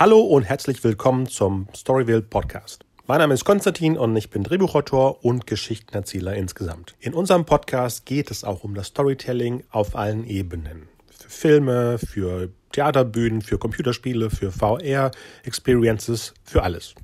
[0.00, 2.86] Hallo und herzlich willkommen zum Storyville Podcast.
[3.06, 6.94] Mein Name ist Konstantin und ich bin Drehbuchautor und Geschichtenerzähler insgesamt.
[7.00, 10.88] In unserem Podcast geht es auch um das Storytelling auf allen Ebenen.
[11.10, 16.94] Für Filme, für Theaterbühnen, für Computerspiele, für VR-Experiences, für alles.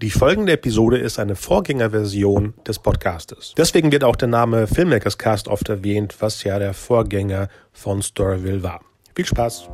[0.00, 3.52] Die folgende Episode ist eine Vorgängerversion des Podcastes.
[3.58, 8.62] Deswegen wird auch der Name Filmmakers Cast oft erwähnt, was ja der Vorgänger von Storyville
[8.62, 8.80] war.
[9.14, 9.68] Viel Spaß!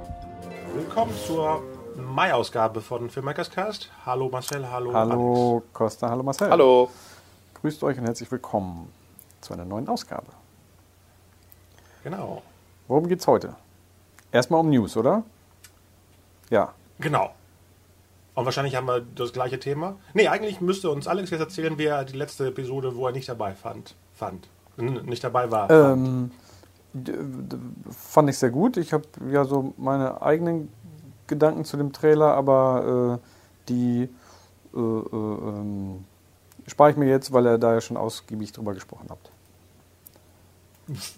[0.75, 1.63] Willkommen zur
[1.97, 3.91] Mai-Ausgabe von Filmmakers Cast.
[4.07, 5.67] Hallo Marcel, hallo Hallo Alex.
[5.73, 6.51] Costa, hallo Marcel.
[6.51, 6.91] Hallo.
[7.61, 8.93] Grüßt euch und herzlich willkommen
[9.41, 10.27] zu einer neuen Ausgabe.
[12.05, 12.43] Genau.
[12.89, 13.57] Worum geht's heute?
[14.31, 15.23] Erstmal um News, oder?
[16.51, 16.73] Ja.
[16.99, 17.31] Genau.
[18.35, 19.97] Und wahrscheinlich haben wir das gleiche Thema.
[20.15, 23.29] Nee, eigentlich müsste uns Alex jetzt erzählen, wie er die letzte Episode, wo er nicht
[23.29, 24.49] dabei fand, fand.
[24.79, 25.71] N nicht dabei war.
[25.71, 26.31] Ähm,
[27.91, 28.79] fand ich sehr gut.
[28.79, 30.73] Ich habe ja so meine eigenen
[31.27, 34.09] Gedanken zu dem Trailer, aber äh, die
[34.75, 36.05] äh, äh, ähm,
[36.67, 39.31] spare ich mir jetzt, weil er da ja schon ausgiebig drüber gesprochen habt.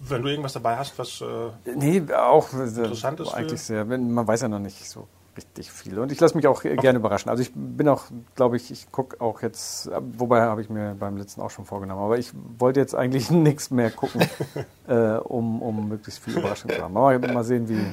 [0.07, 3.33] Wenn du irgendwas dabei hast, was äh, nee, auch interessant ist.
[3.33, 3.83] Eigentlich sehr.
[3.83, 5.99] Man weiß ja noch nicht so richtig viel.
[5.99, 6.75] Und ich lasse mich auch okay.
[6.75, 7.29] gerne überraschen.
[7.29, 11.17] Also ich bin auch, glaube ich, ich gucke auch jetzt, wobei habe ich mir beim
[11.17, 14.21] letzten auch schon vorgenommen, aber ich wollte jetzt eigentlich nichts mehr gucken,
[14.87, 16.95] äh, um, um möglichst viel Überraschung zu haben.
[16.95, 17.85] Aber mal sehen, wie,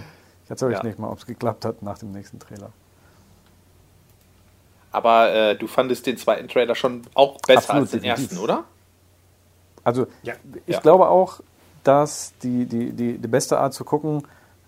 [0.53, 0.78] ich erzähle ja.
[0.78, 2.70] euch nicht mal, ob es geklappt hat nach dem nächsten Trailer.
[4.91, 8.31] Aber äh, du fandest den zweiten Trailer schon auch besser Absolut, als den definitiv.
[8.31, 8.64] ersten, oder?
[9.83, 10.34] Also ja.
[10.67, 10.80] ich ja.
[10.80, 11.41] glaube auch,
[11.84, 14.23] dass die, die, die, die beste Art zu gucken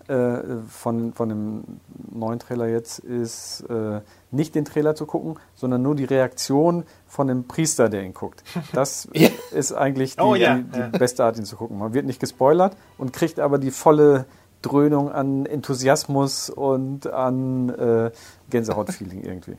[0.07, 1.63] äh, von, von dem
[2.11, 7.27] neuen Trailer jetzt ist, äh, nicht den Trailer zu gucken, sondern nur die Reaktion von
[7.27, 8.43] dem Priester, der ihn guckt.
[8.73, 9.29] Das ja.
[9.51, 10.55] ist eigentlich die, oh, ja.
[10.55, 11.77] die, die beste Art, ihn zu gucken.
[11.77, 14.25] Man wird nicht gespoilert und kriegt aber die volle
[14.65, 18.11] Dröhnung an Enthusiasmus und an äh,
[18.49, 19.57] Gänsehautfeeling irgendwie.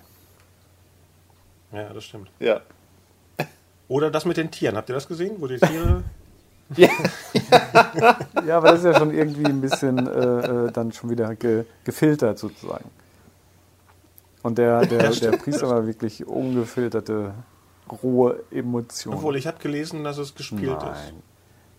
[1.72, 2.28] Ja, das stimmt.
[2.40, 2.60] Ja.
[3.86, 4.76] Oder das mit den Tieren.
[4.76, 6.02] Habt ihr das gesehen, wo die Tiere
[6.76, 6.88] ja.
[8.44, 11.64] ja, aber das ist ja schon irgendwie ein bisschen äh, äh, dann schon wieder ge
[11.84, 12.90] gefiltert sozusagen.
[14.42, 17.34] Und der, der, der Priester war wirklich ungefilterte,
[18.02, 19.18] rohe Emotionen.
[19.18, 20.92] Obwohl, ich habe gelesen, dass es gespielt nein.
[20.92, 21.12] ist.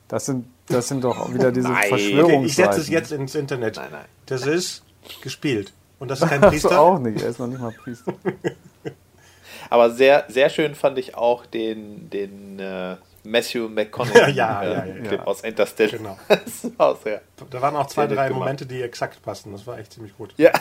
[0.07, 1.90] Das sind, das sind doch wieder diese nein.
[1.90, 2.45] Verschwörungsseiten.
[2.45, 3.75] Ich setze es jetzt ins Internet.
[3.75, 4.06] Nein, nein.
[4.25, 4.84] Das ist
[5.22, 5.73] gespielt.
[6.00, 6.69] Und das ist kein Priester.
[6.69, 8.13] Das auch nicht, er ist noch nicht mal Priester.
[9.69, 15.03] Aber sehr, sehr schön fand ich auch den, den äh, Matthew McConaughey ja, ja, ja,
[15.03, 15.97] Clip aus Interstellar.
[15.97, 16.18] Genau.
[16.28, 19.51] das war sehr da waren auch zwei, drei Momente, die exakt passen.
[19.51, 20.34] Das war echt ziemlich gut.
[20.38, 20.51] Ja.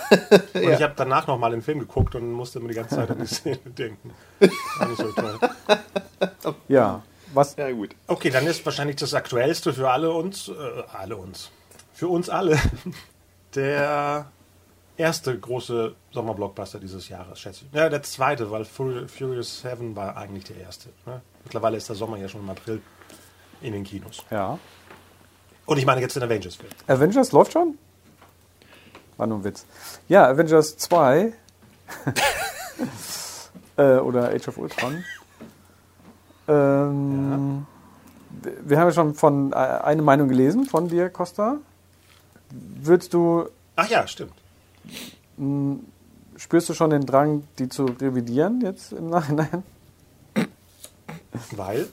[0.54, 3.18] Und ich habe danach nochmal den Film geguckt und musste mir die ganze Zeit an
[3.20, 4.10] die Szene denken.
[4.40, 5.38] War nicht so toll.
[6.68, 7.02] Ja,
[7.36, 7.56] was?
[7.56, 7.94] Ja, gut.
[8.06, 10.52] Okay, dann ist wahrscheinlich das Aktuellste für alle uns, äh,
[10.92, 11.50] alle uns,
[11.92, 12.58] für uns alle,
[13.54, 14.26] der
[14.96, 17.76] erste große Sommerblockbuster dieses Jahres, schätze ich.
[17.76, 20.88] Ja, der zweite, weil Furious Heaven war eigentlich der erste.
[21.04, 21.20] Ne?
[21.44, 22.80] Mittlerweile ist der Sommer ja schon im April
[23.60, 24.24] in den Kinos.
[24.30, 24.58] Ja.
[25.66, 26.70] Und ich meine jetzt den Avengers-Film.
[26.86, 27.78] Avengers läuft schon?
[29.16, 29.66] War nur ein Witz.
[30.08, 31.32] Ja, Avengers 2
[33.76, 35.04] äh, oder Age of Ultron.
[36.48, 37.66] Ähm,
[38.42, 38.50] ja.
[38.64, 41.58] Wir haben ja schon von äh, eine Meinung gelesen von dir, Costa.
[42.50, 43.48] Würdest du.
[43.76, 44.34] Ach ja, stimmt.
[46.36, 49.62] Spürst du schon den Drang, die zu revidieren jetzt im Nachhinein?
[51.52, 51.88] Weil?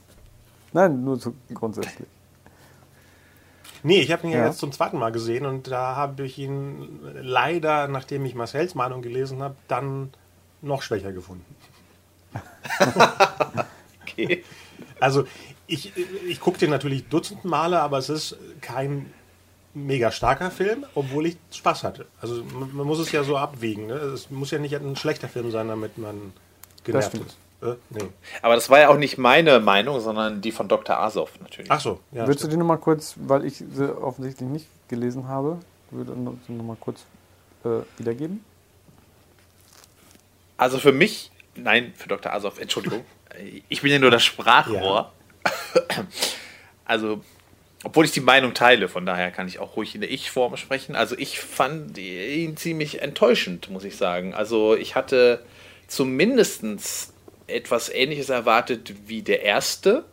[0.72, 2.08] Nein, nur so grundsätzlich.
[3.84, 4.40] Nee, ich habe ihn ja.
[4.40, 8.76] ja jetzt zum zweiten Mal gesehen und da habe ich ihn leider, nachdem ich Marcells
[8.76, 10.14] Meinung gelesen habe, dann
[10.62, 11.56] noch schwächer gefunden.
[14.14, 14.44] okay.
[15.00, 15.26] Also
[15.68, 15.92] ich,
[16.28, 19.12] ich gucke den natürlich Dutzend Male, aber es ist kein
[19.74, 22.06] mega starker Film, obwohl ich Spaß hatte.
[22.22, 23.88] Also man, man muss es ja so abwägen.
[23.88, 23.94] Ne?
[23.94, 26.34] Es muss ja nicht ein schlechter Film sein, damit man
[26.84, 27.38] genervt ist.
[27.62, 28.10] Äh, nee.
[28.42, 31.00] Aber das war ja auch nicht meine Meinung, sondern die von Dr.
[31.00, 31.72] Asov natürlich.
[31.72, 32.00] Ach so.
[32.12, 35.60] Ja, Würdest du die nochmal kurz, weil ich sie offensichtlich nicht gelesen habe,
[35.92, 37.06] würde nochmal kurz
[37.64, 38.44] äh, wiedergeben?
[40.58, 42.34] Also für mich, nein, für Dr.
[42.34, 43.04] Asov, Entschuldigung,
[43.70, 45.12] ich bin ja nur das Sprachrohr.
[45.46, 46.06] Ja.
[46.86, 47.22] Also
[47.84, 50.96] obwohl ich die Meinung teile, von daher kann ich auch ruhig in der Ich-Form sprechen.
[50.96, 54.34] Also ich fand ihn ziemlich enttäuschend, muss ich sagen.
[54.34, 55.44] Also ich hatte
[55.88, 57.14] zumindest
[57.48, 60.06] etwas Ähnliches erwartet wie der erste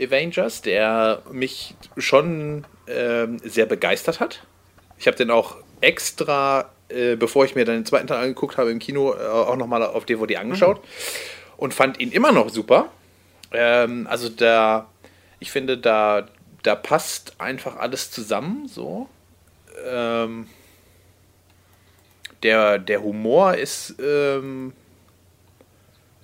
[0.00, 4.44] Avengers, der mich schon ähm, sehr begeistert hat.
[4.98, 8.72] Ich habe den auch extra, äh, bevor ich mir dann den zweiten Teil angeguckt habe
[8.72, 10.88] im Kino, äh, auch nochmal auf DVD angeschaut mhm.
[11.64, 12.90] Und fand ihn immer noch super.
[13.52, 14.88] Ähm, also da,
[15.40, 16.28] ich finde, da
[16.64, 19.08] da passt einfach alles zusammen so.
[19.86, 20.48] Ähm,
[22.42, 24.72] der, der Humor ist ähm,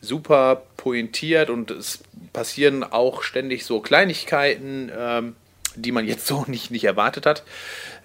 [0.00, 2.02] super pointiert und es
[2.32, 5.36] passieren auch ständig so Kleinigkeiten, ähm,
[5.76, 7.44] die man jetzt so nicht, nicht erwartet hat.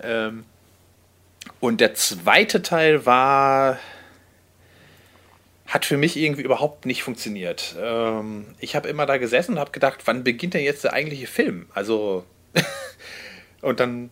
[0.03, 0.43] Ähm,
[1.61, 3.79] und der zweite Teil war
[5.67, 7.75] hat für mich irgendwie überhaupt nicht funktioniert.
[7.79, 11.27] Ähm, ich habe immer da gesessen und habe gedacht, wann beginnt denn jetzt der eigentliche
[11.27, 11.67] Film?
[11.73, 12.23] Also,
[13.61, 14.11] und dann,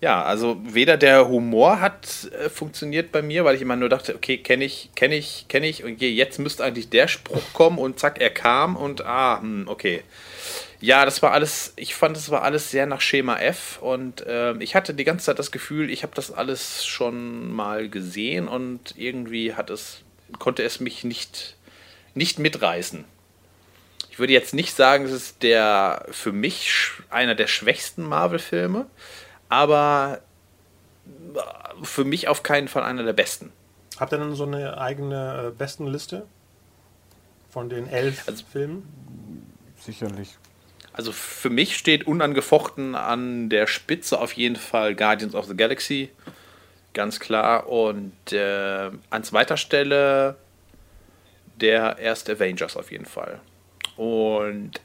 [0.00, 4.14] ja, also weder der Humor hat äh, funktioniert bei mir, weil ich immer nur dachte,
[4.14, 7.98] okay, kenne ich, kenne ich, kenne ich und jetzt müsste eigentlich der Spruch kommen und
[7.98, 10.02] zack, er kam und ah, hm, okay.
[10.80, 14.54] Ja, das war alles, ich fand, es war alles sehr nach Schema F und äh,
[14.58, 18.94] ich hatte die ganze Zeit das Gefühl, ich habe das alles schon mal gesehen und
[18.96, 20.02] irgendwie hat es
[20.38, 21.56] konnte es mich nicht,
[22.14, 23.04] nicht mitreißen.
[24.10, 28.86] Ich würde jetzt nicht sagen, es ist der für mich einer der schwächsten Marvel-Filme,
[29.48, 30.20] aber
[31.82, 33.52] für mich auf keinen Fall einer der besten.
[33.98, 36.26] Habt ihr denn so eine eigene äh, besten Liste
[37.50, 39.46] von den elf also, Filmen?
[39.78, 40.36] Sicherlich.
[40.92, 46.10] Also für mich steht unangefochten an der Spitze auf jeden Fall Guardians of the Galaxy.
[46.94, 47.68] Ganz klar.
[47.68, 50.36] Und äh, an zweiter Stelle
[51.60, 53.40] der erste Avengers auf jeden Fall.
[53.96, 54.80] Und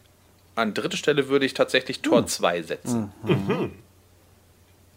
[0.56, 3.12] an dritte Stelle würde ich tatsächlich Tor 2 setzen.
[3.24, 3.32] Mhm.
[3.32, 3.72] Mhm.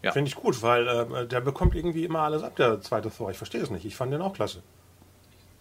[0.02, 0.12] Ja.
[0.12, 3.30] Finde ich gut, weil äh, der bekommt irgendwie immer alles ab, der zweite Thor.
[3.30, 3.84] Ich verstehe es nicht.
[3.84, 4.62] Ich fand den auch klasse.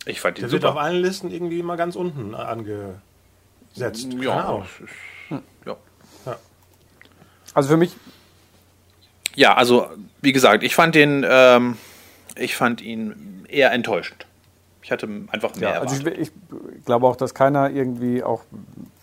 [0.06, 0.64] Ich fand ihn der super.
[0.64, 4.14] wird auf allen Listen irgendwie immer ganz unten angesetzt.
[4.22, 4.66] Ja.
[5.28, 5.42] Hm.
[5.66, 5.76] ja.
[6.26, 6.38] ja.
[7.54, 7.96] Also für mich
[9.36, 9.88] ja, also
[10.22, 11.78] wie gesagt, ich fand den, ähm,
[12.36, 14.26] ich fand ihn eher enttäuschend.
[14.82, 16.32] Ich hatte einfach mehr ja, also ich, ich,
[16.86, 18.42] glaube auch, dass keiner irgendwie auch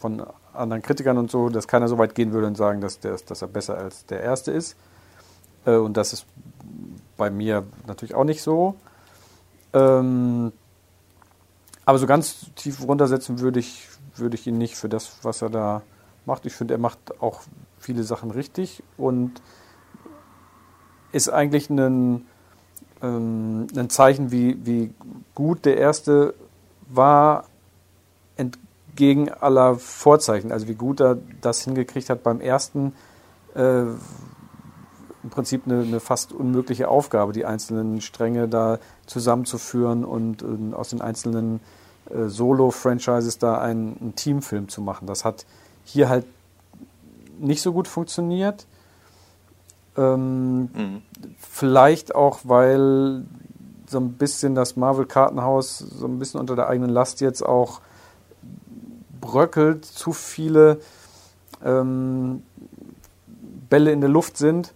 [0.00, 3.16] von anderen Kritikern und so, dass keiner so weit gehen würde und sagen, dass, der,
[3.26, 4.76] dass er besser als der erste ist.
[5.64, 6.26] Äh, und das ist
[7.16, 8.76] bei mir natürlich auch nicht so.
[9.72, 10.52] Ähm,
[11.84, 13.86] aber so ganz tief runtersetzen würde ich,
[14.16, 15.82] würde ich ihn nicht für das, was er da
[16.24, 16.46] macht.
[16.46, 17.42] Ich finde, er macht auch
[17.78, 19.40] viele Sachen richtig und
[21.16, 22.26] ist eigentlich ein,
[23.02, 24.92] ähm, ein Zeichen, wie, wie
[25.34, 26.34] gut der erste
[26.88, 27.44] war,
[28.36, 30.52] entgegen aller Vorzeichen.
[30.52, 32.92] Also wie gut er das hingekriegt hat beim ersten.
[33.54, 33.82] Äh,
[35.22, 40.90] im Prinzip eine, eine, fast unmögliche Aufgabe, die einzelnen Stränge da zusammenzuführen und, und aus
[40.90, 41.60] den einzelnen
[42.10, 45.08] äh, Solo-Franchises da einen, einen, Teamfilm zu machen.
[45.08, 45.44] Das hat
[45.84, 46.26] hier halt
[47.40, 48.66] nicht so gut funktioniert.
[49.96, 51.02] Ähm, mhm.
[51.38, 53.24] Vielleicht auch, weil
[53.88, 57.80] so ein bisschen das Marvel-Kartenhaus so ein bisschen unter der eigenen Last jetzt auch
[59.20, 60.80] bröckelt, zu viele
[61.64, 62.42] ähm,
[63.68, 64.74] Bälle in der Luft sind,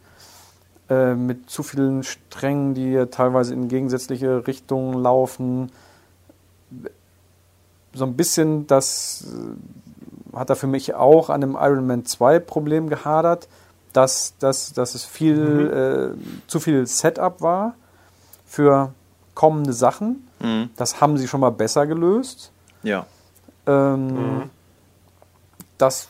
[0.88, 5.70] äh, mit zu vielen Strängen, die teilweise in gegensätzliche Richtungen laufen.
[7.93, 12.38] So ein bisschen das äh, hat er für mich auch an dem Iron Man 2
[12.38, 13.49] Problem gehadert
[13.92, 16.16] dass, dass, dass es viel, mhm.
[16.20, 17.75] äh, zu viel Setup war
[18.46, 18.92] für
[19.34, 20.28] kommende Sachen.
[20.40, 20.70] Mhm.
[20.76, 22.52] Das haben sie schon mal besser gelöst.
[22.82, 23.06] Ja.
[23.66, 24.50] Ähm, mhm.
[25.78, 26.09] Das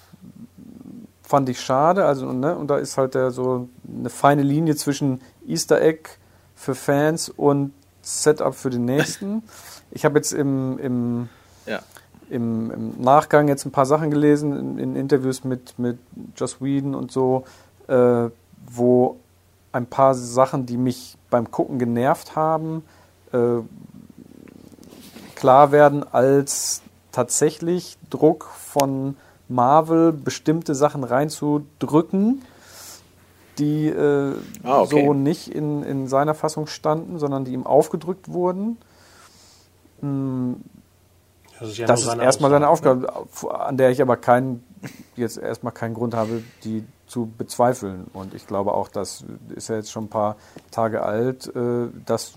[1.23, 2.05] fand ich schade.
[2.05, 6.11] Also, ne, und da ist halt der, so eine feine Linie zwischen Easter Egg
[6.57, 7.73] für Fans und
[8.03, 9.43] Setup für den nächsten.
[9.93, 11.29] Ich habe jetzt im, im,
[11.67, 11.81] ja.
[12.29, 15.99] im, im, Nachgang jetzt ein paar Sachen gelesen, in, in Interviews mit, mit
[16.37, 17.45] Joss Whedon und so,
[17.91, 18.31] äh,
[18.73, 19.17] wo
[19.73, 22.85] ein paar Sachen, die mich beim Gucken genervt haben,
[23.33, 23.59] äh,
[25.35, 26.83] klar werden, als
[27.13, 29.17] tatsächlich Druck von
[29.49, 32.43] Marvel bestimmte Sachen reinzudrücken,
[33.59, 35.05] die äh, ah, okay.
[35.07, 38.79] so nicht in, in seiner Fassung standen, sondern die ihm aufgedrückt wurden.
[40.01, 40.63] Hm,
[41.59, 43.13] das ist, ja das ist erstmal seine Aufgabe,
[43.51, 44.65] an der ich aber keinen,
[45.17, 48.07] jetzt erstmal keinen Grund habe, die zu bezweifeln.
[48.13, 50.37] Und ich glaube auch, das ist ja jetzt schon ein paar
[50.71, 52.35] Tage alt, äh, dass,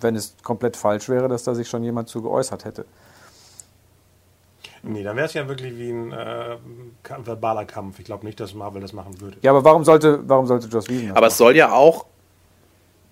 [0.00, 2.84] wenn es komplett falsch wäre, dass da sich schon jemand zu geäußert hätte.
[4.82, 6.56] Nee, dann wäre es ja wirklich wie ein äh,
[7.24, 7.98] verbaler Kampf.
[7.98, 9.36] Ich glaube nicht, dass Marvel das machen würde.
[9.42, 11.30] Ja, aber warum sollte, warum sollte Joss Whedon das Aber machen?
[11.32, 12.06] es soll ja auch.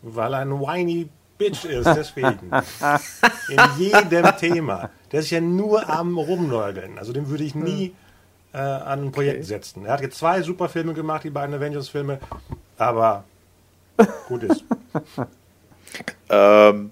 [0.02, 2.50] Weil er ein whiny Bitch ist, deswegen.
[3.48, 4.90] In jedem Thema.
[5.12, 6.98] Der ist ja nur am Rumnörgeln.
[6.98, 7.94] Also dem würde ich nie
[8.58, 9.46] äh, an ein Projekt okay.
[9.46, 9.86] setzen.
[9.86, 12.18] Er hat jetzt zwei super Filme gemacht, die beiden Avengers-Filme,
[12.76, 13.24] aber
[14.28, 14.64] gut ist.
[16.28, 16.90] ähm,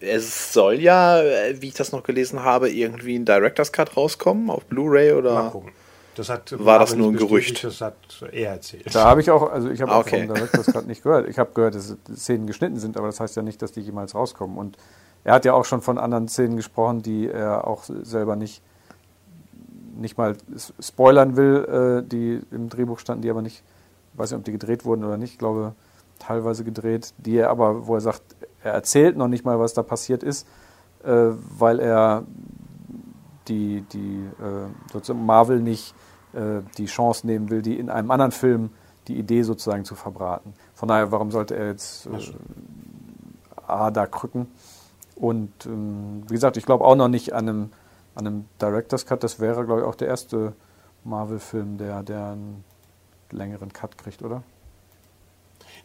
[0.00, 1.22] es soll ja,
[1.60, 5.34] wie ich das noch gelesen habe, irgendwie ein Director's Cut rauskommen auf Blu-ray oder.
[5.34, 5.72] Mal gucken.
[6.16, 7.62] Das hat war das nur ein Gerücht?
[7.62, 7.94] Das hat
[8.32, 8.94] er erzählt.
[8.94, 10.22] Da habe ich auch, also ich habe ah, okay.
[10.22, 11.28] auch vom Director's Cut nicht gehört.
[11.28, 14.14] Ich habe gehört, dass Szenen geschnitten sind, aber das heißt ja nicht, dass die jemals
[14.14, 14.56] rauskommen.
[14.56, 14.78] Und
[15.24, 18.62] er hat ja auch schon von anderen Szenen gesprochen, die er auch selber nicht,
[20.00, 20.36] nicht mal
[20.80, 23.62] spoilern will, äh, die im Drehbuch standen, die aber nicht,
[24.14, 25.74] weiß nicht, ob die gedreht wurden oder nicht, ich glaube
[26.18, 28.22] teilweise gedreht, die er aber, wo er sagt,
[28.62, 30.46] er erzählt noch nicht mal, was da passiert ist,
[31.04, 32.24] äh, weil er
[33.48, 35.94] die, die äh, sozusagen Marvel nicht
[36.76, 38.68] die Chance nehmen will, die in einem anderen Film
[39.08, 40.54] die Idee sozusagen zu verbraten.
[40.74, 42.10] Von daher, warum sollte er jetzt äh,
[43.66, 44.48] A da krücken?
[45.14, 47.70] Und ähm, wie gesagt, ich glaube auch noch nicht an einem,
[48.16, 49.22] an einem Director's Cut.
[49.22, 50.54] Das wäre, glaube ich, auch der erste
[51.04, 52.64] Marvel-Film, der, der einen
[53.30, 54.42] längeren Cut kriegt, oder?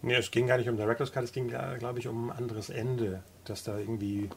[0.02, 2.70] Nee, es ging gar nicht um Director's Cut, es ging, glaube ich, um ein anderes
[2.70, 4.30] Ende, dass da irgendwie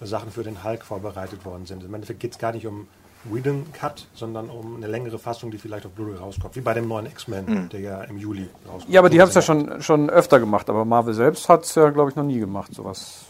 [0.00, 1.84] Sachen für den Hulk vorbereitet worden sind.
[1.84, 2.88] Im Endeffekt geht es gar nicht um
[3.24, 6.56] Whedon Cut, sondern um eine längere Fassung, die vielleicht auf Blu-ray rauskommt.
[6.56, 7.68] Wie bei dem neuen X-Men, mhm.
[7.68, 8.90] der ja im Juli rauskommt.
[8.90, 11.74] Ja, aber die haben es ja schon, schon öfter gemacht, aber Marvel selbst hat es
[11.74, 13.26] ja, glaube ich, noch nie gemacht, sowas.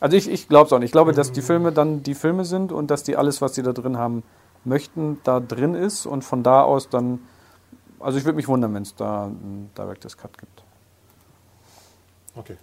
[0.00, 0.88] Also ich, ich glaube es auch nicht.
[0.88, 1.46] Ich glaube, dass die mhm.
[1.46, 4.22] Filme dann die Filme sind und dass die alles, was sie da drin haben
[4.64, 7.20] möchten, da drin ist und von da aus dann.
[7.98, 10.62] Also ich würde mich wundern, wenn es da einen Director's Cut gibt.
[12.34, 12.56] Okay.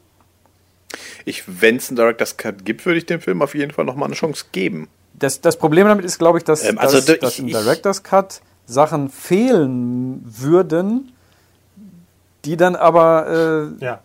[1.48, 4.16] Wenn es einen Director's Cut gibt, würde ich dem Film auf jeden Fall nochmal eine
[4.16, 4.88] Chance geben.
[5.14, 8.42] Das, das Problem damit ist, glaube ich, dass, ähm, also dass, dass im Director's Cut
[8.66, 11.14] Sachen fehlen würden,
[12.46, 13.74] die dann aber.
[13.82, 14.02] Äh, ja.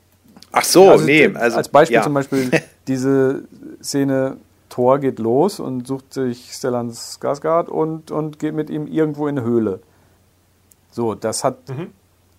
[0.52, 1.26] Ach so, also, nee.
[1.34, 2.02] Also, als Beispiel ja.
[2.02, 2.50] zum Beispiel
[2.86, 3.44] diese
[3.82, 4.38] Szene:
[4.68, 9.38] Thor geht los und sucht sich Stellan Skarsgård und, und geht mit ihm irgendwo in
[9.38, 9.80] eine Höhle.
[10.90, 11.92] So, das hat mhm.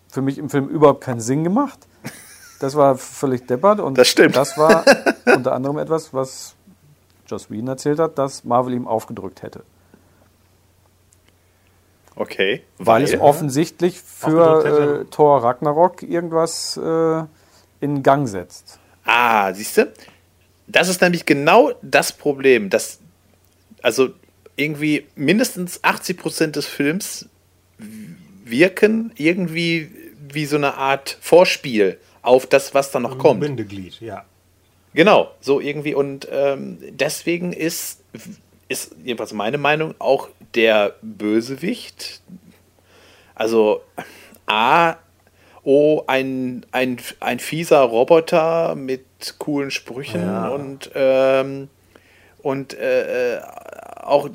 [0.08, 1.80] für mich im Film überhaupt keinen Sinn gemacht.
[2.60, 4.36] Das war völlig deppert und das, stimmt.
[4.36, 4.84] das war
[5.34, 6.56] unter anderem etwas, was
[7.26, 9.64] Joss Whedon erzählt hat, dass Marvel ihm aufgedrückt hätte.
[12.16, 12.64] Okay.
[12.78, 17.24] Weil, weil es offensichtlich für äh, Thor Ragnarok irgendwas äh,
[17.82, 18.80] in Gang setzt.
[19.04, 19.92] Ah, siehst du?
[20.68, 23.00] Das ist nämlich genau das Problem, dass
[23.82, 24.10] also
[24.56, 27.28] irgendwie mindestens 80 Prozent des Films
[28.44, 29.90] wirken irgendwie
[30.32, 33.42] wie so eine Art Vorspiel auf das, was dann noch kommt.
[33.42, 34.26] Bindeglied, ja.
[34.94, 35.94] Genau, so irgendwie.
[35.94, 38.02] Und ähm, deswegen ist,
[38.68, 42.22] ist jedenfalls meine Meinung auch der Bösewicht.
[43.36, 43.82] Also
[44.46, 44.96] A,
[45.64, 49.06] oh, ein, ein, ein fieser Roboter mit
[49.40, 50.50] coolen Sprüchen ja.
[50.50, 51.70] und, ähm,
[52.42, 53.42] und äh, äh
[54.10, 54.30] auch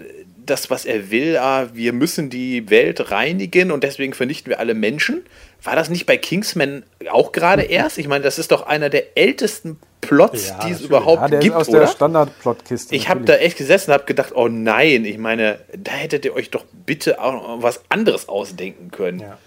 [0.46, 4.74] das, was er will, ah, wir müssen die Welt reinigen und deswegen vernichten wir alle
[4.74, 5.24] Menschen.
[5.62, 7.98] War das nicht bei Kingsman auch gerade erst?
[7.98, 11.40] Ich meine, das ist doch einer der ältesten Plots, ja, die es überhaupt ja, der
[11.40, 11.80] gibt, ist aus oder?
[11.80, 12.94] der Standard-Plot-Kiste.
[12.94, 16.34] Ich habe da echt gesessen und habe gedacht, oh nein, ich meine, da hättet ihr
[16.34, 19.20] euch doch bitte auch was anderes ausdenken können.
[19.20, 19.38] Ja.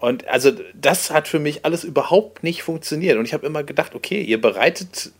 [0.00, 3.18] Und also das hat für mich alles überhaupt nicht funktioniert.
[3.18, 5.12] Und ich habe immer gedacht, okay, ihr bereitet,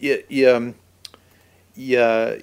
[0.00, 0.74] ihr, ihr,
[1.76, 2.38] ihr,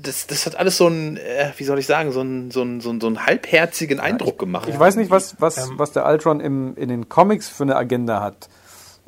[0.00, 2.80] das, das hat alles so einen, äh, wie soll ich sagen, so einen, so einen,
[2.80, 4.68] so einen, so einen halbherzigen Eindruck gemacht.
[4.68, 5.78] Ich weiß nicht, was, was, ähm.
[5.78, 8.48] was der Ultron im, in den Comics für eine Agenda hat.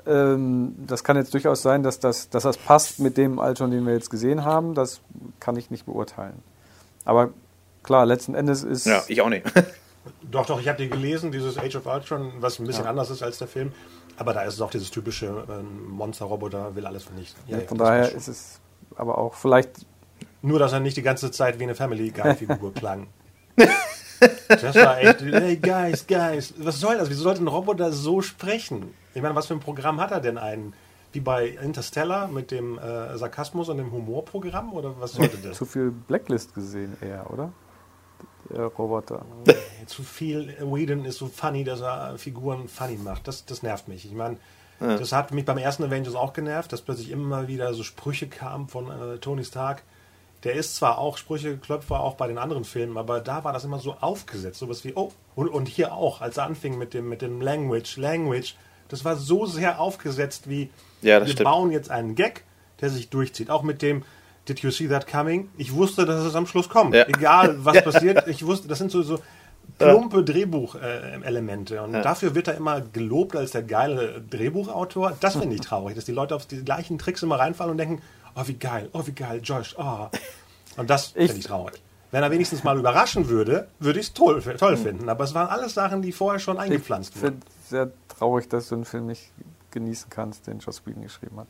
[0.08, 3.86] Ähm, das kann jetzt durchaus sein, dass das, dass das passt mit dem Ultron, den
[3.86, 4.74] wir jetzt gesehen haben.
[4.74, 5.00] Das
[5.38, 6.42] kann ich nicht beurteilen.
[7.04, 7.30] Aber
[7.84, 8.86] klar, letzten Endes ist.
[8.86, 9.46] Ja, ich auch nicht.
[10.30, 12.90] doch, doch, ich habe die gelesen, dieses Age of Ultron, was ein bisschen ja.
[12.90, 13.72] anders ist als der Film.
[14.18, 17.42] Aber da ist es auch dieses typische äh, Monster-Roboter, will alles vernichten.
[17.46, 18.60] Ja, ja, von daher ist es
[18.96, 19.86] aber auch vielleicht
[20.42, 23.08] nur, dass er nicht die ganze Zeit wie eine Family Guy-Figur klang.
[24.48, 27.10] Das war echt, hey guys, guys, was soll das?
[27.10, 28.94] Wieso sollte ein Roboter so sprechen?
[29.14, 30.72] Ich meine, was für ein Programm hat er denn einen?
[31.12, 34.72] Wie bei Interstellar mit dem äh, Sarkasmus und dem Humorprogramm?
[34.72, 35.56] Oder was sollte das?
[35.56, 37.52] Zu viel Blacklist gesehen eher, oder?
[38.54, 39.24] Roboter.
[39.86, 40.54] Zu viel.
[40.60, 43.28] Whedon ist so funny, dass er Figuren funny macht.
[43.28, 44.04] Das, das nervt mich.
[44.04, 44.36] Ich meine,
[44.80, 44.96] ja.
[44.96, 48.68] das hat mich beim ersten Avengers auch genervt, dass plötzlich immer wieder so Sprüche kamen
[48.68, 49.82] von äh, Tony Stark
[50.46, 53.80] der ist zwar auch Sprücheklöpfer auch bei den anderen Filmen, aber da war das immer
[53.80, 57.20] so aufgesetzt, sowas wie, oh, und, und hier auch, als er anfing mit dem, mit
[57.20, 58.54] dem Language, Language,
[58.88, 60.70] das war so sehr aufgesetzt wie,
[61.02, 61.44] ja, wir stimmt.
[61.44, 62.44] bauen jetzt einen Gag,
[62.80, 63.50] der sich durchzieht.
[63.50, 64.04] Auch mit dem,
[64.48, 65.50] did you see that coming?
[65.56, 66.94] Ich wusste, dass es am Schluss kommt.
[66.94, 67.06] Ja.
[67.06, 69.18] Egal, was passiert, ich wusste, das sind so, so
[69.78, 71.82] plumpe Drehbuchelemente.
[71.82, 72.02] Und ja.
[72.02, 75.16] dafür wird er immer gelobt als der geile Drehbuchautor.
[75.20, 78.02] Das finde ich traurig, dass die Leute auf die gleichen Tricks immer reinfallen und denken,
[78.34, 80.08] oh wie geil, oh wie geil, Josh, oh.
[80.76, 81.82] Und das finde ich traurig.
[82.12, 85.08] Wenn er wenigstens mal überraschen würde, würde ich es toll, toll finden.
[85.08, 87.42] Aber es waren alles Sachen, die vorher schon eingepflanzt wurden.
[87.42, 89.32] Ich finde sehr traurig, dass du einen Film nicht
[89.72, 91.48] genießen kannst, den Joss Whedon geschrieben hat.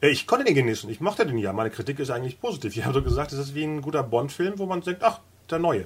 [0.00, 0.88] Ich konnte den genießen.
[0.90, 1.52] Ich mochte den ja.
[1.52, 2.76] Meine Kritik ist eigentlich positiv.
[2.76, 5.58] Ich habe so gesagt, es ist wie ein guter Bond-Film, wo man denkt, ach, der
[5.58, 5.84] neue.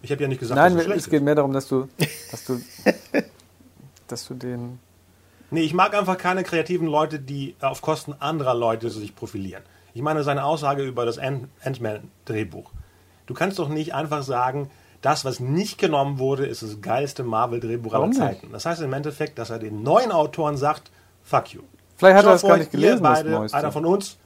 [0.00, 1.88] Ich habe ja nicht gesagt, Nein, dass es, es geht mehr darum, dass du,
[2.30, 2.60] dass du,
[4.06, 4.78] dass du den.
[5.50, 9.62] Nee, ich mag einfach keine kreativen Leute, die auf Kosten anderer Leute sich profilieren.
[9.94, 12.70] Ich meine seine Aussage über das Ant-Man-Drehbuch.
[13.26, 17.94] Du kannst doch nicht einfach sagen, das, was nicht genommen wurde, ist das geilste Marvel-Drehbuch
[17.94, 18.52] aller Zeiten.
[18.52, 20.90] Das heißt im Endeffekt, dass er den neuen Autoren sagt,
[21.22, 21.62] fuck you.
[21.98, 24.16] Vielleicht hat er das gar nicht gelesen, beide, das Einer von uns.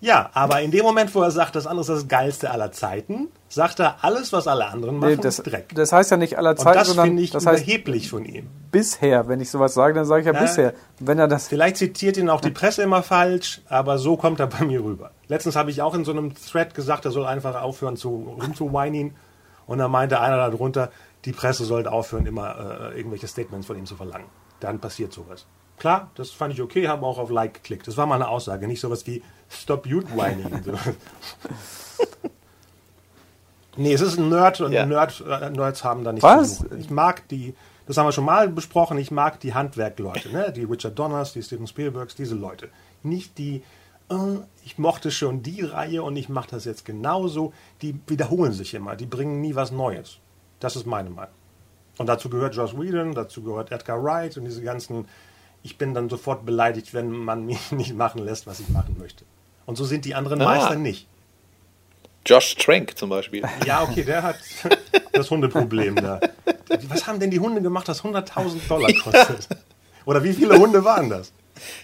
[0.00, 3.28] Ja, aber in dem Moment, wo er sagt, das andere ist das geilste aller Zeiten,
[3.48, 5.74] sagt er alles, was alle anderen machen, nee, das, Dreck.
[5.74, 8.48] Das heißt ja nicht aller Zeiten, das sondern ich das heißt überheblich von ihm.
[8.70, 10.74] Bisher, wenn ich sowas sage, dann sage ich ja Na, bisher.
[11.00, 14.48] Wenn er das vielleicht zitiert ihn auch die Presse immer falsch, aber so kommt er
[14.48, 15.12] bei mir rüber.
[15.28, 19.16] Letztens habe ich auch in so einem Thread gesagt, er soll einfach aufhören zu rumzuweinen.
[19.66, 20.90] Und dann meinte einer darunter,
[21.24, 24.28] die Presse sollte aufhören, immer äh, irgendwelche Statements von ihm zu verlangen.
[24.60, 25.46] Dann passiert sowas.
[25.78, 27.86] Klar, das fand ich okay, habe auch auf Like geklickt.
[27.86, 30.62] Das war mal eine Aussage, nicht sowas wie Stop you whining.
[33.76, 34.86] nee, es ist ein Nerd und ja.
[34.86, 36.64] Nerd, äh, Nerds haben da nicht Was?
[36.78, 37.54] Ich mag die,
[37.86, 40.52] das haben wir schon mal besprochen, ich mag die Handwerkleute, ne?
[40.52, 42.70] die Richard Donners, die Steven Spielbergs, diese Leute.
[43.02, 43.62] Nicht die,
[44.10, 44.14] äh,
[44.64, 47.52] ich mochte schon die Reihe und ich mache das jetzt genauso.
[47.82, 50.18] Die wiederholen sich immer, die bringen nie was Neues.
[50.58, 51.34] Das ist meine Meinung.
[51.98, 55.06] Und dazu gehört Joss Whedon, dazu gehört Edgar Wright und diese ganzen
[55.66, 59.24] ich bin dann sofort beleidigt, wenn man mich nicht machen lässt, was ich machen möchte.
[59.66, 60.44] Und so sind die anderen ah.
[60.44, 61.08] Meister nicht.
[62.24, 63.44] Josh Trank zum Beispiel.
[63.64, 64.36] Ja, okay, der hat
[65.12, 66.20] das Hundeproblem da.
[66.88, 69.48] Was haben denn die Hunde gemacht, das 100.000 Dollar kostet?
[70.04, 71.32] Oder wie viele Hunde waren das?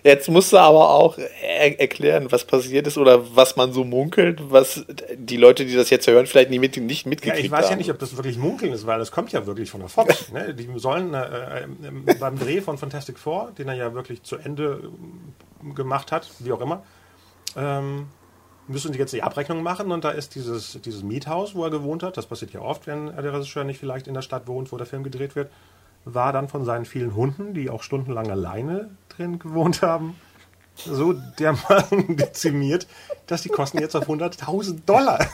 [0.02, 4.40] Jetzt musst du aber auch er erklären, was passiert ist oder was man so munkelt,
[4.50, 7.38] was die Leute, die das jetzt hören, vielleicht nicht, mit, nicht mitgekriegt haben.
[7.38, 7.70] Ja, ich weiß haben.
[7.72, 10.28] ja nicht, ob das wirklich munkeln ist, weil das kommt ja wirklich von der Fox.
[10.32, 10.54] ne?
[10.54, 14.90] Die sollen äh, äh, beim Dreh von Fantastic Four, den er ja wirklich zu Ende
[15.62, 16.82] ähm, gemacht hat, wie auch immer,
[17.56, 18.06] ähm,
[18.68, 22.02] müssen sie jetzt die Abrechnung machen und da ist dieses, dieses Miethaus, wo er gewohnt
[22.02, 24.76] hat, das passiert ja oft, wenn der Regisseur nicht vielleicht in der Stadt wohnt, wo
[24.76, 25.50] der Film gedreht wird,
[26.04, 30.16] war dann von seinen vielen Hunden, die auch stundenlang alleine drin gewohnt haben,
[30.74, 32.86] so dermaßen dezimiert,
[33.26, 35.26] dass die kosten jetzt auf 100.000 Dollar.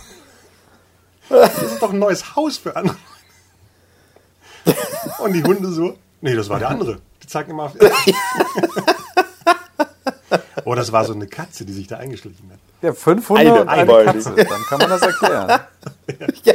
[1.29, 2.97] Das ist doch ein neues Haus für andere.
[5.19, 7.01] Und die Hunde so, nee, das war der andere.
[7.23, 7.75] Die zeigen immer auf.
[10.65, 12.59] oh, das war so eine Katze, die sich da eingeschlichen hat.
[12.83, 15.61] Ja, 500 eine, und eine Katze, dann kann man das erklären.
[16.45, 16.55] ja.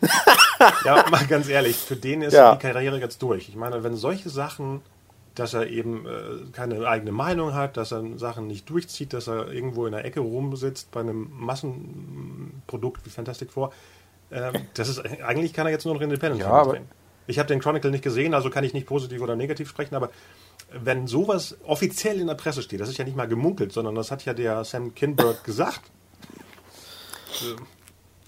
[0.84, 2.54] ja, mal ganz ehrlich, für den ist ja.
[2.54, 3.48] die Karriere jetzt durch.
[3.48, 4.82] Ich meine, wenn solche Sachen,
[5.38, 9.52] dass er eben äh, keine eigene Meinung hat, dass er Sachen nicht durchzieht, dass er
[9.52, 13.72] irgendwo in der Ecke rumsitzt bei einem Massenprodukt wie Fantastic Four,
[14.30, 16.78] äh, das ist eigentlich kann er jetzt nur noch Independent ja, aber
[17.26, 20.10] Ich habe den Chronicle nicht gesehen, also kann ich nicht positiv oder negativ sprechen, aber
[20.72, 24.10] wenn sowas offiziell in der Presse steht, das ist ja nicht mal gemunkelt, sondern das
[24.10, 25.82] hat ja der Sam Kinberg gesagt.
[27.42, 27.60] Äh,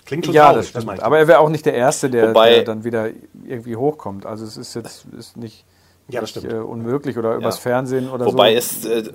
[0.04, 1.02] Klingt schon ja, traurig, das stimmt.
[1.02, 3.10] Aber er wäre auch nicht der Erste, der, Wobei, der, dann wieder
[3.44, 4.24] irgendwie hochkommt.
[4.24, 5.66] Also es ist jetzt ist nicht,
[6.08, 8.88] ja, nicht äh, unmöglich oder übers Fernsehen oder Wobei so.
[8.88, 9.08] Wobei es...
[9.08, 9.12] Äh,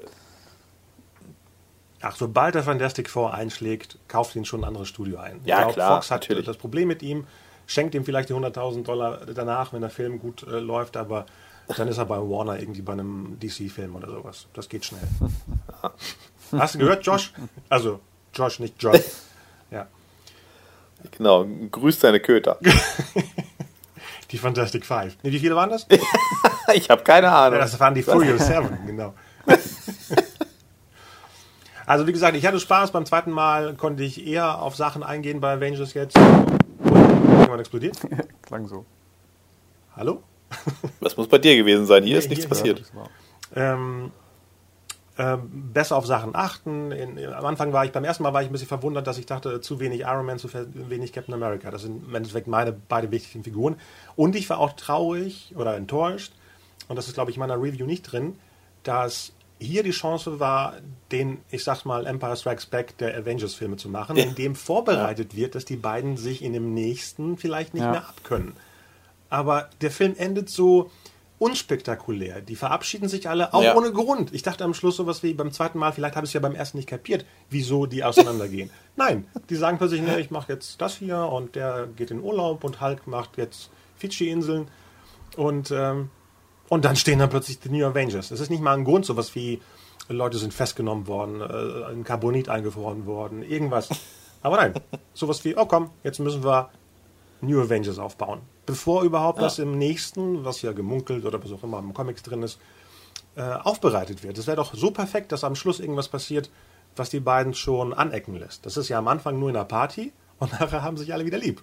[2.06, 5.40] Ach, sobald der Fantastic Four einschlägt, kauft ihn schon ein anderes Studio ein.
[5.46, 6.46] Ja, glaub, klar, Fox hat natürlich.
[6.46, 7.26] das Problem mit ihm,
[7.66, 11.26] schenkt ihm vielleicht die 100.000 Dollar danach, wenn der Film gut äh, läuft, aber
[11.78, 14.48] dann ist er bei Warner irgendwie bei einem DC-Film oder sowas.
[14.54, 15.08] Das geht schnell.
[16.52, 17.34] Hast du gehört, Josh?
[17.70, 18.00] Also,
[18.34, 19.02] Josh, nicht Josh.
[19.72, 19.88] Ja.
[21.18, 22.60] Genau, grüß deine Köter.
[24.34, 25.16] die Fantastic Five.
[25.22, 25.86] Nee, wie viele waren das?
[26.74, 27.60] ich habe keine Ahnung.
[27.60, 29.14] Ja, das waren die Furious Seven, genau.
[31.86, 32.92] also wie gesagt, ich hatte Spaß.
[32.92, 36.18] Beim zweiten Mal konnte ich eher auf Sachen eingehen bei Avengers jetzt.
[36.18, 37.96] Irgendwann explodiert?
[38.42, 38.86] Klang so.
[39.96, 40.24] Hallo?
[41.00, 42.04] Was muss bei dir gewesen sein?
[42.04, 42.84] Hier nee, ist nichts hier, passiert.
[43.56, 44.12] Ähm,
[45.18, 46.92] ähm, besser auf Sachen achten.
[46.92, 49.26] In, am Anfang war ich, beim ersten Mal war ich ein bisschen verwundert, dass ich
[49.26, 51.70] dachte, zu wenig Iron Man, zu wenig Captain America.
[51.70, 53.76] Das sind im Endeffekt meine beide wichtigen Figuren.
[54.16, 56.34] Und ich war auch traurig oder enttäuscht,
[56.88, 58.36] und das ist, glaube ich, in meiner Review nicht drin,
[58.84, 60.76] dass hier die Chance war,
[61.12, 64.24] den, ich sag's mal, Empire Strikes Back der Avengers-Filme zu machen, ja.
[64.24, 67.92] in dem vorbereitet wird, dass die beiden sich in dem nächsten vielleicht nicht ja.
[67.92, 68.54] mehr abkönnen.
[69.30, 70.92] Aber der Film endet so,
[71.44, 72.40] unspektakulär.
[72.40, 73.76] Die verabschieden sich alle, auch ja.
[73.76, 74.34] ohne Grund.
[74.34, 76.56] Ich dachte am Schluss sowas wie beim zweiten Mal, vielleicht habe ich es ja beim
[76.56, 78.70] ersten nicht kapiert, wieso die auseinandergehen.
[78.96, 82.64] Nein, die sagen plötzlich, ne, ich mache jetzt das hier und der geht in Urlaub
[82.64, 84.70] und Hulk macht jetzt Fidschi-Inseln
[85.36, 86.12] und, ähm,
[86.70, 88.32] und dann stehen dann plötzlich die New Avengers.
[88.32, 89.62] Es ist nicht mal ein Grund, sowas wie
[90.08, 93.90] Leute sind festgenommen worden, äh, in Carbonit eingefroren worden, irgendwas.
[94.42, 94.76] Aber nein,
[95.14, 96.70] sowas wie, oh komm, jetzt müssen wir
[97.42, 99.46] New Avengers aufbauen bevor überhaupt ja.
[99.46, 102.60] das im nächsten, was ja gemunkelt oder was auch immer im Comics drin ist,
[103.36, 104.38] äh, aufbereitet wird.
[104.38, 106.50] Es wäre doch so perfekt, dass am Schluss irgendwas passiert,
[106.96, 108.66] was die beiden schon anecken lässt.
[108.66, 111.38] Das ist ja am Anfang nur in der Party und nachher haben sich alle wieder
[111.38, 111.62] lieb.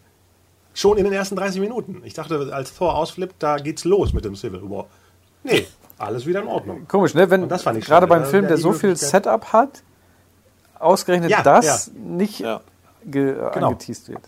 [0.72, 2.02] Schon in den ersten 30 Minuten.
[2.04, 4.86] Ich dachte, als Thor ausflippt, da geht's los mit dem Civil War.
[5.42, 5.66] Nee,
[5.98, 6.86] alles wieder in Ordnung.
[6.86, 7.28] Komisch, ne?
[7.30, 9.82] Wenn gerade beim Film, der so viel Setup hat,
[10.78, 11.92] ausgerechnet ja, das ja.
[11.94, 12.60] nicht ja.
[13.04, 13.50] genau.
[13.52, 14.22] angeteased wird.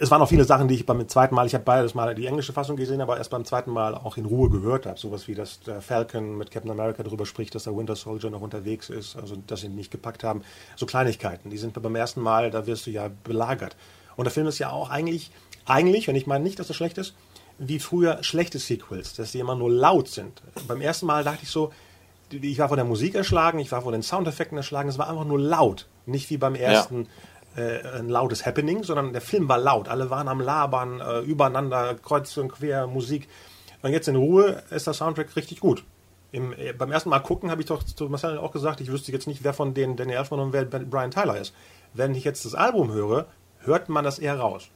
[0.00, 2.26] Es waren auch viele Sachen, die ich beim zweiten Mal, ich habe beides Mal die
[2.26, 4.98] englische Fassung gesehen, aber erst beim zweiten Mal auch in Ruhe gehört habe.
[4.98, 8.42] Sowas wie, dass der Falcon mit Captain America darüber spricht, dass der Winter Soldier noch
[8.42, 10.42] unterwegs ist, also dass sie ihn nicht gepackt haben.
[10.76, 13.76] So Kleinigkeiten, die sind beim ersten Mal, da wirst du ja belagert.
[14.16, 15.30] Und der Film ist ja auch eigentlich,
[15.64, 17.14] eigentlich, wenn ich meine nicht, dass das schlecht ist,
[17.58, 20.42] wie früher schlechte Sequels, dass die immer nur laut sind.
[20.68, 21.72] Beim ersten Mal dachte ich so,
[22.30, 25.24] ich war von der Musik erschlagen, ich war von den Soundeffekten erschlagen, es war einfach
[25.24, 25.86] nur laut.
[26.04, 27.02] Nicht wie beim ersten.
[27.02, 27.08] Ja
[27.56, 29.88] äh, ein lautes Happening, sondern der Film war laut.
[29.88, 33.28] Alle waren am Labern, äh, übereinander, kreuz und quer, Musik.
[33.82, 35.84] Und jetzt in Ruhe ist der Soundtrack richtig gut.
[36.30, 39.12] Im, äh, beim ersten Mal gucken habe ich doch zu Marcel auch gesagt, ich wüsste
[39.12, 41.52] jetzt nicht, wer von denen Danny Elfman und wer Brian Tyler ist.
[41.92, 43.26] Wenn ich jetzt das Album höre,
[43.60, 44.68] hört man das eher raus.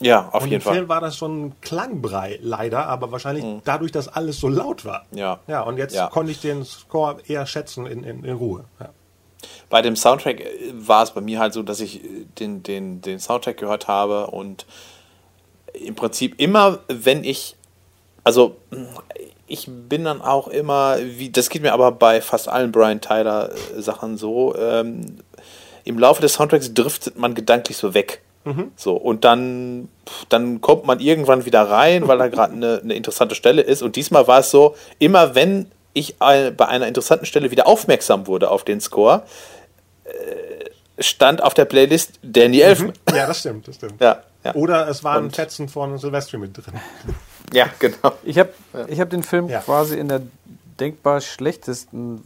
[0.00, 0.74] Ja, auf und jeden Fall.
[0.74, 3.62] Im Film war das schon ein Klangbrei, leider, aber wahrscheinlich mhm.
[3.64, 5.06] dadurch, dass alles so laut war.
[5.10, 5.40] Ja.
[5.46, 6.06] Ja, und jetzt ja.
[6.06, 8.64] konnte ich den Score eher schätzen in, in, in Ruhe.
[8.80, 8.90] Ja.
[9.70, 13.00] Bei dem Soundtrack äh, war es bei mir halt so, dass ich äh, den, den,
[13.00, 14.66] den Soundtrack gehört habe und
[15.74, 17.56] im Prinzip immer, wenn ich,
[18.24, 18.56] also
[19.46, 23.50] ich bin dann auch immer, wie, das geht mir aber bei fast allen Brian Tyler
[23.50, 25.18] äh, Sachen so, ähm,
[25.84, 28.20] im Laufe des Soundtracks driftet man gedanklich so weg.
[28.44, 28.72] Mhm.
[28.76, 29.88] So, und dann,
[30.28, 33.82] dann kommt man irgendwann wieder rein, weil da gerade eine, eine interessante Stelle ist.
[33.82, 38.50] Und diesmal war es so, immer wenn ich bei einer interessanten Stelle wieder aufmerksam wurde
[38.50, 39.22] auf den Score,
[40.04, 42.92] äh, stand auf der Playlist Danny Elfman.
[43.08, 43.16] Mhm.
[43.16, 44.00] Ja, das stimmt, das stimmt.
[44.00, 44.54] Ja, ja.
[44.54, 46.74] Oder es waren Und Fetzen von Silvestri mit drin.
[47.50, 48.12] Ja, genau.
[48.24, 48.50] Ich habe
[48.88, 49.60] ich hab den Film ja.
[49.60, 50.20] quasi in der
[50.78, 52.22] denkbar schlechtesten,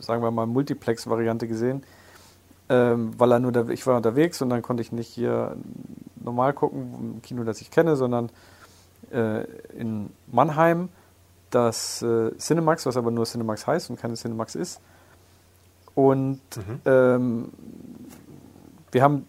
[0.00, 1.84] sagen wir mal, Multiplex-Variante gesehen.
[2.68, 5.56] Ähm, weil er nur da, ich war unterwegs und dann konnte ich nicht hier
[6.22, 8.28] normal gucken, im Kino, das ich kenne, sondern
[9.10, 9.44] äh,
[9.78, 10.90] in Mannheim
[11.50, 14.80] das äh, Cinemax, was aber nur Cinemax heißt und keine Cinemax ist.
[15.94, 16.80] Und mhm.
[16.84, 17.52] ähm,
[18.92, 19.26] wir haben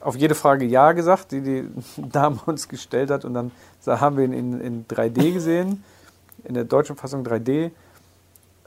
[0.00, 3.24] auf jede Frage Ja gesagt, die die Dame uns gestellt hat.
[3.24, 3.50] Und dann
[3.86, 5.82] haben wir ihn in, in 3D gesehen,
[6.44, 7.70] in der deutschen Fassung 3D.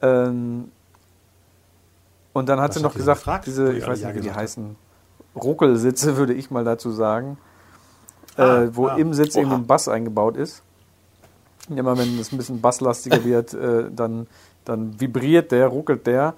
[0.02, 0.72] Ähm,
[2.34, 4.76] und dann hat was sie noch gesagt, gefragt, diese, ich weiß nicht, wie die heißen,
[5.36, 7.38] Ruckelsitze, würde ich mal dazu sagen,
[8.38, 9.44] ah, äh, wo ah, im Sitz oha.
[9.44, 10.64] eben ein Bass eingebaut ist.
[11.78, 14.28] Immer wenn es ein bisschen basslastiger wird, äh, dann,
[14.66, 16.34] dann vibriert der, ruckelt der.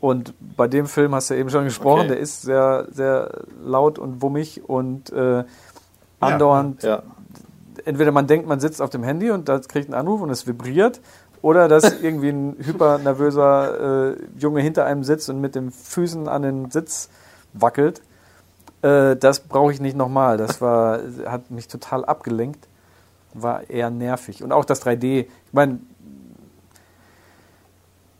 [0.00, 2.08] Und bei dem Film hast du ja eben schon gesprochen, okay.
[2.08, 5.44] der ist sehr, sehr laut und wummig und äh,
[6.20, 6.82] andauernd.
[6.82, 7.02] Ja, ja.
[7.84, 10.46] Entweder man denkt, man sitzt auf dem Handy und da kriegt einen Anruf und es
[10.46, 11.00] vibriert,
[11.42, 16.42] oder dass irgendwie ein hypernervöser äh, Junge hinter einem sitzt und mit den Füßen an
[16.42, 17.08] den Sitz
[17.52, 18.02] wackelt.
[18.82, 20.36] Äh, das brauche ich nicht nochmal.
[20.36, 22.66] Das war, hat mich total abgelenkt
[23.42, 24.42] war eher nervig.
[24.42, 25.26] Und auch das 3D.
[25.26, 25.80] Ich meine,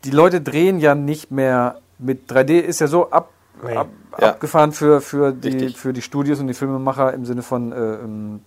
[0.03, 3.31] die Leute drehen ja nicht mehr mit 3D ist ja so ab,
[3.63, 3.75] nee.
[3.75, 4.29] ab ja.
[4.29, 8.41] abgefahren für, für, die, für die Studios und die Filmemacher im Sinne von, äh, ähm,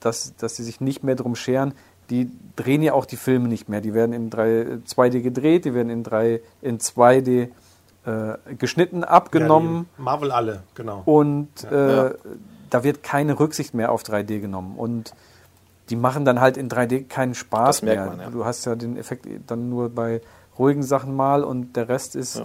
[0.00, 1.74] dass, dass sie sich nicht mehr drum scheren.
[2.10, 3.80] Die drehen ja auch die Filme nicht mehr.
[3.80, 7.48] Die werden in 3, 2D gedreht, die werden in, 3, in 2D
[8.04, 9.86] äh, geschnitten, abgenommen.
[9.96, 11.02] Ja, Marvel alle, genau.
[11.06, 12.08] Und ja.
[12.08, 12.14] Äh,
[12.68, 14.76] da wird keine Rücksicht mehr auf 3D genommen.
[14.76, 15.14] Und
[15.90, 18.06] die machen dann halt in 3D keinen Spaß mehr.
[18.06, 18.30] Man, ja.
[18.30, 20.20] Du hast ja den Effekt dann nur bei
[20.58, 22.40] ruhigen Sachen mal und der Rest ist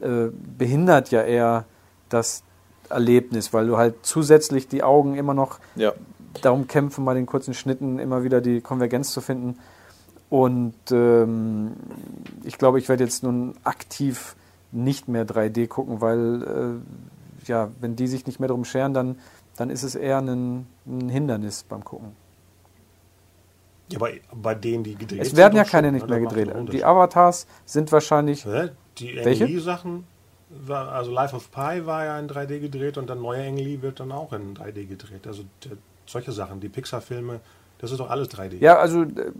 [0.00, 0.06] ja.
[0.06, 1.64] äh, behindert ja eher
[2.08, 2.42] das
[2.90, 5.92] Erlebnis, weil du halt zusätzlich die Augen immer noch ja.
[6.42, 9.58] darum kämpfen, bei den kurzen Schnitten immer wieder die Konvergenz zu finden.
[10.28, 11.72] Und ähm,
[12.42, 14.36] ich glaube, ich werde jetzt nun aktiv
[14.72, 19.16] nicht mehr 3D gucken, weil äh, ja, wenn die sich nicht mehr darum scheren, dann,
[19.56, 22.16] dann ist es eher ein, ein Hindernis beim Gucken.
[23.90, 26.50] Ja, bei, bei denen, die gedreht Es werden ja keine schon, nicht mehr gedreht.
[26.72, 28.44] Die Avatars sind wahrscheinlich.
[28.44, 28.68] Ja,
[28.98, 30.04] die Engeli-Sachen,
[30.68, 34.12] also Life of Pi war ja in 3D gedreht und dann neue Engeli wird dann
[34.12, 35.26] auch in 3D gedreht.
[35.26, 35.44] Also
[36.06, 37.40] solche Sachen, die Pixar-Filme,
[37.78, 38.58] das ist doch alles 3D.
[38.58, 39.02] Ja, also.
[39.02, 39.32] Äh,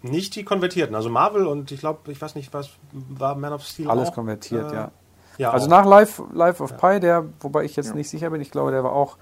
[0.00, 3.64] nicht die konvertierten, also Marvel und ich glaube, ich weiß nicht, was war Man of
[3.64, 4.14] Steel Alles auch?
[4.14, 4.90] konvertiert, äh, ja.
[5.38, 5.50] ja.
[5.50, 5.70] Also auch.
[5.70, 6.76] nach Life, Life of ja.
[6.76, 7.94] Pi, der, wobei ich jetzt ja.
[7.94, 9.18] nicht sicher bin, ich glaube, der war auch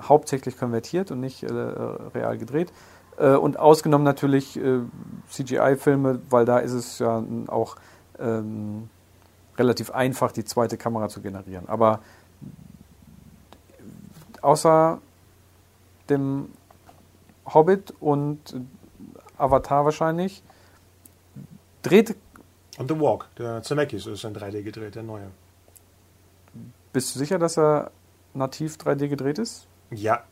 [0.00, 2.72] hauptsächlich konvertiert und nicht äh, real gedreht.
[3.16, 4.80] Äh, und ausgenommen natürlich äh,
[5.28, 7.76] CGI-Filme, weil da ist es ja auch
[8.18, 8.88] ähm,
[9.56, 11.68] relativ einfach, die zweite Kamera zu generieren.
[11.68, 12.00] Aber
[14.42, 15.00] außer
[16.08, 16.48] dem
[17.46, 18.54] Hobbit und
[19.36, 20.42] Avatar wahrscheinlich.
[21.82, 22.16] Dreht.
[22.78, 25.30] Und The Walk, der Zemeckis ist in 3D gedreht, der neue.
[26.92, 27.90] Bist du sicher, dass er
[28.34, 29.66] nativ 3D gedreht ist?
[29.90, 30.22] Ja.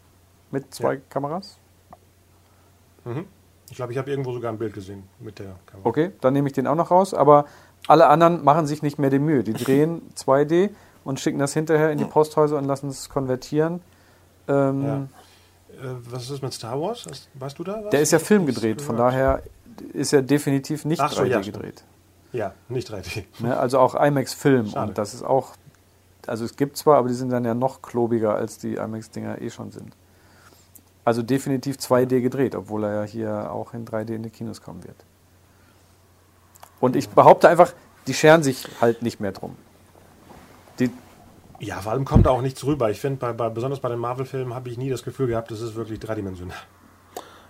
[0.50, 1.00] Mit zwei ja.
[1.08, 1.58] Kameras?
[3.04, 3.26] Mhm.
[3.70, 5.88] Ich glaube, ich habe irgendwo sogar ein Bild gesehen mit der Kamera.
[5.88, 7.14] Okay, dann nehme ich den auch noch raus.
[7.14, 7.46] Aber
[7.88, 9.42] alle anderen machen sich nicht mehr die Mühe.
[9.44, 10.70] Die drehen 2D
[11.04, 13.80] und schicken das hinterher in die Posthäuser und lassen es konvertieren.
[14.48, 14.96] Ähm, ja.
[15.82, 17.06] Äh, was ist mit Star Wars?
[17.34, 17.90] Weißt du da was?
[17.90, 19.42] Der ist ja Film gedreht, von daher
[19.92, 21.84] ist er definitiv nicht so, 3D ja, gedreht.
[22.32, 23.24] Ja, nicht 3D.
[23.40, 24.72] Ne, also auch IMAX-Film.
[24.74, 25.52] Und das ist auch,
[26.26, 29.50] also es gibt zwar, aber die sind dann ja noch klobiger, als die IMAX-Dinger eh
[29.50, 29.94] schon sind.
[31.04, 34.84] Also definitiv 2D gedreht, obwohl er ja hier auch in 3D in die Kinos kommen
[34.84, 34.96] wird.
[36.80, 37.72] Und ich behaupte einfach,
[38.06, 39.56] die scheren sich halt nicht mehr drum.
[40.78, 40.90] Die
[41.58, 42.90] ja, vor allem kommt da auch nichts rüber.
[42.90, 45.60] Ich finde, bei, bei, besonders bei den Marvel-Filmen habe ich nie das Gefühl gehabt, das
[45.60, 46.56] ist wirklich dreidimensional.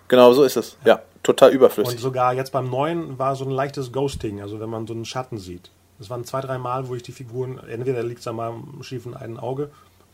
[0.08, 0.76] Genau, so ist es.
[0.84, 1.94] Ja, total überflüssig.
[1.94, 5.06] Und sogar jetzt beim neuen war so ein leichtes Ghosting, also wenn man so einen
[5.06, 5.70] Schatten sieht.
[6.02, 9.16] Es waren zwei, drei Mal, wo ich die Figuren, entweder liegt es an meinem schiefen
[9.16, 9.70] einen Auge,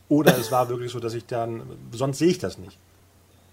[0.09, 2.79] oder es war wirklich so, dass ich dann, sonst sehe ich das nicht.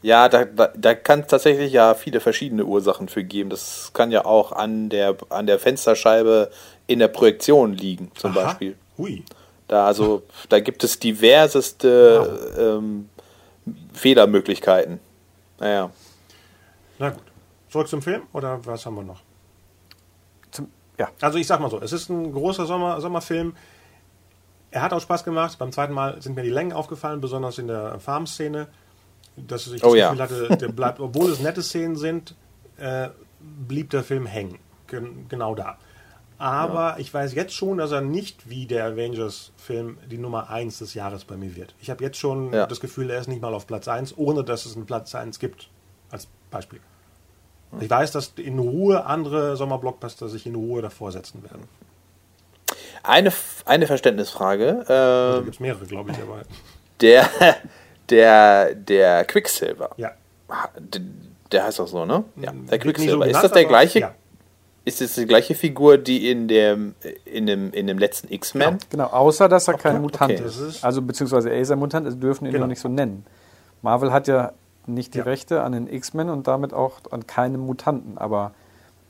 [0.01, 3.49] Ja, da, da, da kann es tatsächlich ja viele verschiedene Ursachen für geben.
[3.49, 6.51] Das kann ja auch an der, an der Fensterscheibe
[6.85, 8.43] in der Projektion liegen, zum Aha.
[8.43, 8.75] Beispiel.
[8.97, 9.23] Hui.
[9.67, 12.59] Da, also, da gibt es diverseste wow.
[12.59, 13.09] ähm,
[13.93, 14.99] Fehlermöglichkeiten.
[15.59, 15.89] Naja.
[16.99, 17.23] Na gut.
[17.69, 19.21] Zurück zum Film oder was haben wir noch?
[20.97, 21.09] Ja.
[21.21, 23.55] Also ich sag mal so, es ist ein großer Sommer, Sommerfilm.
[24.71, 25.57] Er hat auch Spaß gemacht.
[25.57, 28.67] Beim zweiten Mal sind mir die Längen aufgefallen, besonders in der Farm-Szene.
[29.37, 30.17] Dass ich das oh, Gefühl ja.
[30.17, 32.35] hatte, der bleibt, obwohl es nette Szenen sind,
[32.77, 34.59] äh, blieb der Film hängen.
[34.87, 35.77] Gen genau da.
[36.37, 36.97] Aber ja.
[36.97, 41.23] ich weiß jetzt schon, dass er nicht wie der Avengers-Film die Nummer 1 des Jahres
[41.23, 41.75] bei mir wird.
[41.79, 42.65] Ich habe jetzt schon ja.
[42.65, 45.39] das Gefühl, er ist nicht mal auf Platz 1, ohne dass es einen Platz 1
[45.39, 45.69] gibt.
[46.11, 46.79] Als Beispiel.
[47.75, 47.81] Hm.
[47.81, 51.63] Ich weiß, dass in Ruhe andere Sommerblockbuster sich in Ruhe davor setzen werden.
[53.03, 53.31] Eine,
[53.65, 54.67] eine Verständnisfrage.
[54.67, 56.41] Ähm, da gibt es mehrere, glaube ich, aber.
[57.01, 57.29] Der,
[58.09, 59.91] der, der Quicksilver.
[59.97, 60.11] Ja.
[61.51, 62.23] Der, heißt auch so, ne?
[62.37, 63.11] Ja, der Quicksilver.
[63.11, 63.99] So genannt, ist das der gleiche?
[63.99, 64.15] Ja.
[64.85, 66.93] Ist es die gleiche Figur, die in dem,
[67.25, 68.77] in dem, in dem letzten X-Men?
[68.91, 69.89] Genau, außer dass er okay.
[69.89, 70.45] kein Mutant okay.
[70.45, 70.83] ist.
[70.83, 72.65] Also beziehungsweise er ist ein Mutant, also dürfen ihn genau.
[72.65, 73.25] noch nicht so nennen.
[73.81, 74.53] Marvel hat ja
[74.87, 75.23] nicht die ja.
[75.23, 78.17] Rechte an den X-Men und damit auch an keinem Mutanten.
[78.17, 78.51] Aber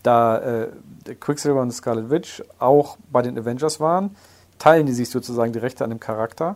[0.03, 0.67] da äh,
[1.19, 4.15] Quicksilver und Scarlet Witch auch bei den Avengers waren,
[4.59, 6.55] teilen die sich sozusagen die Rechte an dem Charakter,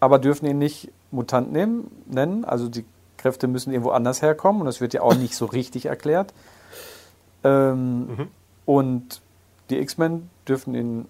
[0.00, 2.44] aber dürfen ihn nicht Mutant nehmen, nennen.
[2.44, 2.84] Also die
[3.16, 6.34] Kräfte müssen irgendwo anders herkommen und das wird ja auch nicht so richtig erklärt.
[7.44, 8.28] Ähm, mhm.
[8.66, 9.20] Und
[9.70, 11.06] die X-Men dürfen ihn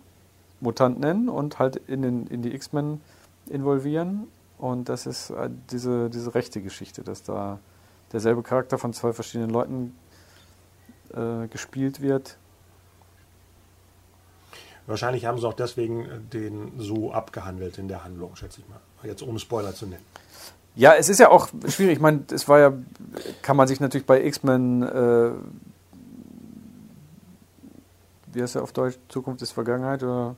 [0.61, 3.01] Mutant nennen und halt in, den, in die X-Men
[3.49, 4.29] involvieren.
[4.63, 7.59] Und das ist äh, diese, diese rechte Geschichte, dass da
[8.13, 9.99] derselbe Charakter von zwei verschiedenen Leuten
[11.13, 12.37] äh, gespielt wird.
[14.87, 18.79] Wahrscheinlich haben sie auch deswegen äh, den so abgehandelt in der Handlung, schätze ich mal.
[19.03, 20.05] Jetzt ohne Spoiler zu nennen.
[20.77, 21.95] Ja, es ist ja auch schwierig.
[21.95, 22.73] Ich meine, es war ja,
[23.43, 25.33] kann man sich natürlich bei X-Men äh,
[28.33, 30.37] wie heißt er auf Deutsch, Zukunft ist Vergangenheit oder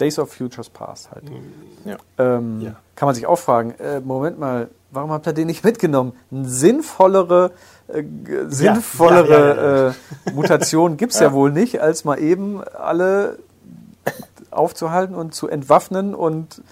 [0.00, 1.24] Days of Futures Past halt.
[1.84, 1.96] Ja.
[2.18, 2.76] Ähm, ja.
[2.96, 6.12] Kann man sich auch fragen, äh, Moment mal, warum habt ihr den nicht mitgenommen?
[6.30, 7.52] Eine sinnvollere,
[7.88, 8.02] äh,
[8.48, 9.94] sinnvollere
[10.26, 11.32] ja, äh, Mutation gibt es ja.
[11.32, 13.38] wohl nicht, als mal eben alle
[14.50, 16.62] aufzuhalten und zu entwaffnen und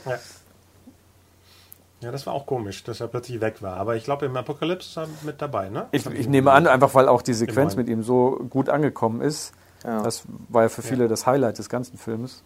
[2.01, 3.79] ja, das war auch komisch, dass er plötzlich weg war.
[3.79, 5.87] Aber ich glaube, im Apokalypse ist er mit dabei, ne?
[5.93, 9.53] Ich, ich nehme an, einfach weil auch die Sequenz mit ihm so gut angekommen ist.
[9.83, 10.03] Ja.
[10.03, 11.09] Das war ja für viele ja.
[11.09, 12.43] das Highlight des ganzen Films.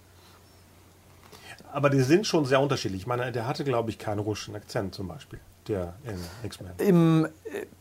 [1.73, 3.03] Aber die sind schon sehr unterschiedlich.
[3.03, 6.73] Ich meine, der hatte, glaube ich, keinen russischen Akzent zum Beispiel, der in X-Men.
[6.79, 7.29] Im,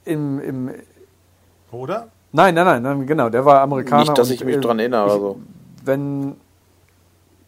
[0.05, 0.73] im, im
[1.71, 2.09] Oder?
[2.31, 3.29] Nein, nein, nein, nein, genau.
[3.29, 4.03] Der war Amerikaner.
[4.03, 5.07] Nicht, dass ich mich dran erinnere.
[5.07, 5.39] Ich, also.
[5.83, 6.35] Wenn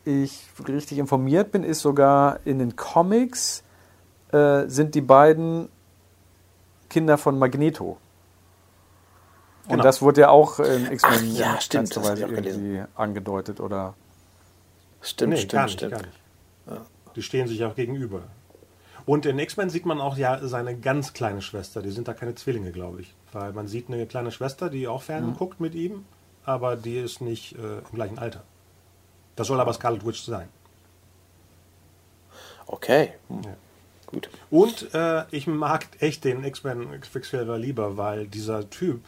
[0.06, 3.64] ich richtig informiert bin, ist sogar in den Comics
[4.32, 5.70] äh, sind die beiden
[6.90, 7.98] Kinder von Magneto.
[9.66, 9.84] Und genau.
[9.84, 13.94] das wurde ja auch in X-Men ja, stimmt, irgendwie angedeutet, oder?
[15.02, 16.08] Stimmt, nee, stimmt, gar nicht, stimmt.
[16.68, 16.86] Ja.
[17.16, 18.24] Die stehen sich auch gegenüber.
[19.06, 21.82] Und in X-Men sieht man auch ja seine ganz kleine Schwester.
[21.82, 23.14] Die sind da keine Zwillinge, glaube ich.
[23.32, 25.36] Weil man sieht eine kleine Schwester, die auch fern mhm.
[25.36, 26.06] guckt mit ihm,
[26.46, 28.44] aber die ist nicht äh, im gleichen Alter.
[29.36, 30.50] Das soll aber Scarlet Witch sein.
[32.68, 33.14] Okay.
[33.28, 33.42] Hm.
[33.44, 33.56] Ja.
[34.06, 34.30] Gut.
[34.50, 39.02] Und äh, ich mag echt den X-Men Quicksilver lieber, weil dieser Typ,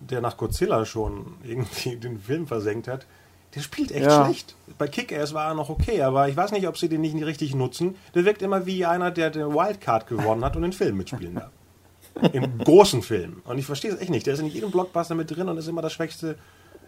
[0.00, 3.06] der nach Godzilla schon irgendwie den Film versenkt hat,
[3.54, 4.24] der spielt echt ja.
[4.24, 4.54] schlecht.
[4.76, 7.54] Bei Kick-Ass war er noch okay, aber ich weiß nicht, ob sie den nicht richtig
[7.54, 7.96] nutzen.
[8.14, 11.50] Der wirkt immer wie einer, der den Wildcard gewonnen hat und den Film mitspielen darf.
[12.32, 13.42] Im großen Film.
[13.44, 14.26] Und ich verstehe es echt nicht.
[14.26, 16.36] Der ist in jedem Blockbuster mit drin und ist immer das schwächste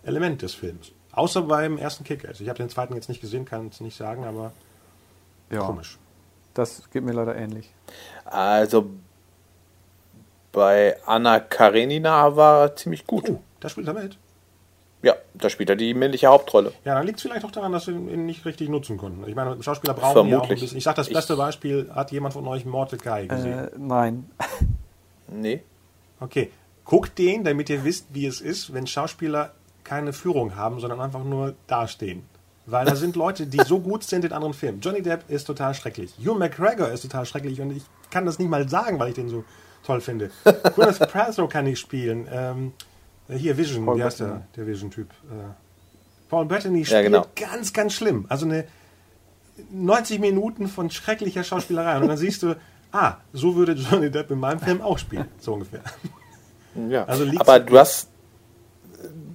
[0.03, 0.92] Element des Films.
[1.12, 2.27] Außer beim ersten Kick.
[2.27, 4.53] Also ich habe den zweiten jetzt nicht gesehen, kann es nicht sagen, aber
[5.51, 5.61] ja.
[5.61, 5.99] komisch.
[6.55, 7.73] Das geht mir leider ähnlich.
[8.25, 8.90] Also
[10.53, 13.29] bei Anna Karenina war er ziemlich gut.
[13.31, 14.18] Oh, da spielt er mit.
[15.03, 16.73] Ja, da spielt er die männliche Hauptrolle.
[16.85, 19.27] Ja, dann liegt es vielleicht auch daran, dass sie ihn nicht richtig nutzen konnten.
[19.27, 20.33] Ich meine, Schauspieler brauchen Vermutlich.
[20.33, 20.79] ja auch ein bisschen.
[20.79, 23.59] Ich sage, das beste ich Beispiel, hat jemand von euch Mordecai gesehen?
[23.59, 24.31] Äh, nein.
[25.29, 25.63] nee.
[26.21, 26.51] Okay,
[26.85, 29.53] guckt den, damit ihr wisst, wie es ist, wenn Schauspieler
[29.85, 32.25] keine Führung haben, sondern einfach nur dastehen.
[32.67, 34.81] Weil da sind Leute, die so gut sind in anderen Filmen.
[34.81, 36.13] Johnny Depp ist total schrecklich.
[36.19, 39.29] Hugh McGregor ist total schrecklich und ich kann das nicht mal sagen, weil ich den
[39.29, 39.45] so
[39.83, 40.31] toll finde.
[40.75, 42.29] Gwyneth Paltrow kann ich spielen.
[42.31, 42.73] Ähm,
[43.37, 45.11] hier Vision, Paul wie heißt der, der Vision-Typ?
[45.11, 45.35] Äh,
[46.29, 47.27] Paul Bettany spielt ja, genau.
[47.35, 48.27] ganz, ganz schlimm.
[48.29, 48.64] Also eine
[49.71, 51.99] 90 Minuten von schrecklicher Schauspielerei.
[51.99, 52.57] Und dann siehst du,
[52.93, 55.29] ah, so würde Johnny Depp in meinem Film auch spielen.
[55.38, 55.81] So ungefähr.
[56.88, 58.09] Ja, also aber du hast,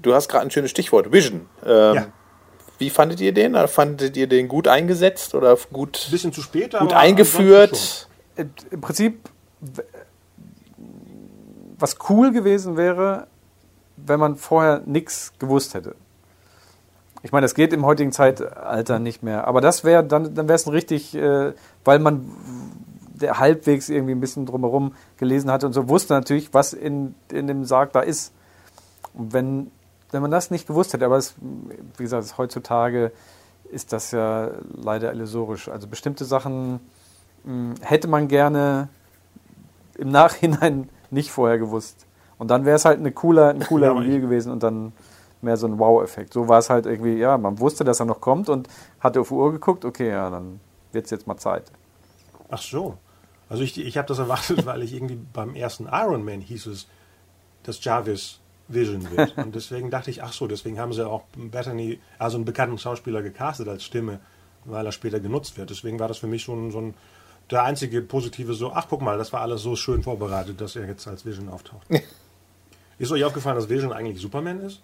[0.02, 1.48] du hast gerade ein schönes Stichwort, Vision.
[1.66, 2.08] Ähm, ja.
[2.78, 3.56] Wie fandet ihr den?
[3.68, 6.06] Fandet ihr den gut eingesetzt oder gut?
[6.08, 8.08] Ein bisschen zu spät, gut eingeführt.
[8.72, 9.30] Im Prinzip,
[11.78, 13.28] was cool gewesen wäre,
[13.98, 15.96] wenn man vorher nichts gewusst hätte.
[17.24, 19.48] Ich meine, das geht im heutigen Zeitalter nicht mehr.
[19.48, 21.54] Aber das wäre dann, dann wäre es richtig, äh,
[21.84, 22.30] weil man
[23.16, 27.48] der halbwegs irgendwie ein bisschen drumherum gelesen hatte und so wusste natürlich, was in, in
[27.48, 28.34] dem Sarg da ist.
[29.14, 29.72] Und wenn,
[30.12, 31.36] wenn man das nicht gewusst hätte, aber es,
[31.98, 33.12] wie gesagt, heutzutage
[33.72, 35.70] ist das ja leider illusorisch.
[35.70, 36.80] Also bestimmte Sachen
[37.44, 38.90] mh, hm, hätte man gerne
[39.98, 42.05] im Nachhinein nicht vorher gewusst.
[42.38, 44.94] Und dann wäre es halt eine cooler, ein cooler ja, Reveal gewesen und dann
[45.42, 46.34] mehr so ein Wow-Effekt.
[46.34, 48.68] So war es halt irgendwie, ja, man wusste, dass er noch kommt und
[49.00, 50.60] hatte auf die Uhr geguckt, okay, ja, dann
[50.92, 51.72] wird es jetzt mal Zeit.
[52.50, 52.98] Ach so.
[53.48, 56.88] Also ich, ich habe das erwartet, weil ich irgendwie beim ersten Iron Man hieß es,
[57.64, 59.38] dass Jarvis Vision wird.
[59.38, 63.22] Und deswegen dachte ich, ach so, deswegen haben sie auch Bethany, also einen bekannten Schauspieler
[63.22, 64.20] gecastet als Stimme,
[64.66, 65.70] weil er später genutzt wird.
[65.70, 66.94] Deswegen war das für mich schon so ein,
[67.52, 70.88] der einzige positive so, ach guck mal, das war alles so schön vorbereitet, dass er
[70.88, 71.88] jetzt als Vision auftaucht.
[72.98, 74.82] ist euch aufgefallen, dass Vision eigentlich Superman ist?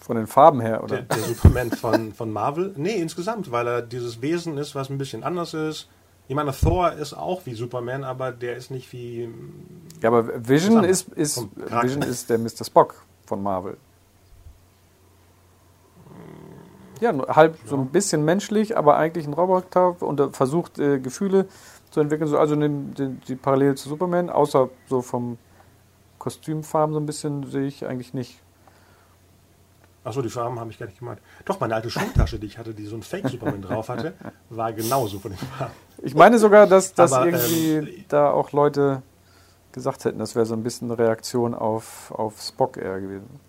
[0.00, 1.02] Von den Farben her, oder?
[1.02, 2.72] Der, der Superman von, von Marvel?
[2.76, 5.88] Nee, insgesamt, weil er dieses Wesen ist, was ein bisschen anders ist
[6.28, 9.30] ich meine, Thor ist auch wie Superman, aber der ist nicht wie.
[10.02, 12.64] Ja, aber Vision ist, ist, Vision ist der Mr.
[12.64, 13.78] Spock von Marvel.
[17.00, 17.70] Ja, halb ja.
[17.70, 21.46] so ein bisschen menschlich, aber eigentlich ein Roboter und versucht äh, Gefühle
[21.90, 22.34] zu entwickeln.
[22.34, 25.38] Also die, die, die Parallele zu Superman, außer so vom
[26.28, 28.38] Kostümfarben so ein bisschen sehe ich eigentlich nicht.
[30.04, 31.20] Achso, die Farben habe ich gar nicht gemeint.
[31.46, 34.12] Doch, meine alte Schultasche, die ich hatte, die so ein Fake-Superman drauf hatte,
[34.50, 35.72] war genauso von den Farben.
[36.02, 39.02] Ich meine sogar, dass, dass Aber, irgendwie ähm, da auch Leute
[39.72, 43.40] gesagt hätten, das wäre so ein bisschen eine Reaktion auf, auf Spock eher gewesen.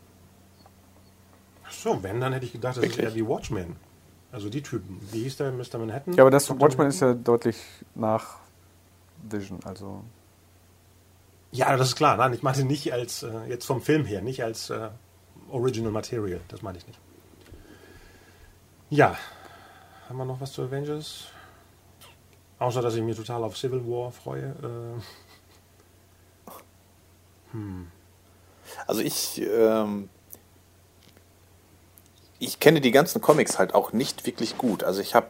[1.66, 3.00] Achso, wenn, dann hätte ich gedacht, das Wirklich?
[3.00, 3.76] ist eher wie Watchmen.
[4.32, 5.00] Also die Typen.
[5.12, 5.80] Wie hieß der Mr.
[5.80, 6.14] Manhattan?
[6.14, 7.58] Ja, aber das Watchmen ist ja deutlich
[7.94, 8.38] nach
[9.30, 10.02] Vision, also.
[11.52, 12.18] Ja, das ist klar.
[12.18, 14.90] Nein, ich meinte nicht als, äh, jetzt vom Film her, nicht als äh,
[15.50, 16.42] Original Material.
[16.48, 17.00] Das meine ich nicht.
[18.90, 19.18] Ja.
[20.08, 21.26] Haben wir noch was zu Avengers?
[22.60, 24.56] Außer, dass ich mich total auf Civil War freue.
[26.48, 26.52] Äh.
[27.52, 27.88] Hm.
[28.86, 30.10] Also ich, ähm,
[32.38, 34.84] ich kenne die ganzen Comics halt auch nicht wirklich gut.
[34.84, 35.30] Also ich habe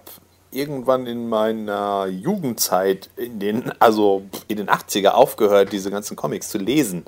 [0.52, 6.58] irgendwann in meiner Jugendzeit in den, also in den 80er aufgehört, diese ganzen Comics zu
[6.58, 7.06] lesen.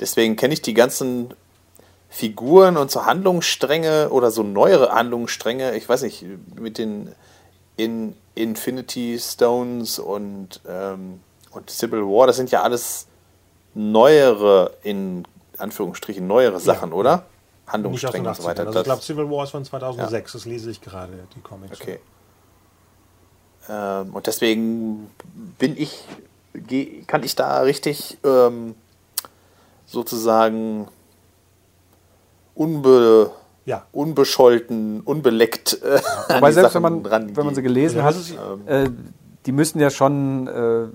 [0.00, 1.34] Deswegen kenne ich die ganzen
[2.08, 7.14] Figuren und so Handlungsstränge oder so neuere Handlungsstränge, ich weiß nicht, mit den
[7.76, 11.20] in Infinity Stones und, ähm,
[11.50, 13.06] und Civil War, das sind ja alles
[13.74, 15.24] neuere, in
[15.58, 16.96] Anführungsstrichen, neuere Sachen, ja.
[16.96, 17.26] oder?
[17.66, 18.66] Handlungsstränge und so weiter.
[18.66, 20.38] Also ich glaube, Civil War ist von 2006, ja.
[20.38, 21.80] das lese ich gerade, die Comics.
[21.80, 21.98] Okay.
[23.68, 25.10] Ähm, und deswegen
[25.58, 26.04] bin ich,
[27.06, 28.74] kann ich da richtig ähm,
[29.86, 30.88] sozusagen
[32.54, 33.30] unbe,
[33.64, 33.84] ja.
[33.92, 35.80] unbescholten, unbeleckt.
[35.82, 36.36] Äh, ja.
[36.36, 38.16] Wobei selbst wenn man, wenn man sie gelesen hat,
[38.66, 38.90] äh,
[39.44, 40.86] die müssen ja schon äh,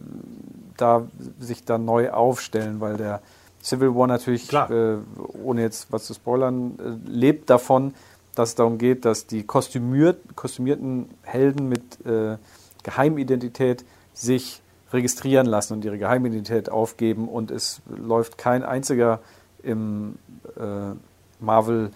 [0.78, 1.08] da
[1.40, 3.22] sich da neu aufstellen, weil der
[3.64, 4.98] Civil War natürlich, äh,
[5.44, 7.94] ohne jetzt was zu spoilern, äh, lebt davon,
[8.36, 12.38] dass es darum geht, dass die kostümiert, kostümierten Helden mit äh,
[12.84, 14.62] Geheimidentität sich
[14.92, 19.20] registrieren lassen und ihre Geheimidentität aufgeben und es läuft kein einziger
[19.64, 20.16] im
[20.58, 20.94] äh,
[21.40, 21.92] Marvel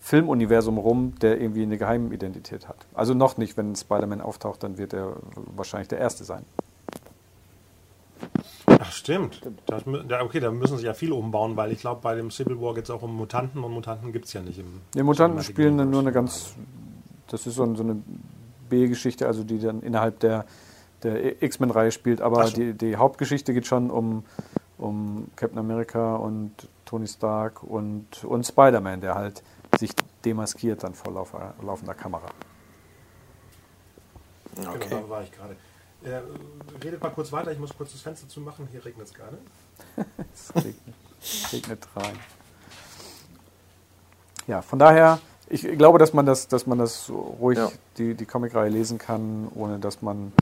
[0.00, 2.76] Filmuniversum rum, der irgendwie eine Geheimidentität hat.
[2.94, 5.16] Also noch nicht, wenn Spider-Man auftaucht, dann wird er
[5.54, 6.44] wahrscheinlich der Erste sein.
[8.66, 9.42] Ach, stimmt.
[9.66, 12.74] Das, okay, da müssen sie ja viel umbauen, weil ich glaube, bei dem Civil War
[12.74, 14.80] geht es auch um Mutanten und Mutanten gibt es ja nicht im.
[14.94, 16.54] Die Mutanten spielen dann nur eine ganz.
[17.28, 18.02] Das ist so eine
[18.70, 20.46] B-Geschichte, also die dann innerhalb der,
[21.02, 22.22] der X-Men-Reihe spielt.
[22.22, 24.24] Aber die, die Hauptgeschichte geht schon um,
[24.78, 26.52] um Captain America und
[26.86, 29.42] Tony Stark und, und Spider-Man, der halt
[29.78, 29.92] sich
[30.24, 32.26] demaskiert dann vor lauf, laufender Kamera.
[34.56, 34.88] Okay.
[34.88, 35.56] Genau, da war ich gerade.
[36.02, 36.22] Äh,
[36.82, 38.68] redet mal kurz weiter, ich muss kurz das Fenster zu machen.
[38.72, 39.38] Hier regnet es gerade.
[40.34, 40.94] es regnet,
[41.52, 42.18] regnet rein.
[44.46, 47.70] Ja, von daher, ich glaube, dass man das, dass man das ruhig ja.
[47.98, 50.32] die, die Comicreihe lesen kann, ohne dass man,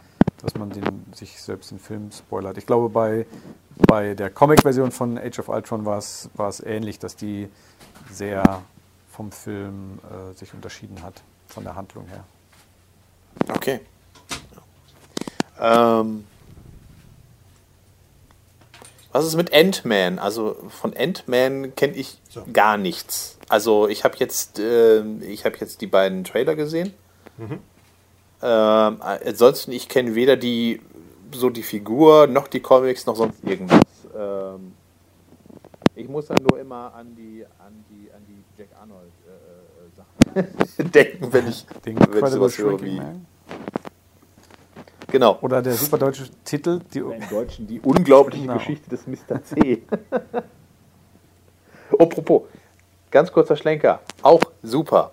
[0.42, 2.58] dass man den, sich selbst den Film spoilert.
[2.58, 3.26] Ich glaube, bei,
[3.86, 7.48] bei der Comic-Version von Age of Ultron war es, war es ähnlich, dass die
[8.10, 8.62] sehr
[9.10, 12.24] vom Film äh, sich unterschieden hat, von der Handlung her.
[13.48, 13.80] Okay.
[15.58, 16.24] Ähm,
[19.12, 20.18] was ist mit Ant-Man?
[20.18, 22.44] Also von Ant-Man kenne ich so.
[22.52, 23.38] gar nichts.
[23.48, 26.92] Also ich habe jetzt, äh, ich jetzt die beiden Trailer gesehen.
[27.38, 27.60] Mhm.
[28.40, 30.80] Ähm, ansonsten, ich kenne weder die
[31.32, 33.82] so die Figur, noch die Comics, noch sonst irgendwas.
[34.16, 34.72] Ähm,
[35.94, 39.30] ich muss dann nur immer an die, an die, an die Jack Arnold äh,
[39.84, 42.96] äh Sachen denken, wenn ich, Den wenn ich sowas höre wie.
[42.96, 43.26] Man.
[45.10, 45.38] Genau.
[45.40, 46.80] Oder der super deutsche Titel.
[46.92, 48.58] Die, Im Deutschen die unglaubliche genau.
[48.58, 49.42] Geschichte des Mr.
[49.42, 49.82] C.
[51.98, 52.42] Apropos,
[53.10, 54.00] ganz kurzer Schlenker.
[54.22, 55.12] Auch super.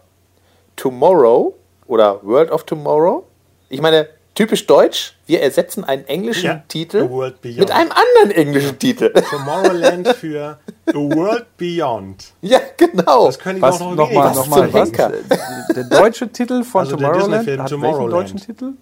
[0.76, 1.56] Tomorrow
[1.88, 3.26] oder World of Tomorrow.
[3.70, 7.10] Ich meine, typisch deutsch, wir ersetzen einen englischen ja, Titel
[7.44, 9.12] mit einem anderen englischen Titel.
[9.30, 12.34] Tomorrowland für A World Beyond.
[12.42, 13.28] Ja, genau.
[13.28, 14.92] Das können die was, noch, noch mal, noch mal, was?
[14.92, 17.82] Der deutsche Titel von also Tomorrowland hat Tomorrowland.
[17.82, 18.74] welchen deutschen Titel?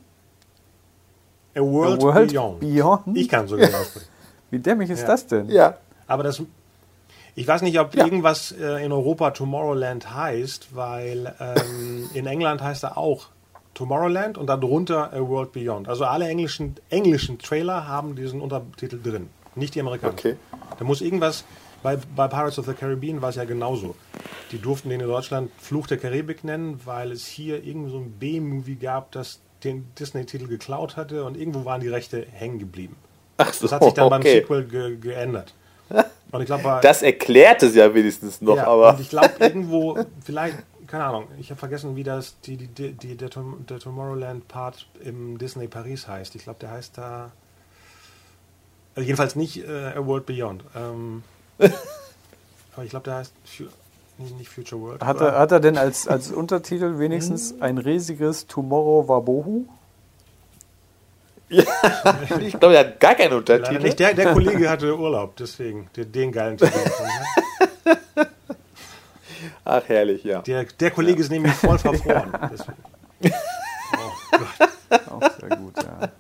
[1.56, 2.60] A World, A World Beyond.
[2.60, 3.18] Beyond.
[3.18, 4.08] Ich kann sogar aussprechen.
[4.52, 5.08] Wie dämlich ist ja.
[5.08, 5.50] das denn?
[5.50, 5.78] Ja.
[6.08, 6.42] Aber das,
[7.36, 8.06] ich weiß nicht, ob ja.
[8.06, 13.28] irgendwas äh, in Europa Tomorrowland heißt, weil ähm, in England heißt er auch
[13.74, 15.90] Tomorrowland und darunter A World Beyond.
[15.90, 20.20] Also alle englischen, englischen Trailer haben diesen Untertitel drin, nicht die amerikanischen.
[20.20, 20.36] Okay.
[20.78, 21.44] Da muss irgendwas,
[21.82, 23.96] bei, bei Pirates of the Caribbean war es ja genauso.
[24.52, 28.12] Die durften den in Deutschland Fluch der Karibik nennen, weil es hier irgendwie so ein
[28.12, 32.96] B-Movie gab, das den Disney-Titel geklaut hatte und irgendwo waren die Rechte hängen geblieben.
[33.38, 34.16] Ach so, das hat sich dann okay.
[34.16, 35.54] beim Sequel ge geändert.
[36.32, 38.94] Und ich glaub, das erklärt es ja wenigstens noch, ja, aber.
[38.94, 40.58] Und ich glaube, irgendwo, vielleicht,
[40.88, 45.68] keine Ahnung, ich habe vergessen, wie das die, die, die, der, der Tomorrowland-Part im Disney
[45.68, 46.36] Paris heißt.
[46.36, 47.32] Ich glaube, der heißt da.
[48.96, 50.64] Also jedenfalls nicht äh, A World Beyond.
[50.76, 51.24] Ähm,
[51.58, 53.34] aber ich glaube, der heißt
[54.18, 55.04] nicht Future World.
[55.04, 59.66] Hat er, hat er denn als, als Untertitel wenigstens ein riesiges Tomorrow Wabohu?
[61.50, 61.64] Ja,
[62.40, 63.82] ich glaube, er hat gar keinen Untertitel.
[63.82, 64.00] Nicht.
[64.00, 66.74] Der, der Kollege hatte Urlaub, deswegen den, den geilen Titel.
[69.66, 70.42] Ach, herrlich, ja.
[70.42, 71.24] Der, der Kollege ja.
[71.24, 72.32] ist nämlich voll verfroren.
[72.34, 73.30] oh
[74.32, 74.70] Gott.
[75.10, 76.12] Auch sehr gut, ja.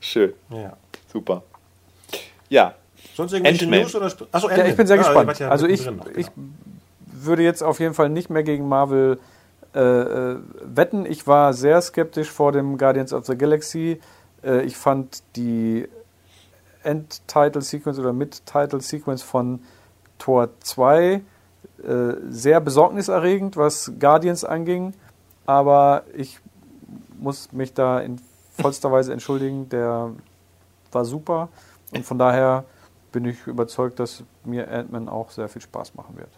[0.00, 0.34] Schön.
[0.50, 0.76] Ja.
[1.10, 1.42] Super.
[2.48, 2.74] Ja,
[3.22, 3.94] Sonst irgendwelche News?
[3.94, 5.38] Oder Achso, ja, ich bin sehr gespannt.
[5.38, 6.18] Ja, also ich, noch, genau.
[6.18, 6.26] ich
[7.12, 9.18] würde jetzt auf jeden Fall nicht mehr gegen Marvel
[9.74, 11.06] äh, äh, wetten.
[11.06, 14.00] Ich war sehr skeptisch vor dem Guardians of the Galaxy.
[14.44, 15.88] Äh, ich fand die
[16.82, 19.60] End-Title-Sequence oder Mid-Title-Sequence von
[20.18, 21.22] Tor 2 äh,
[22.28, 24.94] sehr besorgniserregend, was Guardians anging.
[25.46, 26.38] Aber ich
[27.18, 28.20] muss mich da in
[28.60, 29.68] vollster Weise entschuldigen.
[29.68, 30.10] Der
[30.90, 31.48] war super.
[31.94, 32.64] Und von daher
[33.12, 36.30] bin ich überzeugt, dass mir Ant-Man auch sehr viel Spaß machen wird.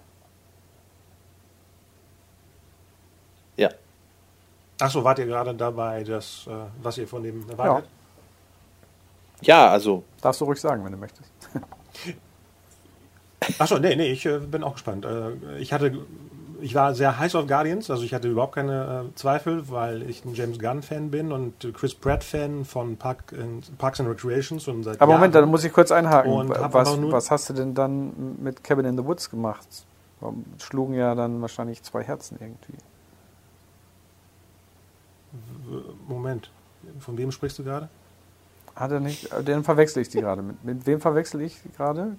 [3.57, 3.71] Ja.
[4.81, 7.89] Achso, wart ihr gerade dabei, das, äh, was ihr von dem erwartet?
[9.41, 9.67] Ja.
[9.67, 10.05] ja, also.
[10.21, 11.31] Darfst du ruhig sagen, wenn du möchtest.
[13.59, 15.05] Achso, nee, nee, ich äh, bin auch gespannt.
[15.05, 16.05] Äh, ich hatte
[16.61, 20.25] ich war sehr heiß auf Guardians, also ich hatte überhaupt keine äh, Zweifel, weil ich
[20.25, 23.45] ein James Gunn-Fan bin und Chris Pratt-Fan von Park, äh,
[23.79, 24.67] Parks and Recreations.
[24.69, 25.21] Und seit Aber Jahren.
[25.21, 26.49] Moment, dann muss ich kurz einhaken.
[26.49, 29.67] Was, was, hast du denn dann mit Cabin in the Woods gemacht?
[30.59, 32.79] Schlugen ja dann wahrscheinlich zwei Herzen irgendwie.
[36.09, 36.51] Moment,
[37.01, 37.89] von wem sprichst du gerade?
[38.77, 40.43] Hat er nicht, äh, den verwechsel ich die gerade.
[40.43, 42.17] Mit, mit wem verwechsel ich gerade?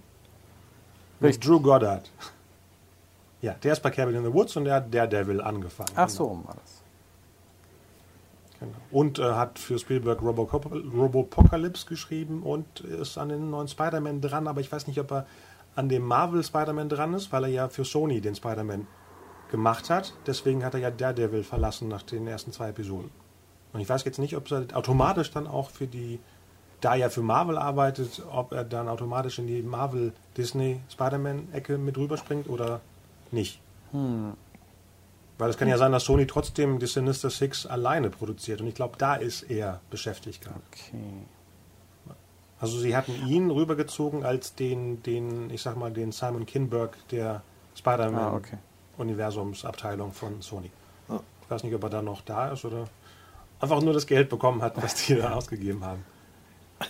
[1.19, 2.09] Mit Drew Goddard.
[3.45, 5.91] Ja, der ist bei Cabin in the Woods und der hat Daredevil angefangen.
[5.93, 6.47] Ach so, genau.
[6.47, 6.81] war das.
[8.59, 8.73] Genau.
[8.89, 14.47] Und äh, hat für Spielberg Robocop Robopocalypse geschrieben und ist an den neuen Spider-Man dran,
[14.47, 15.27] aber ich weiß nicht, ob er
[15.75, 18.87] an dem Marvel Spider-Man dran ist, weil er ja für Sony den Spider-Man
[19.51, 20.15] gemacht hat.
[20.25, 23.11] Deswegen hat er ja Daredevil verlassen nach den ersten zwei Episoden.
[23.73, 26.19] Und ich weiß jetzt nicht, ob er automatisch dann auch für die
[26.81, 31.95] da er für Marvel arbeitet, ob er dann automatisch in die Marvel, Disney, Spider-Man-Ecke mit
[31.95, 32.81] rüberspringt oder
[33.36, 33.61] nicht.
[33.91, 34.33] Hm.
[35.38, 38.75] Weil es kann ja sein, dass Sony trotzdem die Sinister Six alleine produziert und ich
[38.75, 40.61] glaube, da ist er beschäftigt gerade.
[40.71, 40.95] Okay.
[42.59, 47.43] Also sie hatten ihn rübergezogen als den, den, ich sag mal, den Simon Kinberg der
[47.75, 50.17] Spider-Man-Universumsabteilung ah, okay.
[50.17, 50.71] von Sony.
[51.45, 52.88] Ich weiß nicht, ob er da noch da ist oder
[53.59, 56.03] einfach nur das Geld bekommen hat, was die da ausgegeben haben.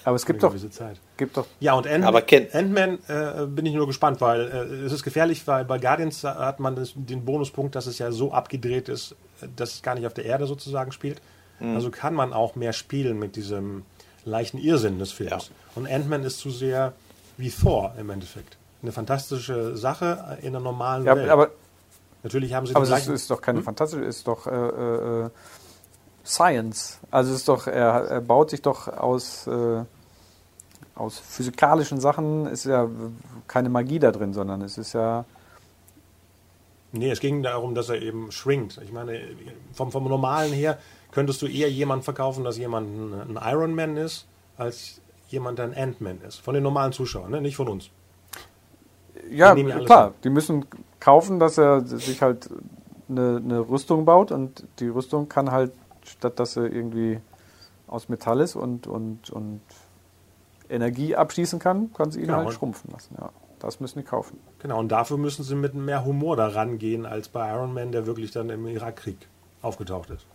[0.04, 1.00] Aber es gibt doch, Zeit.
[1.16, 1.46] gibt doch.
[1.60, 5.78] Ja, und Ant-Man äh, bin ich nur gespannt, weil äh, es ist gefährlich, weil bei
[5.78, 9.16] Guardians hat man das, den Bonuspunkt, dass es ja so abgedreht ist,
[9.56, 11.22] dass es gar nicht auf der Erde sozusagen spielt.
[11.60, 11.76] Mhm.
[11.76, 13.84] Also kann man auch mehr spielen mit diesem
[14.26, 15.50] leichten Irrsinn des Films.
[15.50, 15.56] Ja.
[15.76, 16.94] Und Ant-Man ist zu sehr
[17.38, 18.58] wie Thor im Endeffekt.
[18.82, 21.30] Eine fantastische Sache in einer normalen ja, Welt.
[21.30, 21.52] Aber
[22.26, 23.66] Natürlich haben sie aber es ist doch keine hm?
[23.66, 25.30] fantastische, ist doch äh, äh,
[26.26, 27.00] Science.
[27.12, 29.84] Also es ist doch, er, er baut sich doch aus, äh,
[30.96, 32.90] aus physikalischen Sachen, ist ja
[33.48, 35.26] keine Magie da drin, sondern es ist ja.
[36.92, 38.80] Nee, es ging darum, dass er eben schwingt.
[38.84, 39.20] Ich meine,
[39.74, 40.80] vom, vom Normalen her
[41.12, 44.26] könntest du eher jemanden verkaufen, dass jemand ein, Iron Man ist,
[44.58, 46.38] als jemand ein Ant-Man ist.
[46.38, 47.42] Von den normalen Zuschauern, ne?
[47.42, 47.90] nicht von uns.
[49.30, 50.66] Ja, klar, die müssen
[51.00, 52.50] kaufen, dass er sich halt
[53.10, 55.72] eine, eine Rüstung baut und die Rüstung kann halt,
[56.08, 57.20] statt dass er irgendwie
[57.88, 59.62] aus Metall ist und, und, und
[60.70, 62.40] Energie abschießen kann, kann sie ihn genau.
[62.40, 63.16] halt schrumpfen lassen.
[63.20, 63.30] Ja,
[63.60, 64.40] das müssen die kaufen.
[64.60, 68.06] Genau, und dafür müssen sie mit mehr Humor daran gehen, als bei Iron Man, der
[68.06, 69.18] wirklich dann im Irakkrieg
[69.62, 70.26] aufgetaucht ist.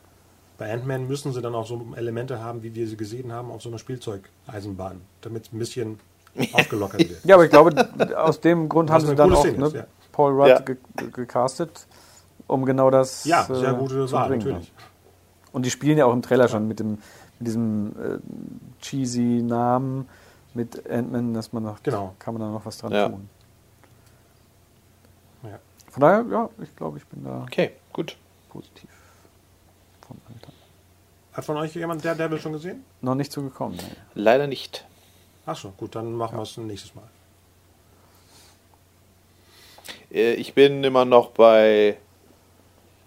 [0.59, 3.63] Bei Ant-Man müssen sie dann auch so Elemente haben, wie wir sie gesehen haben auf
[3.63, 5.99] so einer Spielzeugeisenbahn, damit es ein bisschen
[6.53, 7.25] aufgelockert wird.
[7.25, 9.87] ja, aber ich glaube, aus dem Grund haben sie dann auch ne, ist, ja.
[10.13, 10.59] Paul Rudd ja.
[10.61, 10.77] ge
[11.13, 11.87] gecastet,
[12.47, 14.71] um genau das ja, sehr äh, gute Wahl, natürlich.
[15.53, 16.99] Und die spielen ja auch im Trailer schon mit, dem,
[17.39, 18.19] mit diesem äh,
[18.81, 20.09] cheesy Namen
[20.55, 22.15] mit Ant-Man, dass man noch, genau.
[22.19, 23.09] kann man da noch was dran ja.
[23.09, 23.29] tun.
[25.45, 25.59] Ja.
[25.91, 28.17] Von daher, ja, ich glaube, ich bin da okay, gut.
[28.49, 28.91] positiv.
[30.07, 30.53] Von Alter.
[31.33, 32.85] Hat von euch jemand der Devil schon gesehen?
[33.01, 33.77] Noch nicht zugekommen.
[33.77, 33.97] Nee.
[34.15, 34.85] Leider nicht.
[35.47, 36.39] Achso, gut, dann machen ja.
[36.39, 37.09] wir es nächstes Mal.
[40.13, 41.97] Äh, ich bin immer noch bei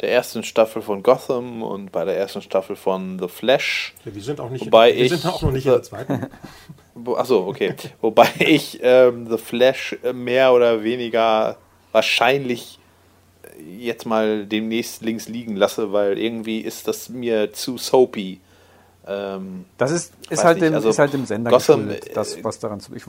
[0.02, 3.94] der ersten Staffel von Gotham und bei der ersten Staffel von The Flash.
[4.06, 6.28] Ja, wir sind auch nicht, Wobei wir ich, sind auch noch nicht in der zweiten.
[7.16, 7.76] Achso, okay.
[8.02, 11.58] Wobei ich ähm, The Flash mehr oder weniger
[11.92, 12.80] wahrscheinlich
[13.60, 18.40] jetzt mal demnächst links liegen lasse, weil irgendwie ist das mir zu soapy.
[19.06, 22.60] Ähm, das ist, ist, halt dem, also ist halt dem Sender Gotham, geschuldet, das, was
[22.60, 22.96] daran zu.
[22.96, 23.04] Ich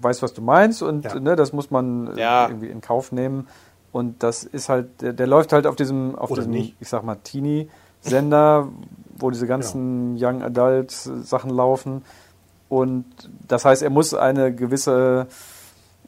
[0.00, 1.18] weiß, was du meinst und ja.
[1.18, 2.48] ne, das muss man ja.
[2.48, 3.48] irgendwie in Kauf nehmen.
[3.92, 7.16] Und das ist halt, der, der läuft halt auf diesem, auf diesem ich sag mal,
[7.16, 8.68] Teenie-Sender,
[9.16, 10.28] wo diese ganzen ja.
[10.28, 12.04] Young Adult Sachen laufen.
[12.68, 13.06] Und
[13.46, 15.26] das heißt, er muss eine gewisse,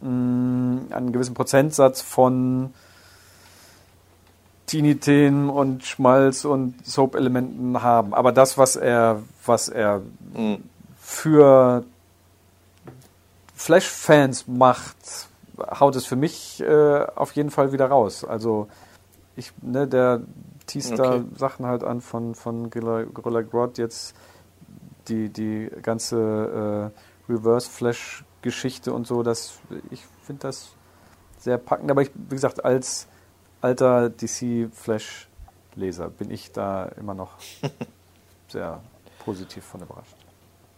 [0.01, 2.73] mh, mm, einen gewissen Prozentsatz von
[4.67, 8.15] Teenie-Themen und Schmalz und Soap-Elementen haben.
[8.15, 10.03] Aber das, was er, was er
[10.35, 10.59] mhm.
[11.01, 11.85] für
[13.57, 14.97] Flash-Fans macht,
[15.79, 18.25] haut es für mich äh, auf jeden Fall wieder raus.
[18.25, 18.69] Also
[19.37, 20.23] ich, ne, der
[20.67, 21.03] teast okay.
[21.03, 24.15] da Sachen halt an von, von Gorilla Grodd jetzt
[25.09, 26.93] die, die ganze
[27.29, 30.71] äh, Reverse-Flash-Geschichte und so, das, ich finde das
[31.39, 31.91] sehr packend.
[31.91, 33.07] Aber ich, wie gesagt, als
[33.61, 37.33] alter DC-Flash-Leser bin ich da immer noch
[38.49, 38.81] sehr
[39.25, 40.15] positiv von überrascht.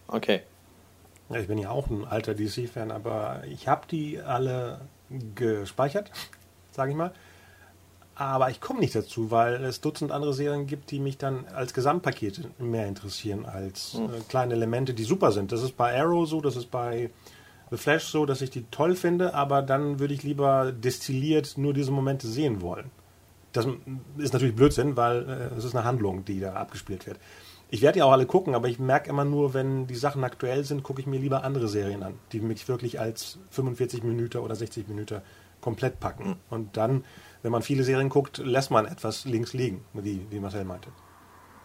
[0.07, 0.43] Okay.
[1.29, 4.81] Ja, ich bin ja auch ein alter DC-Fan, aber ich habe die alle
[5.35, 6.11] gespeichert,
[6.71, 7.13] sage ich mal.
[8.15, 11.73] Aber ich komme nicht dazu, weil es Dutzend andere Serien gibt, die mich dann als
[11.73, 14.05] Gesamtpaket mehr interessieren als hm.
[14.05, 15.51] äh, kleine Elemente, die super sind.
[15.51, 17.09] Das ist bei Arrow so, das ist bei
[17.71, 21.73] The Flash so, dass ich die toll finde, aber dann würde ich lieber destilliert nur
[21.73, 22.91] diese Momente sehen wollen.
[23.51, 23.67] Das
[24.17, 27.17] ist natürlich Blödsinn, weil äh, es ist eine Handlung, die da abgespielt wird.
[27.73, 30.63] Ich werde ja auch alle gucken, aber ich merke immer nur, wenn die Sachen aktuell
[30.63, 34.55] sind, gucke ich mir lieber andere Serien an, die mich wirklich als 45 Minuten oder
[34.55, 35.23] 60 Minuten
[35.59, 36.27] komplett packen.
[36.27, 36.35] Mhm.
[36.51, 37.03] Und dann,
[37.41, 40.89] wenn man viele Serien guckt, lässt man etwas links liegen, wie, wie Marcel meinte.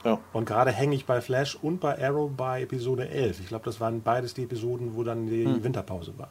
[0.03, 0.19] Ja.
[0.33, 3.41] Und gerade hänge ich bei Flash und bei Arrow bei Episode 11.
[3.41, 5.63] Ich glaube, das waren beides die Episoden, wo dann die hm.
[5.63, 6.31] Winterpause war.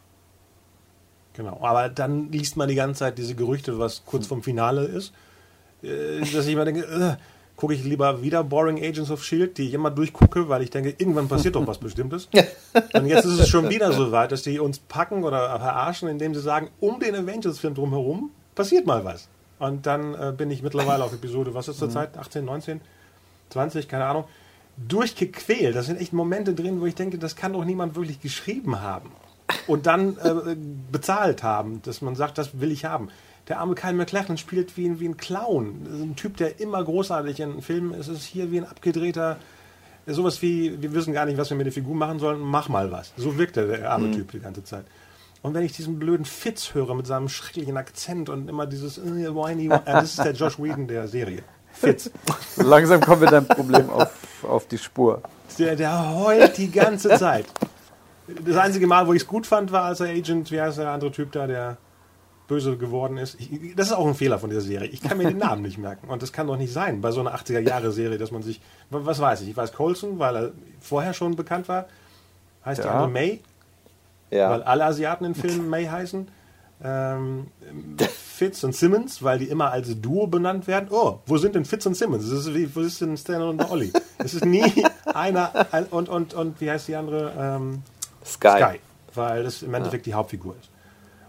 [1.33, 1.59] Genau.
[1.61, 4.29] Aber dann liest man die ganze Zeit diese Gerüchte, was kurz hm.
[4.29, 5.13] vom Finale ist.
[5.83, 7.17] Äh, dass ich immer denke, äh,
[7.57, 10.93] gucke ich lieber wieder Boring Agents of Shield, die ich immer durchgucke, weil ich denke,
[10.97, 12.29] irgendwann passiert doch was Bestimmtes.
[12.93, 16.33] Und jetzt ist es schon wieder so weit, dass die uns packen oder verarschen, indem
[16.35, 19.27] sie sagen, um den Avengers-Film drumherum passiert mal was.
[19.59, 22.15] Und dann äh, bin ich mittlerweile auf Episode, was ist zur Zeit?
[22.15, 22.79] 18, 19?
[23.49, 24.25] 20, keine Ahnung.
[24.77, 25.75] durchgequält.
[25.75, 29.11] Da sind echt Momente drin, wo ich denke, das kann doch niemand wirklich geschrieben haben.
[29.65, 30.55] Und dann äh,
[30.91, 33.09] bezahlt haben, dass man sagt, das will ich haben.
[33.47, 35.87] Der arme Kyle McLachlan spielt wie ein, wie ein Clown.
[35.89, 38.07] Ein Typ, der immer großartig in Filmen ist.
[38.07, 39.37] Es ist hier wie ein abgedrehter,
[40.05, 42.91] sowas wie, wir wissen gar nicht, was wir mit der Figur machen sollen, mach mal
[42.91, 43.13] was.
[43.17, 44.13] So wirkt der, der arme mhm.
[44.13, 44.85] Typ die ganze Zeit.
[45.41, 49.01] Und wenn ich diesen blöden Fitz höre mit seinem schrecklichen Akzent und immer dieses äh,
[49.03, 51.43] whiny, äh, das ist der Josh Whedon der Serie.
[51.71, 52.09] Fitz.
[52.57, 54.09] Langsam kommen wir dein Problem auf,
[54.43, 55.21] auf die Spur.
[55.59, 57.45] Der, der heult die ganze Zeit.
[58.45, 60.89] Das einzige Mal, wo ich es gut fand, war, als er Agent, wie heißt der
[60.89, 61.77] andere Typ da, der
[62.47, 63.39] böse geworden ist.
[63.39, 64.87] Ich, das ist auch ein Fehler von dieser Serie.
[64.89, 66.07] Ich kann mir den Namen nicht merken.
[66.09, 68.61] Und das kann doch nicht sein bei so einer 80er-Jahre-Serie, dass man sich.
[68.89, 69.49] Was weiß ich?
[69.49, 71.87] Ich weiß Colson, weil er vorher schon bekannt war.
[72.65, 72.85] Heißt ja.
[72.85, 73.41] die andere May?
[74.29, 74.49] Ja.
[74.49, 76.27] Weil alle Asiaten in Filmen May heißen.
[76.83, 77.47] Ähm,
[78.37, 80.89] Fitz und Simmons, weil die immer als Duo benannt werden.
[80.91, 82.29] Oh, wo sind denn Fitz und Simmons?
[82.29, 83.91] Das ist wie, wo ist denn Stan und Ollie?
[84.19, 85.51] Es ist nie einer
[85.89, 87.33] und, und, und wie heißt die andere?
[87.37, 87.81] Ähm,
[88.23, 88.57] Sky.
[88.57, 88.79] Sky.
[89.15, 90.11] Weil das im Endeffekt ja.
[90.11, 90.69] die Hauptfigur ist.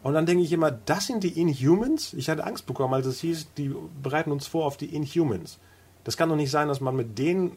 [0.03, 2.12] Und dann denke ich immer, das sind die Inhumans?
[2.14, 5.59] Ich hatte Angst bekommen, als es hieß, die bereiten uns vor auf die Inhumans.
[6.05, 7.53] Das kann doch nicht sein, dass man mit den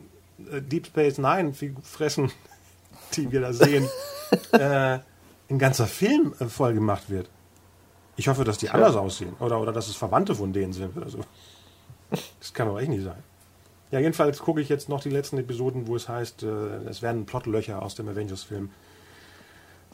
[0.51, 2.31] äh, Deep Space Nine fressen,
[3.15, 3.87] die wir da sehen,
[4.51, 4.99] äh,
[5.49, 7.29] ein ganzer Film äh, voll gemacht wird.
[8.15, 8.73] Ich hoffe, dass die ja.
[8.73, 9.33] anders aussehen.
[9.39, 11.19] Oder, oder dass es Verwandte von denen sind oder so.
[12.39, 13.23] Das kann doch echt nicht sein.
[13.91, 16.47] Ja, jedenfalls gucke ich jetzt noch die letzten Episoden, wo es heißt, äh,
[16.89, 18.69] es werden Plotlöcher aus dem Avengers-Film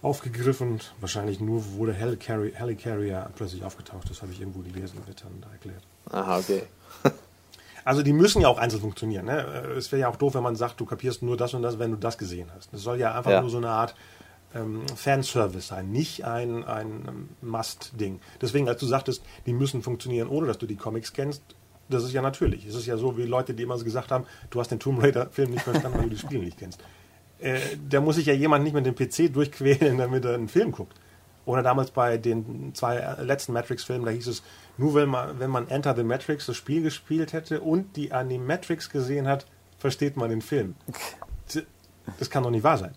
[0.08, 0.80] aufgegriffen.
[1.00, 5.50] Wahrscheinlich nur, wo der Helicarrier plötzlich aufgetaucht ist, habe ich irgendwo gelesen, wird dann da
[5.52, 5.84] erklärt.
[6.10, 6.64] Aha, okay.
[7.84, 9.26] also die müssen ja auch einzeln funktionieren.
[9.26, 9.40] Ne?
[9.78, 11.92] Es wäre ja auch doof, wenn man sagt, du kapierst nur das und das, wenn
[11.92, 12.72] du das gesehen hast.
[12.72, 13.42] Das soll ja einfach ja.
[13.42, 13.96] nur so eine Art
[14.56, 18.22] ähm, Fanservice sein, nicht ein, ein Must-Ding.
[18.42, 21.42] Deswegen, als du sagtest, die müssen funktionieren, ohne dass du die Comics kennst,
[21.90, 22.66] das ist ja natürlich.
[22.66, 25.52] Es ist ja so wie Leute, die immer gesagt haben, du hast den Tomb Raider-Film
[25.52, 26.82] nicht verstanden, weil du die Spiele nicht kennst.
[27.40, 27.60] Äh,
[27.90, 30.94] da muss sich ja jemand nicht mit dem PC durchquälen, damit er einen Film guckt.
[31.46, 34.44] Oder damals bei den zwei letzten Matrix-Filmen, da hieß es,
[34.78, 38.90] nur wenn man, wenn man Enter the Matrix das Spiel gespielt hätte und die Animatrix
[38.90, 39.46] gesehen hat,
[39.80, 40.76] versteht man den Film.
[42.20, 42.94] Das kann doch nicht wahr sein.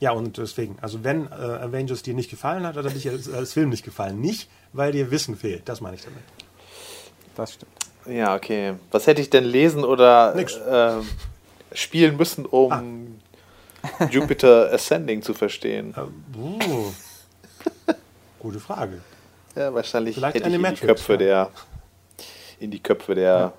[0.00, 3.32] Ja, und deswegen, also wenn äh, Avengers dir nicht gefallen hat, hat er dich als,
[3.32, 4.20] als, Film nicht gefallen.
[4.20, 5.68] Nicht, weil dir Wissen fehlt.
[5.68, 6.22] Das meine ich damit.
[7.34, 7.72] Das stimmt.
[8.06, 8.74] Ja, okay.
[8.90, 12.82] Was hätte ich denn lesen oder äh, spielen müssen, um ah.
[14.10, 15.94] Jupiter Ascending zu verstehen?
[16.36, 16.92] Uh,
[18.38, 19.00] gute Frage.
[19.54, 21.18] Ja, wahrscheinlich Vielleicht hätte ich in die Köpfe ja.
[21.18, 21.50] der
[22.60, 23.52] in die Köpfe der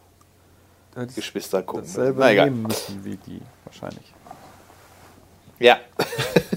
[0.95, 1.05] ja.
[1.05, 1.85] Geschwister gucken.
[1.85, 4.13] Dasselbe nehmen müssen wie die wahrscheinlich.
[5.59, 5.79] Ja.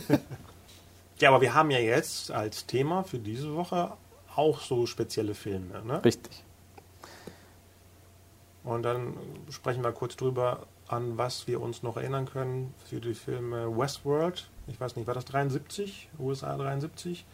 [1.18, 3.92] ja, aber wir haben ja jetzt als Thema für diese Woche
[4.34, 5.82] auch so spezielle Filme.
[5.84, 6.04] Ne?
[6.04, 6.44] Richtig.
[8.64, 9.16] Und dann
[9.50, 14.48] sprechen wir kurz drüber, an was wir uns noch erinnern können für die Filme Westworld.
[14.66, 16.10] Ich weiß nicht, war das 73?
[16.18, 17.24] USA 73?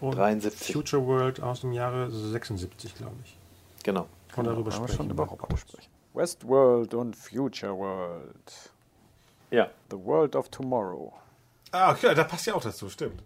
[0.00, 0.72] Und 73.
[0.72, 3.36] Future World aus dem Jahre 76, glaube ich.
[3.84, 4.06] Genau.
[4.28, 4.96] Von genau, darüber sprechen.
[4.96, 5.90] Schon über Roboter sprechen.
[6.14, 8.70] Westworld und Future World.
[9.50, 9.70] Ja.
[9.90, 11.12] The World of Tomorrow.
[11.72, 13.22] Ah, okay, da passt ja auch dazu, stimmt.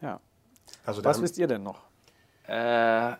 [0.00, 0.20] Ja.
[0.84, 1.80] Also Was wisst ihr denn noch?
[2.46, 3.12] Äh,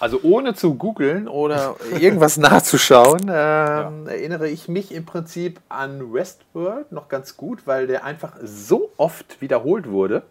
[0.00, 3.92] also ohne zu googeln oder irgendwas nachzuschauen, äh, ja.
[4.06, 9.40] erinnere ich mich im Prinzip an Westworld noch ganz gut, weil der einfach so oft
[9.40, 10.22] wiederholt wurde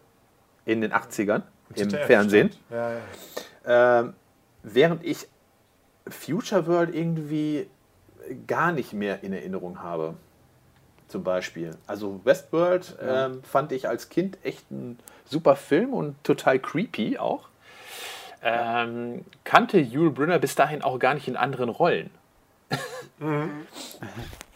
[0.65, 2.51] in den 80ern im ZDF Fernsehen.
[2.69, 2.91] Ja,
[3.65, 4.01] ja.
[4.01, 4.09] Äh,
[4.63, 5.27] während ich
[6.07, 7.67] Future World irgendwie
[8.47, 10.15] gar nicht mehr in Erinnerung habe
[11.07, 11.71] zum Beispiel.
[11.87, 17.49] Also Westworld ähm, fand ich als Kind echt ein super Film und total creepy auch.
[18.43, 22.09] Ähm, kannte Yul Brynner bis dahin auch gar nicht in anderen Rollen.
[23.19, 23.67] Mhm.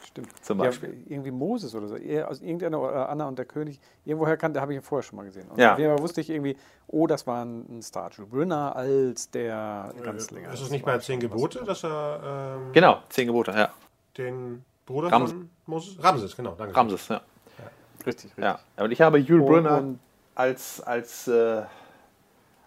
[0.04, 0.30] Stimmt.
[0.42, 0.90] Zum Beispiel.
[0.90, 1.96] Ja, irgendwie Moses oder so.
[1.96, 3.80] Aus irgendeiner oder Anna und der König.
[4.06, 5.48] Irgendwoher kannte, habe ich ihn vorher schon mal gesehen.
[5.50, 5.74] Und ja.
[5.74, 6.58] Auf jeden Fall wusste ich irgendwie,
[6.88, 8.10] oh, das war ein Star.
[8.12, 10.52] Jules Brynner als der äh, ganz länger.
[10.52, 12.58] Ist es nicht bei Zehn Gebote, dass er.
[12.58, 13.70] Ähm, genau, Zehn Gebote, ja.
[14.18, 16.04] Den Bruder Rams von Moses?
[16.04, 16.76] Ramses, genau, danke.
[16.76, 17.16] Ramses, ja.
[17.16, 17.66] ja.
[18.06, 18.44] Richtig, richtig.
[18.44, 18.60] Ja.
[18.78, 19.96] Und ich habe Jules Brunner
[20.36, 21.64] als, als äh,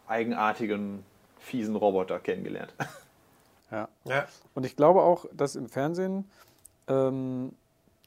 [0.08, 1.04] eigenartigen,
[1.38, 2.74] fiesen Roboter kennengelernt.
[3.70, 3.86] Ja.
[4.06, 4.26] ja.
[4.54, 6.24] Und ich glaube auch, dass im Fernsehen
[6.86, 7.52] ähm,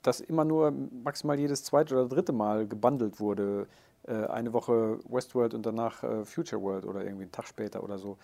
[0.02, 0.74] das immer nur
[1.04, 3.68] maximal jedes zweite oder dritte Mal gebundelt wurde.
[4.08, 8.00] Äh, eine Woche Westworld und danach äh, Future World oder irgendwie einen Tag später oder
[8.00, 8.18] so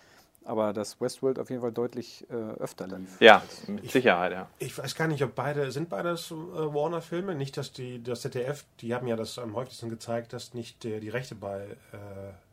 [0.48, 3.20] aber dass Westworld auf jeden Fall deutlich äh, öfter lief.
[3.20, 4.48] Ja, mit Sicherheit, ja.
[4.60, 7.36] Ich weiß gar nicht, ob beide, sind beides äh, Warner-Filme?
[7.36, 11.02] Nicht, dass die, das ZDF, die haben ja das am häufigsten gezeigt, dass nicht äh,
[11.02, 11.68] die Rechte bei äh,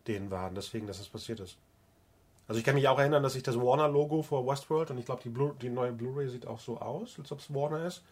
[0.09, 1.57] denen waren, deswegen, dass das passiert ist.
[2.49, 5.23] Also ich kann mich auch erinnern, dass ich das Warner-Logo vor Westworld und ich glaube,
[5.23, 5.33] die,
[5.63, 8.03] die neue Blu-ray sieht auch so aus, als ob es Warner ist.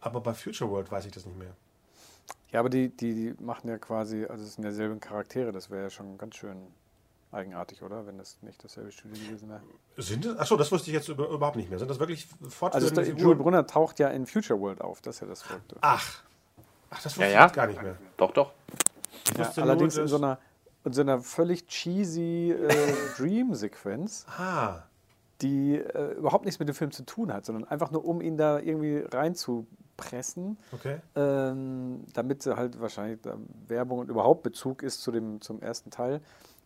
[0.00, 1.54] Aber bei Future World weiß ich das nicht mehr.
[2.52, 5.70] Ja, aber die, die, die machen ja quasi, also es sind ja selben Charaktere, das
[5.70, 6.68] wäre ja schon ganz schön
[7.32, 8.06] eigenartig, oder?
[8.06, 9.62] Wenn das nicht dasselbe Studio gewesen wäre.
[9.96, 10.38] Sind das?
[10.38, 11.78] Achso, das wusste ich jetzt über, überhaupt nicht mehr.
[11.78, 15.20] Sind das wirklich fortführende Also Jules Brunner taucht ja in Future World auf, das ist
[15.20, 15.76] ja das Verrückte.
[15.80, 16.22] Ach.
[16.90, 17.44] Ach, das wusste Ja, ich ja.
[17.44, 17.96] jetzt gar nicht mehr.
[18.16, 18.52] Doch, doch.
[19.30, 20.38] Ich Ja, allerdings nur, in so einer,
[20.84, 24.82] in so einer völlig cheesy äh, Dream-Sequenz, Ah,
[25.42, 28.36] die äh, überhaupt nichts mit dem Film zu tun hat, sondern einfach nur, um ihn
[28.36, 30.98] da irgendwie reinzupressen, okay.
[31.14, 33.36] ähm, damit sie halt wahrscheinlich da
[33.68, 36.20] Werbung und überhaupt Bezug ist zu dem, zum ersten Teil,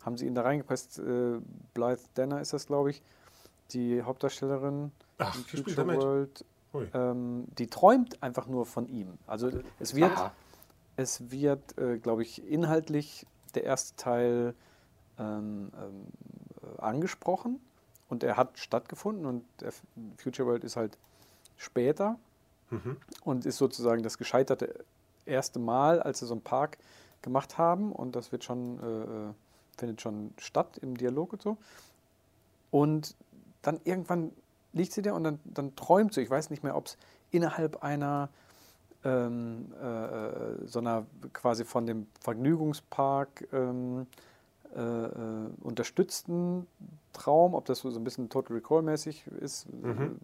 [0.05, 0.99] haben sie ihn da reingepresst.
[0.99, 1.41] Äh,
[1.75, 3.03] Blythe Danner ist das, glaube ich,
[3.71, 5.87] die Hauptdarstellerin Ach, in Future.
[5.87, 6.45] World.
[6.95, 9.19] Ähm, die träumt einfach nur von ihm.
[9.27, 10.33] Also es wird, Aha.
[10.97, 14.55] es wird, äh, glaube ich, inhaltlich der erste Teil
[15.19, 16.07] ähm, ähm,
[16.63, 17.61] äh, angesprochen
[18.09, 19.45] und er hat stattgefunden und
[20.17, 20.97] Future World ist halt
[21.59, 22.19] später
[22.71, 22.97] Mhm.
[23.25, 24.85] und ist sozusagen das gescheiterte
[25.27, 26.79] erste Mal, als sie so einen Park
[27.21, 29.35] gemacht haben und das wird schon, äh, äh,
[29.77, 31.57] findet schon statt im Dialog und so.
[32.71, 33.17] Und
[33.63, 34.33] dann irgendwann
[34.73, 36.23] liegt sie da und dann, dann träumt sie.
[36.23, 36.97] Ich weiß nicht mehr, ob es
[37.31, 38.29] innerhalb einer
[39.05, 44.07] ähm, äh, äh, so einer quasi von dem Vergnügungspark ähm,
[44.75, 46.67] äh, äh, unterstützten
[47.13, 50.19] Traum, ob das so ein bisschen Total Recall-mäßig ist, Mhm.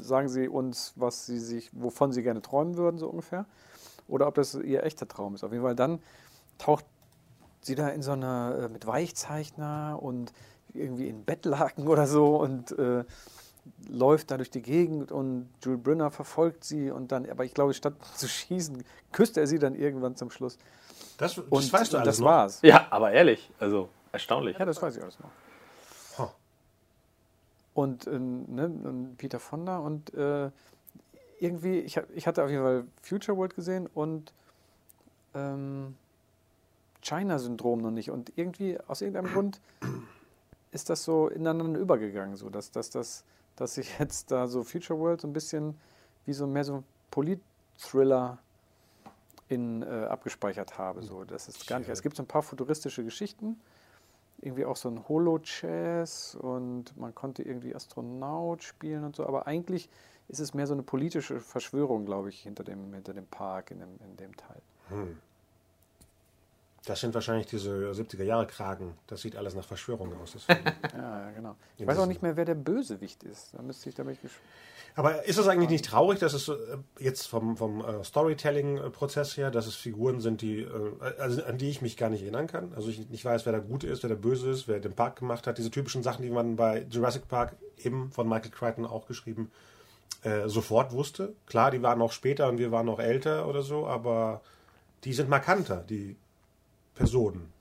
[0.00, 3.46] sagen Sie uns, was Sie sich, wovon Sie gerne träumen würden, so ungefähr.
[4.06, 5.42] Oder ob das Ihr echter Traum ist.
[5.42, 6.00] Auf jeden Fall dann
[6.58, 6.84] taucht
[7.60, 10.32] sie da in so einer äh, mit Weichzeichner und
[10.72, 13.04] irgendwie in Bettlaken oder so und äh,
[13.88, 17.74] läuft da durch die Gegend und Jules Brynner verfolgt sie und dann, aber ich glaube,
[17.74, 18.82] statt zu schießen,
[19.12, 20.58] küsst er sie dann irgendwann zum Schluss.
[21.18, 22.26] Das, das Und weißt du alles das noch?
[22.26, 22.60] war's.
[22.62, 24.58] Ja, aber ehrlich, also erstaunlich.
[24.58, 25.30] Ja, das weiß ich alles noch.
[26.18, 26.30] Huh.
[27.74, 30.50] Und, äh, ne, und Peter Fonda und äh,
[31.38, 34.32] irgendwie, ich, ich hatte auf jeden Fall Future World gesehen und
[35.34, 35.96] ähm,
[37.02, 38.10] China-Syndrom noch nicht.
[38.10, 39.60] Und irgendwie, aus irgendeinem Grund,
[40.72, 43.24] ist das so ineinander übergegangen, so dass, dass, dass,
[43.56, 45.76] dass ich jetzt da so Future World so ein bisschen
[46.26, 48.38] wie so mehr so ein Polit-Thriller
[49.48, 51.02] in, äh, abgespeichert habe.
[51.02, 51.24] So.
[51.24, 51.88] Das ist gar nicht.
[51.88, 53.60] Es gibt so ein paar futuristische Geschichten,
[54.40, 59.88] irgendwie auch so ein Holo-Chess und man konnte irgendwie Astronaut spielen und so, aber eigentlich
[60.28, 63.80] ist es mehr so eine politische Verschwörung, glaube ich, hinter dem, hinter dem Park in
[63.80, 64.62] dem, in dem Teil.
[64.88, 65.18] Hm.
[66.86, 68.94] Das sind wahrscheinlich diese 70er-Jahre-Kragen.
[69.06, 70.36] Das sieht alles nach Verschwörung aus.
[70.48, 71.56] Ja, ja, genau.
[71.76, 73.54] Ich weiß auch nicht mehr, wer der Bösewicht ist.
[73.54, 74.18] Da müsste ich damit
[74.96, 76.54] Aber ist es eigentlich nicht traurig, dass es äh,
[76.98, 81.68] jetzt vom, vom äh, Storytelling-Prozess her, dass es Figuren sind, die, äh, also an die
[81.68, 82.72] ich mich gar nicht erinnern kann?
[82.74, 85.16] Also ich nicht weiß, wer der Gute ist, wer der Böse ist, wer den Park
[85.16, 85.58] gemacht hat.
[85.58, 89.50] Diese typischen Sachen, die man bei Jurassic Park eben von Michael Crichton auch geschrieben
[90.22, 91.34] äh, sofort wusste.
[91.46, 94.40] Klar, die waren noch später und wir waren noch älter oder so, aber
[95.04, 96.16] die sind markanter, die
[97.00, 97.52] Personen.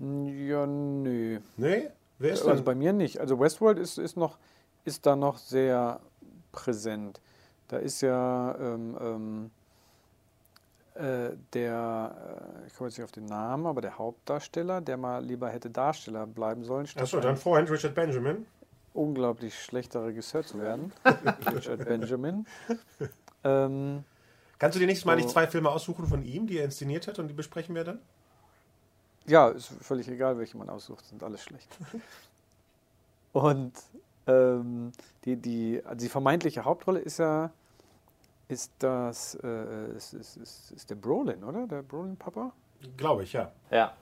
[0.00, 1.40] Ja, nö.
[1.56, 1.90] Nee?
[2.18, 2.64] Wer ist Also denn?
[2.64, 3.18] bei mir nicht.
[3.20, 4.38] Also Westworld ist, ist, noch,
[4.84, 6.00] ist da noch sehr
[6.52, 7.20] präsent.
[7.68, 9.50] Da ist ja ähm, ähm,
[10.94, 12.16] äh, der,
[12.64, 15.68] äh, ich komme jetzt nicht auf den Namen, aber der Hauptdarsteller, der mal lieber hätte
[15.70, 18.46] Darsteller bleiben sollen, Achso, dann Freund Richard Benjamin.
[18.94, 20.92] unglaublich schlechter Regisseur zu werden,
[21.54, 22.46] Richard Benjamin.
[23.44, 24.02] Ähm,
[24.58, 25.34] Kannst du dir nächstes Mal nicht So.
[25.34, 28.00] zwei Filme aussuchen von ihm, die er inszeniert hat und die besprechen wir dann?
[29.28, 31.68] Ja, ist völlig egal, welche man aussucht, sind alles schlecht.
[33.32, 33.72] Und
[34.26, 34.92] ähm,
[35.24, 37.50] die, die, also die vermeintliche Hauptrolle ist ja,
[38.48, 41.66] ist das, äh, ist, ist, ist, ist der Brolin, oder?
[41.66, 42.52] Der Brolin-Papa?
[42.96, 43.52] Glaube ich, ja.
[43.70, 43.92] Ja.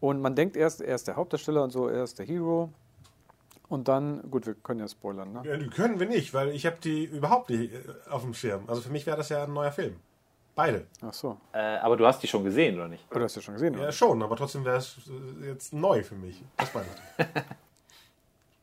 [0.00, 2.70] Und man denkt erst, er ist der Hauptdarsteller und so, er ist der Hero.
[3.68, 5.42] Und dann, gut, wir können ja spoilern, ne?
[5.44, 5.56] ja.
[5.56, 8.64] Die können wir nicht, weil ich habe die überhaupt nicht äh, auf dem Schirm.
[8.66, 9.96] Also für mich wäre das ja ein neuer Film.
[10.58, 10.86] Beide.
[11.02, 11.38] Ach so.
[11.52, 13.06] Äh, aber du hast die schon gesehen, oder nicht?
[13.12, 13.92] Oh, du hast ja schon gesehen, Ja, oder?
[13.92, 14.96] schon, aber trotzdem wäre es
[15.40, 16.42] äh, jetzt neu für mich.
[16.56, 16.86] Das meine
[17.18, 17.26] ich.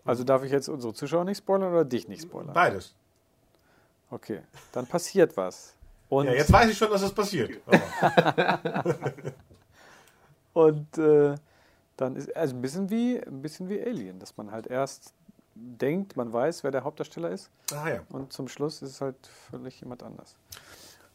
[0.07, 2.53] Also darf ich jetzt unsere Zuschauer nicht spoilern oder dich nicht spoilern?
[2.53, 2.93] Beides.
[4.11, 4.41] Okay,
[4.73, 5.73] dann passiert was.
[6.09, 7.59] Und Ja, jetzt weiß ich schon, dass es passiert.
[7.65, 9.13] Aber,
[10.53, 11.35] Und äh,
[11.97, 15.13] dann ist also ein bisschen wie ein bisschen wie Alien, dass man halt erst
[15.55, 17.99] denkt, man weiß, wer der Hauptdarsteller ist, ah ja.
[18.09, 19.15] und zum Schluss ist es halt
[19.49, 20.35] völlig jemand anders.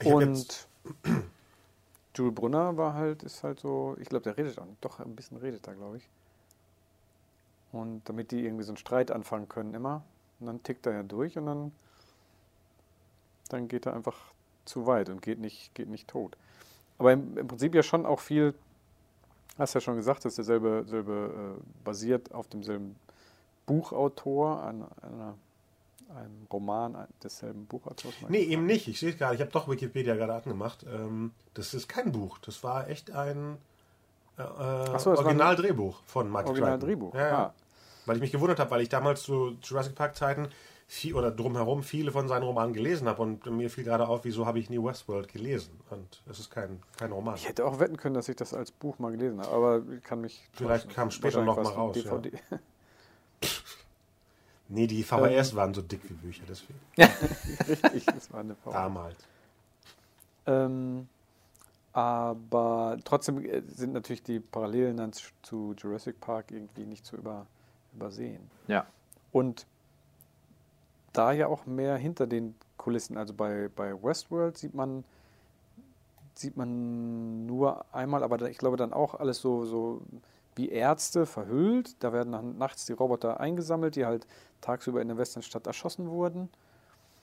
[0.01, 0.67] Ich und jetzt-
[2.15, 5.37] Jules Brunner war halt, ist halt so, ich glaube, der redet auch, doch ein bisschen
[5.37, 6.09] redet da, glaube ich.
[7.73, 10.03] Und damit die irgendwie so einen Streit anfangen können immer,
[10.41, 11.73] und dann tickt er ja durch und dann,
[13.51, 14.17] dann geht er einfach
[14.65, 16.37] zu weit und geht nicht, geht nicht tot.
[16.99, 18.55] Aber im, im Prinzip ja schon auch viel,
[19.59, 22.97] hast ja schon gesagt, dass derselbe selbe, äh, basiert auf demselben
[23.67, 25.35] Buchautor, einer, einer
[26.17, 28.15] ein Roman desselben Buchautors?
[28.29, 28.89] Nee, eben nicht.
[28.89, 29.35] Ich sehe es gerade.
[29.35, 30.85] Ich habe doch Wikipedia gerade angemacht.
[30.93, 32.39] Ähm, das ist kein Buch.
[32.39, 33.59] Das war echt ein
[34.37, 37.15] äh, so, Originaldrehbuch von Mike Originaldrehbuch.
[37.15, 37.39] Ja, ja.
[37.39, 37.55] Ah.
[38.07, 40.49] Weil ich mich gewundert habe, weil ich damals zu Jurassic Park Zeiten
[40.91, 44.47] viel, oder drumherum viele von seinen Romanen gelesen habe und mir fiel gerade auf, wieso
[44.47, 47.37] habe ich nie Westworld gelesen und es ist kein, kein Roman.
[47.37, 50.03] Ich hätte auch wetten können, dass ich das als Buch mal gelesen habe, aber ich
[50.03, 50.49] kann mich...
[50.53, 52.33] Vielleicht kam später noch mal raus, DVD.
[52.51, 52.59] Ja.
[54.71, 56.81] Nee, die VHS ähm, waren so dick wie Bücher, deswegen.
[57.69, 58.73] Richtig, das war eine VHS.
[58.73, 59.17] Damals.
[60.47, 61.09] Ähm,
[61.93, 65.13] aber trotzdem äh, sind natürlich die Parallelen dann
[65.43, 67.47] zu Jurassic Park irgendwie nicht zu über,
[67.93, 68.51] übersehen.
[68.69, 68.87] Ja.
[69.33, 69.67] Und
[71.13, 73.17] da ja auch mehr hinter den Kulissen.
[73.17, 75.05] Also bei, bei Westworld sieht man,
[76.35, 80.03] sieht man nur einmal, aber ich glaube dann auch alles so, so
[80.61, 82.03] wie Ärzte verhüllt.
[82.03, 84.27] Da werden dann nachts die Roboter eingesammelt, die halt
[84.61, 86.51] tagsüber in der Westernstadt erschossen wurden.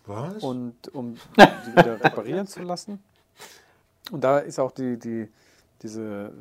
[0.05, 0.43] Was?
[0.43, 3.03] Und um sie wieder reparieren zu lassen.
[4.11, 5.29] Und da ist auch die, die,
[5.81, 6.33] diese,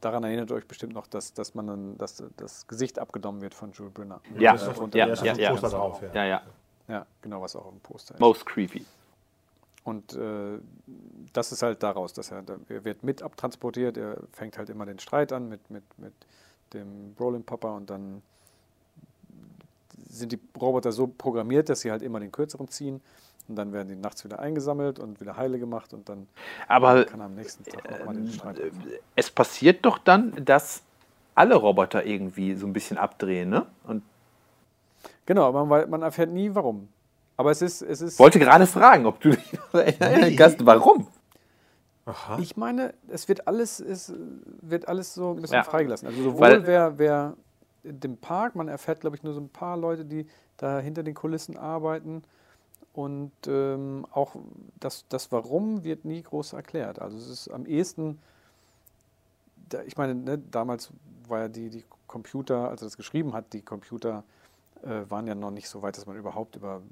[0.00, 3.72] daran erinnert euch bestimmt noch, dass, dass man dann, dass das Gesicht abgenommen wird von
[3.72, 4.20] Jules Brunner.
[4.36, 6.08] Ja, ja, ja, ja, ja, drauf, ja.
[6.14, 6.42] ja, ja.
[6.88, 8.20] Ja, genau, was auch im Poster ist.
[8.20, 8.84] Most creepy.
[9.88, 10.58] Und äh,
[11.32, 14.98] das ist halt daraus, dass er, er wird mit abtransportiert, er fängt halt immer den
[14.98, 16.12] Streit an mit, mit, mit
[16.74, 18.22] dem Brolin Papa und dann
[20.10, 23.00] sind die Roboter so programmiert, dass sie halt immer den kürzeren ziehen
[23.48, 26.28] und dann werden die nachts wieder eingesammelt und wieder heile gemacht und dann
[26.66, 28.70] Aber kann er am nächsten Tag nochmal den Streit äh,
[29.16, 30.82] Es passiert doch dann, dass
[31.34, 33.66] alle Roboter irgendwie so ein bisschen abdrehen, ne?
[33.84, 34.02] Und
[35.24, 36.88] genau, aber man, man erfährt nie warum.
[37.38, 38.18] Aber es ist, es ist.
[38.18, 41.06] Wollte gerade fragen, ob du dich erinnern kannst, warum?
[42.04, 42.36] Aha.
[42.40, 44.12] Ich meine, es wird alles, es
[44.60, 45.62] wird alles so ein bisschen ja.
[45.62, 46.08] freigelassen.
[46.08, 47.36] Also sowohl Weil, wer, wer
[47.84, 50.26] in dem Park, man erfährt, glaube ich, nur so ein paar Leute, die
[50.56, 52.22] da hinter den Kulissen arbeiten.
[52.92, 54.34] Und ähm, auch
[54.80, 57.00] das, das Warum wird nie groß erklärt.
[57.00, 58.18] Also es ist am ehesten,
[59.86, 60.90] ich meine, ne, damals
[61.28, 64.24] war ja die, die Computer, als er das geschrieben hat, die Computer
[64.84, 66.82] äh, waren ja noch nicht so weit, dass man überhaupt über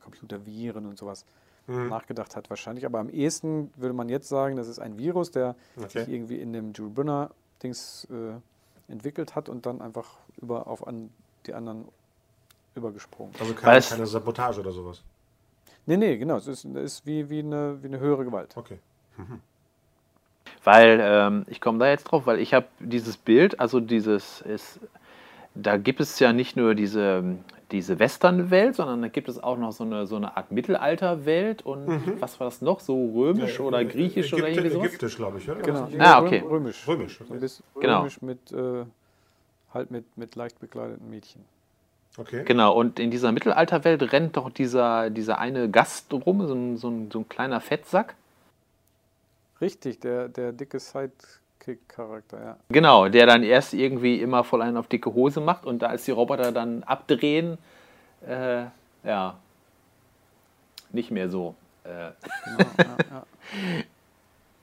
[0.00, 1.24] Computerviren und sowas
[1.66, 1.88] mhm.
[1.88, 2.86] nachgedacht hat wahrscheinlich.
[2.86, 6.00] Aber am ehesten würde man jetzt sagen, das ist ein Virus, der okay.
[6.00, 11.10] sich irgendwie in dem Jules Brunner-Dings äh, entwickelt hat und dann einfach über auf an
[11.46, 11.86] die anderen
[12.74, 13.34] übergesprungen.
[13.40, 15.02] Also keine, keine Sabotage oder sowas?
[15.86, 16.36] Nee, nee, genau.
[16.36, 18.56] Es ist, ist wie, wie, eine, wie eine höhere Gewalt.
[18.56, 18.78] Okay.
[19.16, 19.40] Mhm.
[20.64, 24.80] Weil, ähm, ich komme da jetzt drauf, weil ich habe dieses Bild, also dieses ist,
[25.56, 27.24] da gibt es ja nicht nur diese,
[27.72, 31.88] diese Western-Welt, sondern da gibt es auch noch so eine, so eine Art Mittelalter-Welt und
[31.88, 32.20] mhm.
[32.20, 32.80] was war das noch?
[32.80, 34.86] So römisch ja, oder griechisch Ägypte, oder irgendwie sowas?
[34.86, 35.62] Ägyptisch, glaube ich, oder?
[35.62, 35.88] Genau.
[35.98, 36.42] Ah, okay.
[36.48, 36.86] Römisch.
[36.86, 37.20] Römisch.
[37.20, 37.48] Okay.
[37.80, 37.98] Genau.
[38.00, 38.84] Römisch mit, äh,
[39.72, 41.44] halt mit, mit leicht bekleideten Mädchen.
[42.18, 42.44] Okay.
[42.44, 46.88] Genau, und in dieser Mittelalterwelt rennt doch dieser, dieser eine Gast rum, so ein, so
[46.88, 48.14] ein, so ein kleiner Fettsack.
[49.60, 50.80] Richtig, der, der dicke
[51.66, 52.56] Sidekick-Charakter, ja.
[52.68, 56.04] Genau, der dann erst irgendwie immer voll einen auf dicke Hose macht und da als
[56.04, 57.58] die Roboter dann abdrehen,
[58.26, 58.64] äh,
[59.04, 59.36] ja,
[60.90, 61.54] nicht mehr so.
[61.84, 62.10] Äh.
[62.44, 63.26] Genau, ja, ja.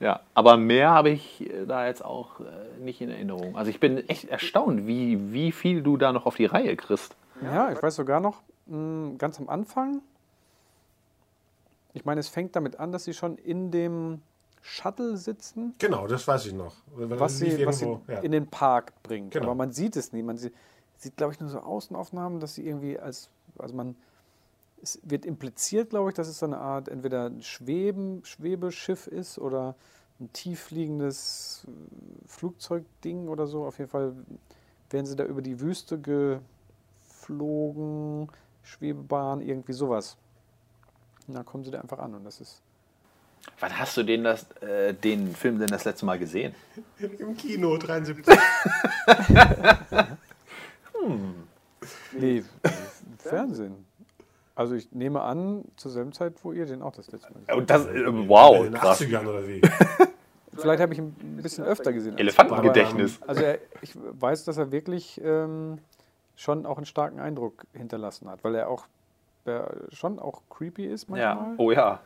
[0.00, 2.44] ja, aber mehr habe ich da jetzt auch äh,
[2.82, 3.56] nicht in Erinnerung.
[3.56, 7.16] Also ich bin echt erstaunt, wie, wie viel du da noch auf die Reihe kriegst.
[7.42, 10.00] Ja, ich weiß sogar noch, hm, ganz am Anfang,
[11.92, 14.20] ich meine, es fängt damit an, dass sie schon in dem
[14.66, 15.74] Shuttle sitzen.
[15.78, 16.74] Genau, das weiß ich noch.
[16.94, 18.20] was sie, irgendwo, was sie ja.
[18.20, 19.32] in den Park bringt.
[19.32, 19.46] Genau.
[19.46, 20.24] Aber man sieht es nicht.
[20.24, 20.54] Man sieht,
[20.96, 23.96] sieht glaube ich, nur so Außenaufnahmen, dass sie irgendwie als, also man,
[24.82, 29.38] es wird impliziert, glaube ich, dass es so eine Art entweder ein Schweben, Schwebeschiff ist
[29.38, 29.74] oder
[30.20, 33.66] ein tieffliegendes äh, Flugzeugding oder so.
[33.66, 34.14] Auf jeden Fall
[34.90, 36.38] werden sie da über die Wüste ge,
[37.24, 38.28] geflogen,
[38.62, 40.16] Schwebebahn, irgendwie sowas.
[41.26, 42.62] Und da kommen sie da einfach an und das ist.
[43.60, 46.54] Wann hast du den, das, äh, den Film denn das letzte Mal gesehen?
[46.98, 48.26] Im Kino 73.
[50.92, 51.34] hm.
[52.12, 52.44] Nee, im
[53.18, 53.86] Fernsehen.
[54.54, 57.56] Also ich nehme an, zur selben Zeit, wo ihr den auch das letzte Mal gesehen
[57.56, 57.70] habt.
[57.70, 59.60] Das, äh, wow, in den 80ern oder wie?
[60.56, 62.16] Vielleicht habe ich ihn ein bisschen öfter gesehen.
[62.16, 63.20] Elefantengedächtnis.
[63.26, 65.78] Also er, ich weiß, dass er wirklich ähm,
[66.36, 68.86] schon auch einen starken Eindruck hinterlassen hat, weil er auch
[69.44, 71.34] er schon auch creepy ist manchmal.
[71.34, 72.00] Ja, oh ja.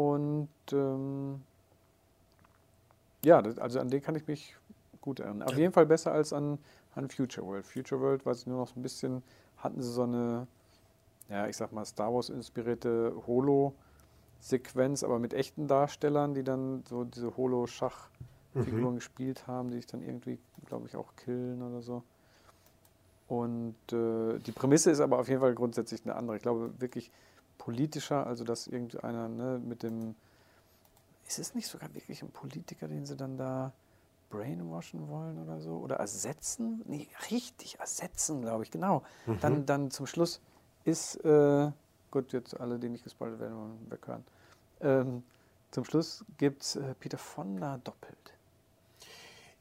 [0.00, 1.42] Und ähm,
[3.22, 4.56] ja, das, also an den kann ich mich
[5.02, 5.46] gut erinnern.
[5.46, 6.58] Auf jeden Fall besser als an,
[6.94, 7.66] an Future World.
[7.66, 9.22] Future World weiß ich nur noch so ein bisschen,
[9.58, 10.46] hatten sie so eine,
[11.28, 17.04] ja, ich sag mal, Star Wars inspirierte Holo-Sequenz, aber mit echten Darstellern, die dann so
[17.04, 18.94] diese Holo-Schachfiguren mhm.
[18.94, 22.02] gespielt haben, die sich dann irgendwie, glaube ich, auch killen oder so.
[23.28, 26.36] Und äh, die Prämisse ist aber auf jeden Fall grundsätzlich eine andere.
[26.36, 27.12] Ich glaube wirklich
[27.60, 30.16] politischer, also dass irgendeiner ne, mit dem.
[31.28, 33.72] Ist es nicht sogar wirklich ein Politiker, den sie dann da
[34.30, 35.76] brainwashen wollen oder so?
[35.76, 36.82] Oder ersetzen?
[36.86, 39.02] Nee, richtig, ersetzen, glaube ich, genau.
[39.26, 39.40] Mhm.
[39.40, 40.40] Dann, dann zum Schluss
[40.84, 41.70] ist, äh,
[42.10, 44.24] gut, jetzt alle, die nicht gespoilert werden, wollen weghören.
[44.80, 45.22] Ähm,
[45.70, 48.32] zum Schluss gibt es äh, Peter Fonda doppelt.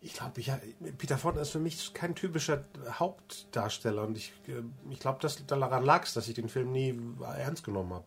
[0.01, 0.57] Ich glaube, ja,
[0.97, 5.83] Peter Fonda ist für mich kein typischer Hauptdarsteller und ich, äh, ich glaube, dass daran
[5.83, 6.97] lag es, dass ich den Film nie
[7.37, 8.05] ernst genommen habe.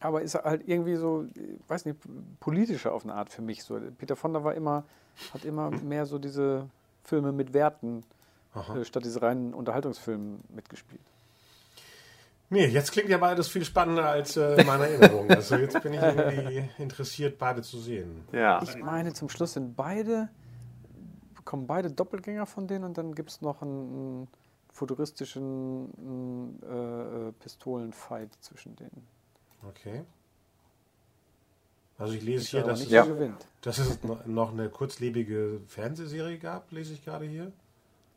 [0.00, 1.98] Aber ist er halt irgendwie so, ich weiß nicht,
[2.38, 3.64] politischer auf eine Art für mich.
[3.64, 3.80] So.
[3.96, 4.84] Peter Fonda war immer,
[5.32, 6.68] hat immer mehr so diese
[7.02, 8.04] Filme mit Werten
[8.54, 11.00] äh, statt diese reinen Unterhaltungsfilmen mitgespielt.
[12.48, 15.28] Nee, jetzt klingt ja beides viel spannender als äh, meine Erinnerung.
[15.30, 18.24] Also jetzt bin ich irgendwie interessiert, beide zu sehen.
[18.32, 18.62] Ja.
[18.62, 20.28] Ich meine, zum Schluss sind beide,
[21.44, 24.28] kommen beide Doppelgänger von denen und dann gibt es noch einen, einen
[24.70, 29.06] futuristischen einen, äh, äh, Pistolenfight zwischen denen.
[29.68, 30.04] Okay.
[31.98, 33.06] Also ich lese ich hier, dass es, ja.
[33.62, 37.52] dass es noch eine kurzlebige Fernsehserie gab, lese ich gerade hier.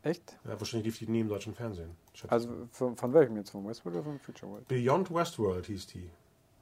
[0.02, 0.38] Echt?
[0.44, 1.94] Ja, wahrscheinlich lief die nie im deutschen Fernsehen.
[2.28, 3.50] Also von, von, welchem jetzt?
[3.50, 4.68] Von Westworld oder von Future World?
[4.68, 6.10] Beyond Westworld hieß die.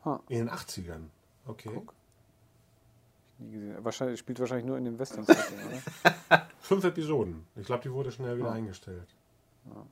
[0.05, 0.19] Huh.
[0.29, 1.05] In den 80ern.
[1.47, 1.71] Okay.
[1.73, 1.95] Guck.
[3.39, 3.77] Nie gesehen.
[3.85, 5.37] Wahrscheinlich, spielt wahrscheinlich nur in den Western oder?
[6.61, 7.47] Fünf Episoden.
[7.55, 8.53] Ich glaube, die wurde schnell wieder oh.
[8.53, 9.07] eingestellt.
[9.67, 9.87] Ja.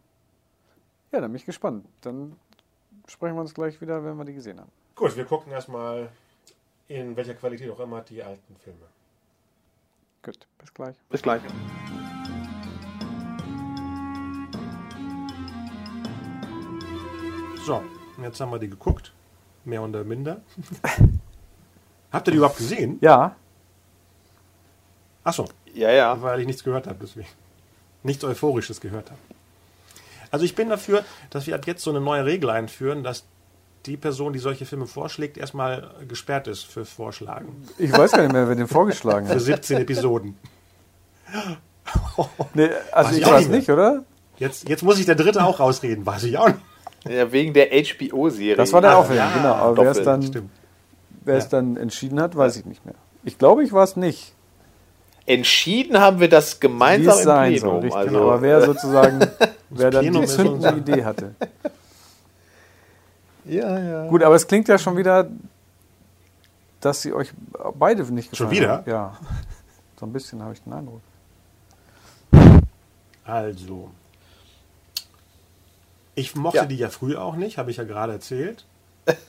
[1.13, 1.87] ja, dann bin ich gespannt.
[2.01, 2.37] Dann
[3.07, 4.71] sprechen wir uns gleich wieder, wenn wir die gesehen haben.
[4.97, 6.11] Gut, wir gucken erstmal
[6.89, 8.87] in welcher Qualität auch immer die alten Filme.
[10.23, 10.97] Gut, bis gleich.
[11.09, 11.43] Bis gleich.
[17.67, 17.83] So,
[18.23, 19.13] jetzt haben wir die geguckt.
[19.65, 20.41] Mehr oder minder.
[22.13, 22.99] Habt ihr die überhaupt gesehen?
[23.01, 23.35] Ja.
[25.25, 25.47] Achso.
[25.75, 26.23] Ja, ja.
[26.23, 27.27] Weil ich nichts gehört habe, deswegen.
[28.05, 29.19] Nichts Euphorisches gehört habe.
[30.31, 33.25] Also ich bin dafür, dass wir ab jetzt so eine neue Regel einführen, dass
[33.87, 37.67] die Person, die solche Filme vorschlägt, erstmal gesperrt ist für Vorschlagen.
[37.79, 39.35] Ich weiß gar nicht mehr, wer den vorgeschlagen hat.
[39.35, 40.37] Für 17 Episoden.
[42.55, 44.05] nee, also weiß ich, ich weiß nicht, oder?
[44.39, 46.61] Jetzt, jetzt muss ich der Dritte auch rausreden, weiß ich auch nicht.
[47.05, 48.57] Ja, wegen der HBO-Serie.
[48.57, 49.55] Das war der Aufhänger, ja, genau.
[49.55, 50.51] Aber wer es dann,
[51.25, 52.95] wer es dann entschieden hat, weiß ich nicht mehr.
[53.25, 54.35] Ich glaube, ich war es nicht.
[55.27, 57.91] Entschieden haben wir das gemeinsam im sein Plenum.
[57.91, 59.21] Soll, also, aber wer sozusagen,
[59.71, 61.35] wer dann die zündende Idee hatte.
[63.49, 64.09] Ja, ja.
[64.09, 65.29] Gut, aber es klingt ja schon wieder,
[66.81, 67.33] dass sie euch
[67.75, 68.79] beide nicht gefallen Schon wieder?
[68.79, 68.91] Haben.
[68.91, 69.17] Ja.
[69.99, 71.01] So ein bisschen habe ich den Eindruck.
[73.25, 73.91] Also,
[76.17, 76.65] ich mochte ja.
[76.65, 78.65] die ja früher auch nicht, habe ich ja gerade erzählt.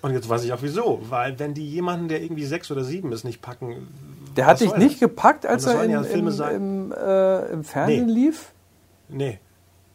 [0.02, 1.02] Und jetzt weiß ich auch wieso.
[1.04, 3.88] Weil wenn die jemanden, der irgendwie sechs oder sieben ist, nicht packen.
[4.36, 5.00] Der hat dich nicht das?
[5.02, 8.12] gepackt, als er in, ja im, im, äh, im, Fernsehen nee.
[8.12, 8.52] lief?
[9.10, 9.40] Nee.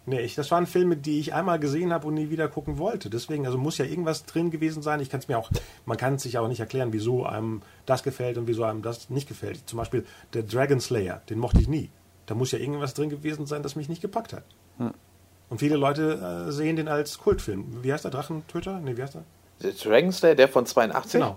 [0.04, 3.08] Nee, ich, das waren Filme, die ich einmal gesehen habe und nie wieder gucken wollte.
[3.08, 5.00] Deswegen, also muss ja irgendwas drin gewesen sein.
[5.00, 5.50] Ich kann es mir auch,
[5.86, 9.10] man kann es sich auch nicht erklären, wieso einem das gefällt und wieso einem das
[9.10, 9.68] nicht gefällt.
[9.68, 11.88] Zum Beispiel der Dragon Slayer, den mochte ich nie.
[12.26, 14.44] Da muss ja irgendwas drin gewesen sein, das mich nicht gepackt hat.
[14.78, 14.92] Hm.
[15.52, 17.82] Und viele Leute äh, sehen den als Kultfilm.
[17.82, 18.10] Wie heißt der?
[18.10, 18.80] Drachentöter?
[18.80, 19.24] Nee, wie heißt der?
[19.62, 21.20] der Dragon Slayer, der von 82?
[21.20, 21.36] Genau.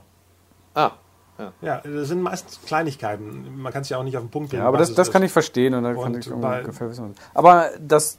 [0.74, 0.92] Ah.
[1.38, 1.52] Ja.
[1.62, 3.60] ja, das sind meistens Kleinigkeiten.
[3.62, 4.62] Man kann es ja auch nicht auf den Punkt bringen.
[4.62, 7.14] Ja, aber das, das kann ich verstehen und dann kann ich ungefähr wissen.
[7.34, 8.18] Aber das,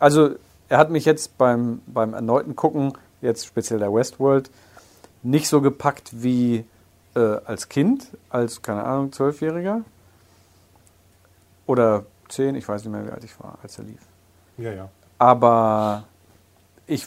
[0.00, 0.30] also
[0.68, 4.50] er hat mich jetzt beim, beim erneuten Gucken, jetzt speziell der Westworld,
[5.22, 6.64] nicht so gepackt wie
[7.14, 9.82] äh, als Kind, als, keine Ahnung, Zwölfjähriger.
[11.68, 14.00] Oder zehn, ich weiß nicht mehr, wie alt ich war, als er lief.
[14.58, 14.90] Ja, ja.
[15.20, 16.04] Aber
[16.86, 17.06] ich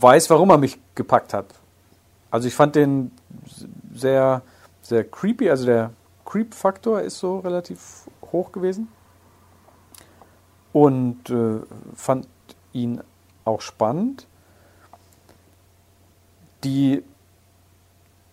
[0.00, 1.46] weiß, warum er mich gepackt hat.
[2.28, 3.12] Also ich fand den
[3.94, 4.42] sehr,
[4.82, 5.92] sehr creepy, also der
[6.24, 8.88] Creep-Faktor ist so relativ hoch gewesen.
[10.72, 11.60] Und äh,
[11.94, 12.26] fand
[12.72, 13.00] ihn
[13.44, 14.26] auch spannend.
[16.64, 17.04] Die,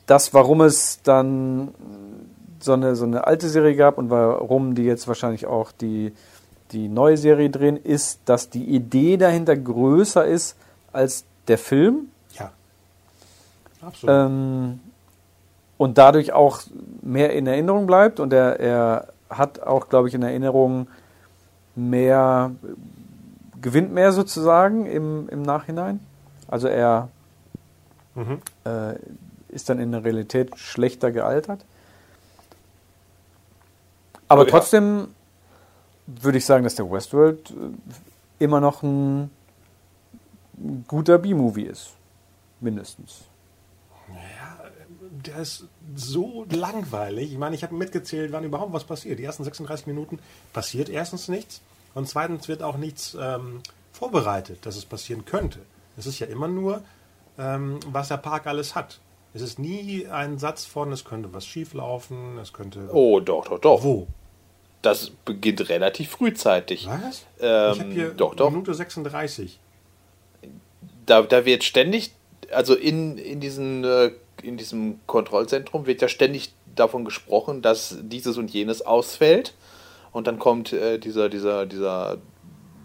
[0.07, 1.75] das, warum es dann
[2.59, 6.13] so eine, so eine alte Serie gab und warum die jetzt wahrscheinlich auch die
[6.73, 10.57] die neue Serie drehen, ist, dass die Idee dahinter größer ist
[10.91, 12.09] als der Film.
[12.31, 12.51] Ja.
[13.81, 14.15] Absolut.
[14.15, 14.79] Ähm,
[15.77, 16.61] und dadurch auch
[17.01, 20.87] mehr in Erinnerung bleibt und er, er hat auch, glaube ich, in Erinnerung
[21.75, 22.51] mehr,
[23.61, 25.99] gewinnt mehr sozusagen im, im Nachhinein.
[26.47, 27.09] Also er
[28.15, 28.39] mhm.
[28.65, 28.95] äh,
[29.49, 31.65] ist dann in der Realität schlechter gealtert.
[34.27, 35.09] Aber oh, trotzdem
[36.07, 39.29] würde ich sagen, dass der Westworld äh, immer noch ein
[40.87, 41.91] guter B-Movie ist.
[42.59, 43.23] Mindestens.
[44.09, 44.57] Ja,
[45.25, 47.31] der ist so langweilig.
[47.31, 49.19] Ich meine, ich habe mitgezählt, wann überhaupt was passiert.
[49.19, 50.19] Die ersten 36 Minuten
[50.53, 51.61] passiert erstens nichts.
[51.93, 55.59] Und zweitens wird auch nichts ähm, vorbereitet, dass es passieren könnte.
[55.97, 56.81] Es ist ja immer nur,
[57.37, 58.99] ähm, was der Park alles hat.
[59.33, 62.89] Es ist nie ein Satz von, es könnte was schieflaufen, es könnte.
[62.91, 63.83] Oh, doch, doch, doch.
[63.83, 64.07] Wo?
[64.83, 66.87] Das beginnt relativ frühzeitig.
[66.87, 67.25] Was?
[67.39, 68.51] Ähm, ich habe hier doch, doch.
[68.51, 69.57] Minute 36.
[71.05, 72.11] Da, da wird ständig,
[72.51, 74.11] also in, in, diesen, äh,
[74.43, 79.53] in diesem Kontrollzentrum wird ja ständig davon gesprochen, dass dieses und jenes ausfällt.
[80.11, 82.17] Und dann kommt äh, dieser, dieser, dieser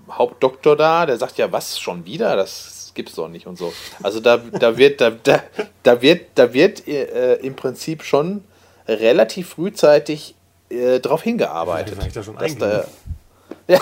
[0.09, 2.36] Hauptdoktor da, der sagt ja, was schon wieder?
[2.36, 3.72] Das gibt's doch nicht und so.
[4.05, 5.42] Also da, da wird, da, da,
[5.82, 8.44] da wird, da wird äh, im Prinzip schon
[8.86, 10.36] relativ frühzeitig
[10.71, 11.99] äh, darauf hingearbeitet.
[12.07, 12.85] Ich da schon dass da,
[13.69, 13.81] ja,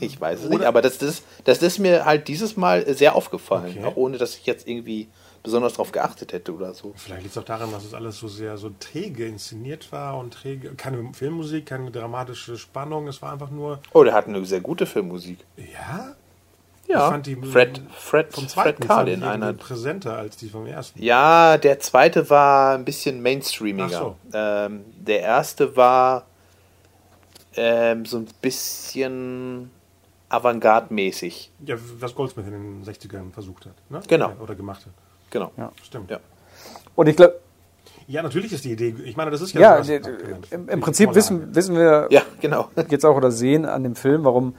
[0.00, 3.76] ich weiß es nicht, aber das, das, das ist mir halt dieses Mal sehr aufgefallen,
[3.78, 3.84] Okay.
[3.86, 5.08] auch ohne dass ich jetzt irgendwie
[5.42, 6.92] besonders darauf geachtet hätte oder so.
[6.96, 10.34] Vielleicht liegt es auch daran, dass es alles so sehr so träge inszeniert war und
[10.34, 13.06] träge, keine Filmmusik, keine dramatische Spannung.
[13.08, 15.38] Es war einfach nur, Oh, der hat eine sehr gute Filmmusik.
[15.56, 16.14] ja,
[16.88, 19.52] Ja, die Fred, Fred, vom Fred zweiten fand Karl in einer.
[19.52, 21.00] präsenter als die vom ersten.
[21.02, 23.86] Ja, der zweite war ein bisschen mainstreamiger.
[23.86, 24.16] Ach so.
[24.32, 26.26] Ähm, der erste war
[27.58, 29.70] ähm, so ein bisschen
[30.30, 31.50] avantgarde-mäßig.
[31.64, 33.72] Ja, was Goldsmith in den 60ern versucht hat.
[33.90, 34.00] Ne?
[34.06, 34.32] Genau.
[34.40, 34.92] Oder gemacht hat.
[35.30, 35.50] Genau.
[35.56, 35.72] Ja.
[35.82, 36.10] Stimmt.
[36.10, 36.20] Ja.
[36.94, 37.38] Und ich glaube,
[38.06, 38.94] Ja, natürlich ist die Idee.
[39.04, 39.60] Ich meine, das ist ja.
[39.78, 40.02] ja, sowas-
[40.48, 42.68] die- im, im Prinzip wissen, wissen wir Ja, genau.
[42.88, 44.54] jetzt auch oder sehen an dem Film, warum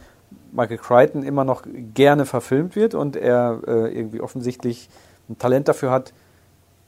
[0.51, 4.89] Michael Crichton immer noch gerne verfilmt wird und er äh, irgendwie offensichtlich
[5.29, 6.13] ein Talent dafür hat,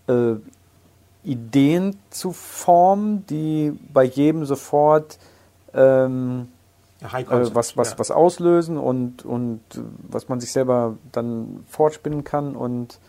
[0.08, 0.34] äh,
[1.24, 5.20] Ideen zu formen, die bei jedem sofort
[5.74, 6.48] ähm,
[7.02, 8.00] äh, was, was, ja.
[8.00, 13.00] was auslösen und, und äh, was man sich selber dann fortspinnen kann und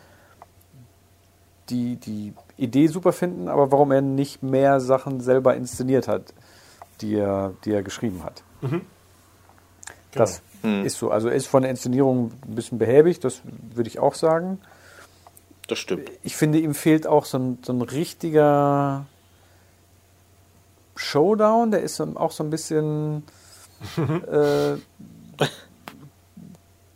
[1.70, 6.34] die, die Idee super finden, aber warum er nicht mehr Sachen selber inszeniert hat,
[7.00, 8.42] die er, die er geschrieben hat.
[10.12, 10.84] Das Hm.
[10.84, 11.10] ist so.
[11.10, 13.42] Also er ist von der Inszenierung ein bisschen behäbig, das
[13.74, 14.60] würde ich auch sagen.
[15.68, 16.10] Das stimmt.
[16.22, 19.06] Ich finde, ihm fehlt auch so ein, so ein richtiger
[20.96, 21.70] Showdown.
[21.70, 23.24] Der ist auch so ein bisschen
[24.30, 24.76] äh,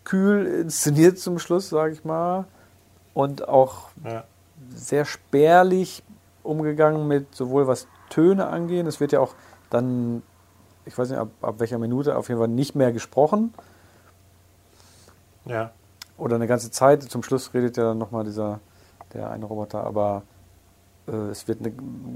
[0.04, 2.44] kühl inszeniert zum Schluss, sage ich mal.
[3.14, 4.24] Und auch Ja.
[4.74, 6.02] sehr spärlich
[6.42, 8.86] umgegangen mit sowohl was Töne angehen.
[8.86, 9.34] Es wird ja auch
[9.70, 10.22] dann,
[10.84, 13.52] ich weiß nicht ab, ab welcher Minute, auf jeden Fall nicht mehr gesprochen.
[15.44, 15.70] ja.
[16.18, 17.02] Oder eine ganze Zeit.
[17.02, 18.60] Zum Schluss redet ja dann nochmal dieser,
[19.12, 20.22] der eine Roboter, aber
[21.06, 21.72] es wird eine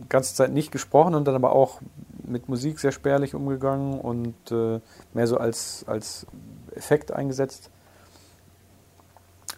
[0.08, 1.80] ganze Zeit nicht gesprochen und dann aber auch
[2.24, 4.80] mit Musik sehr spärlich umgegangen und äh,
[5.14, 6.26] mehr so als, als
[6.74, 7.70] Effekt eingesetzt.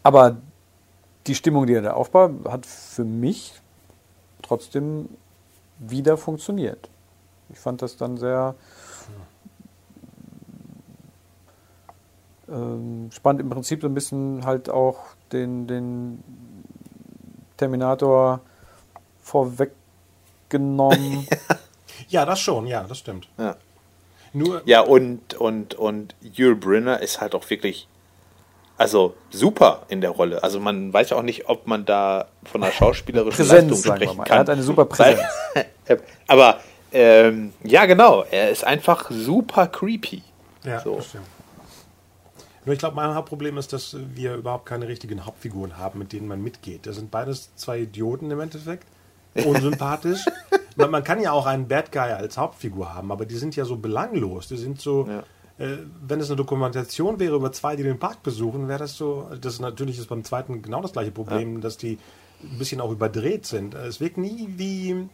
[0.02, 0.36] Aber
[1.26, 3.60] die Stimmung, die er da aufbaut, hat für mich
[4.42, 5.08] trotzdem
[5.78, 6.90] wieder funktioniert.
[7.50, 8.54] Ich fand das dann sehr
[12.48, 13.40] ähm, spannend.
[13.42, 14.98] Im Prinzip so ein bisschen halt auch
[15.32, 16.22] den, den
[17.56, 18.40] Terminator
[19.22, 21.26] vorweggenommen.
[22.08, 23.28] ja, das schon, ja, das stimmt.
[23.38, 23.56] Ja.
[24.32, 27.86] Nur, Ja, und, und, und Yul Brynner ist halt auch wirklich,
[28.78, 30.42] also super in der Rolle.
[30.42, 34.00] Also man weiß ja auch nicht, ob man da von einer schauspielerischen Präsenz, Leistung sagen
[34.00, 34.24] wir sprechen mal.
[34.24, 34.36] kann.
[34.36, 35.20] Er hat eine super Präsenz.
[36.26, 36.60] Aber
[36.92, 40.22] ähm, ja, genau, er ist einfach super creepy.
[40.64, 40.96] ja, so.
[40.96, 41.26] das stimmt.
[42.64, 46.28] Nur ich glaube, mein Hauptproblem ist, dass wir überhaupt keine richtigen Hauptfiguren haben, mit denen
[46.28, 46.86] man mitgeht.
[46.86, 48.86] Das sind beides zwei Idioten im Endeffekt.
[49.34, 50.24] Unsympathisch.
[50.76, 53.64] man, man kann ja auch einen Bad Guy als Hauptfigur haben, aber die sind ja
[53.64, 54.48] so belanglos.
[54.48, 55.06] Die sind so.
[55.08, 55.22] Ja.
[55.58, 59.28] Äh, wenn es eine Dokumentation wäre über zwei, die den Park besuchen, wäre das so.
[59.40, 61.98] Das ist natürlich ist beim zweiten genau das gleiche Problem, dass die
[62.42, 63.74] ein bisschen auch überdreht sind.
[63.74, 65.08] Es wirkt nie wie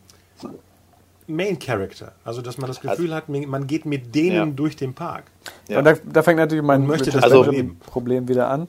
[1.27, 2.13] Main Character.
[2.25, 4.47] Also, dass man das Gefühl hat, man geht mit denen Ja.
[4.47, 5.25] durch den Park.
[5.69, 5.79] Ja.
[5.79, 7.79] Und da, da fängt natürlich mein möchte das überleben.
[7.81, 8.69] Problem wieder an.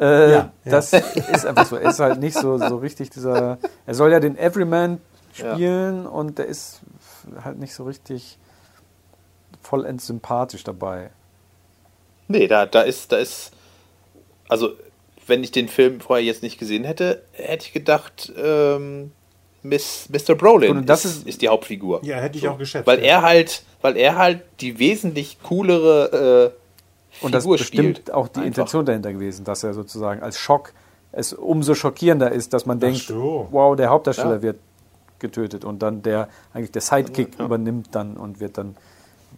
[0.00, 0.52] Äh, Ja, ja.
[0.64, 1.76] Das ist einfach so.
[1.76, 3.58] Er ist halt nicht so, so richtig dieser.
[3.86, 5.00] Er soll ja den Everyman
[5.32, 6.80] spielen und der ist
[7.44, 8.38] halt nicht so richtig
[9.62, 11.10] vollends sympathisch dabei.
[12.28, 13.52] Nee, da, da ist, da ist,
[14.48, 14.70] also
[15.26, 19.12] wenn ich den Film vorher jetzt nicht gesehen hätte, hätte ich gedacht, ähm,
[19.62, 20.34] Miss, Mr.
[20.34, 22.00] Brolin Und das ist, ist- ist die Hauptfigur.
[22.04, 22.86] Ja, hätte ich auch geschätzt.
[22.86, 23.06] Weil ja.
[23.06, 26.58] er halt, weil er halt die wesentlich coolere äh,
[27.22, 28.46] Und das ist bestimmt auch die Einfach.
[28.46, 30.72] Intention dahinter gewesen, dass er sozusagen als Schock
[31.12, 33.48] es umso schockierender ist, dass man denkt, so.
[33.50, 34.42] wow, der Hauptdarsteller Ja.
[34.42, 34.58] wird
[35.18, 37.46] getötet und dann der eigentlich der Sidekick Ja.
[37.46, 38.76] übernimmt dann und wird dann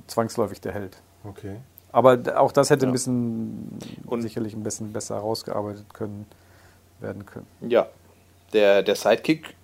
[0.08, 0.96] zwangsläufig der Held.
[1.24, 1.56] Okay.
[1.92, 2.90] Aber auch das hätte Ja.
[2.90, 6.26] ein bisschen Und- sicherlich ein bisschen besser herausgearbeitet können
[7.00, 7.46] werden können.
[7.62, 7.86] Ja,
[8.52, 9.54] der, der Sidekick,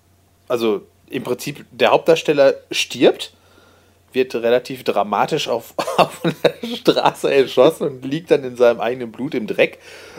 [0.48, 3.34] also im Prinzip der Hauptdarsteller stirbt,
[4.16, 9.34] wird relativ dramatisch auf, auf der Straße erschossen und liegt dann in seinem eigenen Blut
[9.34, 9.78] im Dreck.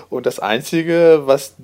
[0.10, 1.56] Und das Einzige, was,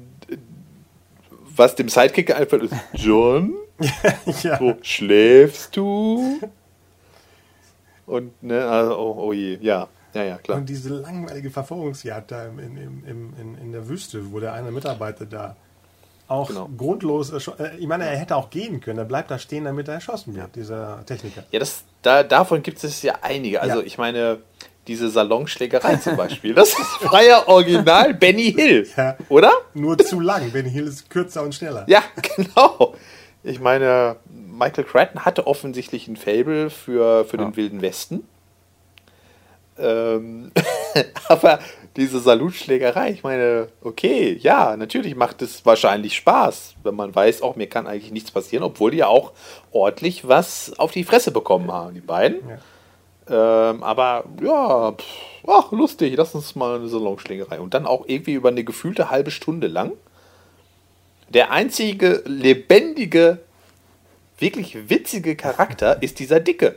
[1.56, 3.54] was dem Sidekick einfällt, ist John.
[4.44, 4.60] ja.
[4.60, 6.40] Wo schläfst du?
[8.06, 9.88] Und, ne, also, oh, oh je, ja.
[10.14, 10.60] Ja, ja, klar.
[10.60, 15.26] Und diese langweilige Verfolgungsjagd da in, in, in, in, der Wüste, wo der eine Mitarbeiter
[15.26, 15.56] da
[16.34, 16.70] auch genau.
[16.78, 19.96] grundlos, äh, ich meine, er hätte auch gehen können, er bleibt da stehen, damit er
[19.96, 20.52] erschossen wird, ja.
[20.54, 21.44] dieser Techniker.
[21.52, 23.62] Ja, das, da, davon gibt es ja einige.
[23.62, 23.86] Also ja.
[23.86, 24.40] ich meine,
[24.88, 29.16] diese Salonschlägerei zum Beispiel, das ist freier Original Benny Hill, ja.
[29.30, 29.52] oder?
[29.74, 31.86] Nur zu lang, Benny Hill ist kürzer und schneller.
[31.88, 32.04] Ja,
[32.36, 32.96] genau.
[33.44, 38.24] Ich meine, Michael Crichton hatte offensichtlich ein Fable für, für den Wilden Westen.
[39.78, 40.52] Ähm,
[41.28, 41.60] aber
[41.96, 47.56] diese Salutschlägerei, ich meine, okay, ja, natürlich macht es wahrscheinlich Spaß, wenn man weiß, auch
[47.56, 49.32] mir kann eigentlich nichts passieren, obwohl die ja auch
[49.72, 52.40] ordentlich was auf die Fresse bekommen haben, die beiden.
[52.50, 52.58] Ja.
[53.70, 55.06] Ähm, aber ja, pff,
[55.48, 57.60] ach, lustig, lass uns mal eine Salonschlägerei.
[57.60, 59.92] Und dann auch irgendwie über eine gefühlte halbe Stunde lang.
[61.30, 63.40] Der einzige lebendige,
[64.40, 66.76] wirklich witzige Charakter ist dieser Dicke.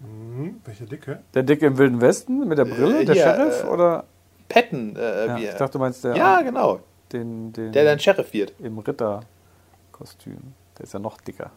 [0.00, 1.20] Mhm, welche Dicke?
[1.34, 4.04] Der Dicke im Wilden Westen mit der Brille, äh, der ja, Sheriff, äh, oder?
[4.48, 4.96] Patton.
[4.96, 6.16] Äh, ja, ich dachte, du meinst der.
[6.16, 6.80] Ja, genau.
[7.12, 8.52] Den, den der dann Sheriff wird.
[8.58, 10.38] Im Ritterkostüm.
[10.78, 11.50] Der ist ja noch dicker.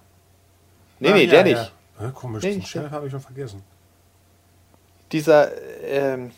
[0.99, 1.73] Nee, ah, nee, ja, der nicht.
[1.99, 3.63] Ja, komisch, nee, den Sheriff habe ich schon vergessen.
[5.11, 5.51] Dieser,
[5.83, 6.31] ähm,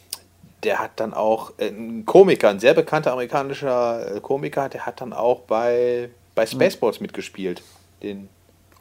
[0.64, 5.02] der hat dann auch äh, ein Komiker, ein sehr bekannter amerikanischer äh, Komiker, der hat
[5.02, 6.52] dann auch bei, bei hm.
[6.52, 7.04] Spaceballs hm.
[7.04, 7.62] mitgespielt.
[8.02, 8.30] Den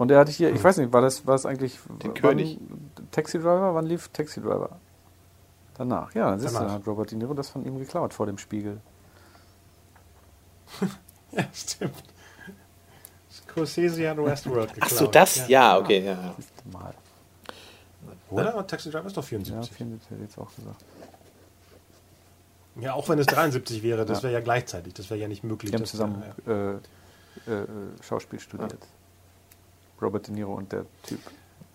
[0.01, 2.59] und er hatte hier, ich weiß nicht, war das, war das eigentlich den König?
[3.10, 3.74] Taxi Driver?
[3.74, 4.80] Wann lief Taxi Driver?
[5.81, 8.36] Danach, ja, dann siehst du, hat Robert De Niro das von ihm geklaut vor dem
[8.36, 8.82] Spiegel.
[11.32, 11.94] ja, stimmt.
[13.32, 14.93] Scorsese hat Westworld geklaut.
[14.93, 15.36] Achso, das?
[15.36, 16.35] Ja, ja okay, ja.
[16.70, 16.93] Mal.
[18.28, 18.66] Oder?
[18.66, 19.70] Taxi Driver ist doch 74.
[19.70, 20.85] Ja, 74 hätte ich jetzt auch gesagt.
[22.78, 24.93] Ja, auch wenn es 73 wäre, das wäre ja gleichzeitig.
[24.93, 25.70] Das wäre ja nicht möglich.
[25.70, 26.52] Die haben zusammen ja.
[26.52, 26.74] äh,
[27.51, 27.66] äh,
[28.02, 28.86] Schauspiel studiert.
[30.02, 31.20] Robert De Niro und der Typ.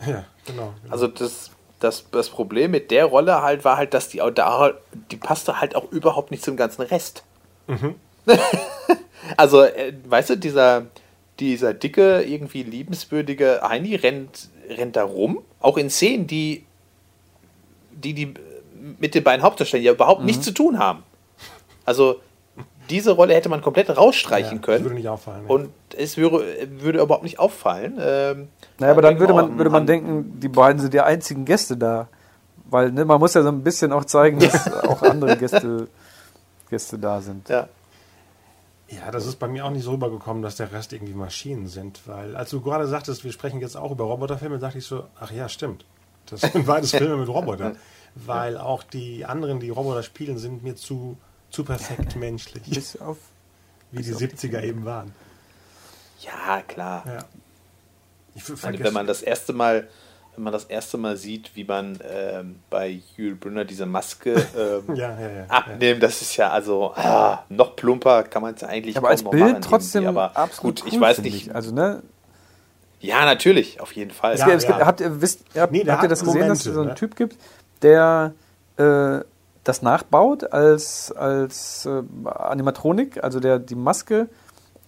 [0.01, 0.75] Ja, genau.
[0.83, 0.91] genau.
[0.91, 1.49] Also das
[1.79, 4.71] das, das Problem mit der Rolle halt war halt, dass die, da,
[5.11, 7.23] die passte halt auch überhaupt nicht zum ganzen Rest.
[7.67, 7.95] Mhm.
[9.37, 10.87] also, äh, weißt du, dieser,
[11.39, 16.65] dieser dicke, irgendwie liebenswürdige Heini rennt, rennt da rum, auch in Szenen, die,
[17.91, 18.33] die, die
[18.99, 20.27] mit den beiden Hauptdarstellern ja überhaupt mhm.
[20.27, 21.03] nichts zu tun haben.
[21.85, 22.21] Also,
[22.89, 24.83] diese Rolle hätte man komplett rausstreichen ja, können.
[24.83, 25.43] Würde nicht auffallen.
[25.47, 25.53] Ja.
[25.53, 26.45] Und es würde,
[26.79, 27.97] würde überhaupt nicht auffallen.
[27.99, 28.47] Ähm,
[28.79, 32.07] naja, aber dann würde man, würde man denken, die beiden sind die einzigen Gäste da.
[32.65, 35.87] Weil ne, man muss ja so ein bisschen auch zeigen, dass auch andere Gäste,
[36.69, 37.49] Gäste da sind.
[37.49, 37.67] Ja.
[38.87, 42.01] Ja, das ist bei mir auch nicht so rübergekommen, dass der Rest irgendwie Maschinen sind.
[42.05, 45.31] Weil, als du gerade sagtest, wir sprechen jetzt auch über Roboterfilme, dachte ich so, ach
[45.31, 45.85] ja, stimmt.
[46.27, 47.77] Das sind beides Filme mit Robotern.
[48.13, 51.17] Weil auch die anderen, die Roboter spielen, sind mir zu
[51.49, 52.63] zu perfekt menschlich.
[52.63, 53.17] Bis auf.
[53.91, 55.13] Wie die 70er eben waren.
[56.21, 57.03] Ja, klar.
[57.05, 57.19] Ja.
[58.35, 59.87] Ich meine, wenn man das erste Mal,
[60.35, 64.95] wenn man das erste Mal sieht, wie man ähm, bei Jules Brünner diese Maske ähm,
[64.95, 68.97] ja, ja, ja, abnimmt, das ist ja also ah, noch plumper kann man es eigentlich
[68.97, 71.47] aber als Bild trotzdem aber absolut gut, ich weiß nicht.
[71.47, 71.55] Ich.
[71.55, 72.03] Also ne,
[72.99, 74.33] ja, natürlich, auf jeden Fall.
[74.33, 76.65] Es gibt, es gibt, habt ihr, wisst, habt, nee, habt ihr das gesehen, Momente, dass
[76.65, 76.95] es so einen ne?
[76.95, 77.37] Typ gibt,
[77.81, 78.33] der
[78.77, 79.19] äh,
[79.65, 84.29] das nachbaut als, als äh, Animatronik, also der die Maske,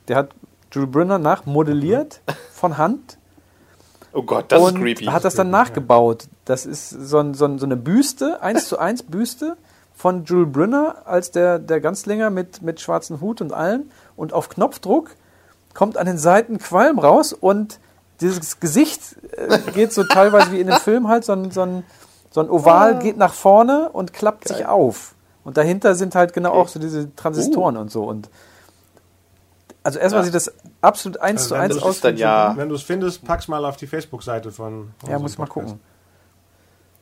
[0.07, 0.29] der hat
[0.71, 2.33] Jules Brunner nachmodelliert mhm.
[2.53, 3.17] von Hand.
[4.13, 5.05] Oh Gott, das und ist creepy.
[5.05, 6.27] hat das dann nachgebaut.
[6.45, 9.57] Das ist so, ein, so, ein, so eine Büste, eins zu eins Büste
[9.95, 13.89] von Jules Brunner als der, der Ganzlinger mit, mit schwarzem Hut und allem.
[14.15, 15.09] Und auf Knopfdruck
[15.73, 17.79] kommt an den Seiten Qualm raus und
[18.21, 21.83] dieses Gesicht äh, geht so teilweise wie in dem Film halt so ein, so ein
[22.37, 22.99] so ein Oval ah.
[22.99, 24.57] geht nach vorne und klappt Geil.
[24.57, 25.15] sich auf.
[25.43, 26.59] Und dahinter sind halt genau okay.
[26.59, 27.79] auch so diese Transistoren uh.
[27.79, 28.03] und so.
[28.03, 28.29] Und
[29.81, 30.25] also erstmal ja.
[30.25, 31.99] sieht das absolut eins also zu eins aus.
[32.01, 34.91] Dann ja wenn du es findest, pack's mal auf die Facebook-Seite von.
[35.09, 35.79] Ja, muss ich mal gucken.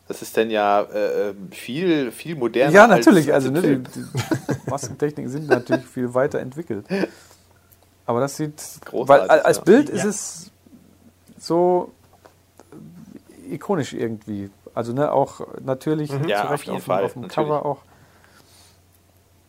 [0.08, 2.72] Das ist dann ja äh, viel, viel moderner.
[2.72, 3.34] Ja, natürlich.
[3.34, 4.06] also ne, die, die
[4.70, 6.86] Maskentechniken sind natürlich viel weiter entwickelt.
[8.06, 8.64] Aber das sieht.
[8.86, 9.96] Großartig, weil als Bild ja.
[9.96, 10.52] ist es
[11.38, 11.92] so
[13.50, 14.50] ikonisch irgendwie.
[14.76, 16.28] Also ne, auch natürlich mhm.
[16.28, 17.48] ja, auf, jeden auf, Fall, auf dem natürlich.
[17.48, 17.80] Cover auch.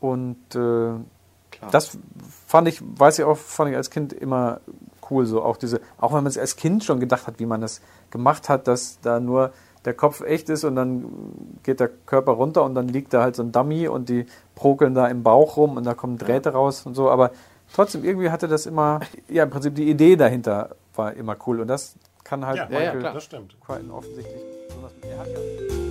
[0.00, 0.92] Und äh,
[1.72, 1.98] das
[2.46, 4.60] fand ich, weiß ich auch, fand ich als Kind immer
[5.10, 5.42] cool so.
[5.42, 7.80] Auch diese, auch wenn man es als Kind schon gedacht hat, wie man das
[8.10, 9.52] gemacht hat, dass da nur
[9.84, 13.36] der Kopf echt ist und dann geht der Körper runter und dann liegt da halt
[13.36, 16.54] so ein Dummy und die prokeln da im Bauch rum und da kommen Drähte ja.
[16.54, 17.10] raus und so.
[17.10, 17.32] Aber
[17.72, 21.68] trotzdem, irgendwie hatte das immer, ja, im Prinzip die Idee dahinter war immer cool und
[21.68, 23.56] das kann halt ja, ja, klar, das stimmt.
[23.60, 24.55] offensichtlich
[25.08, 25.85] 也还。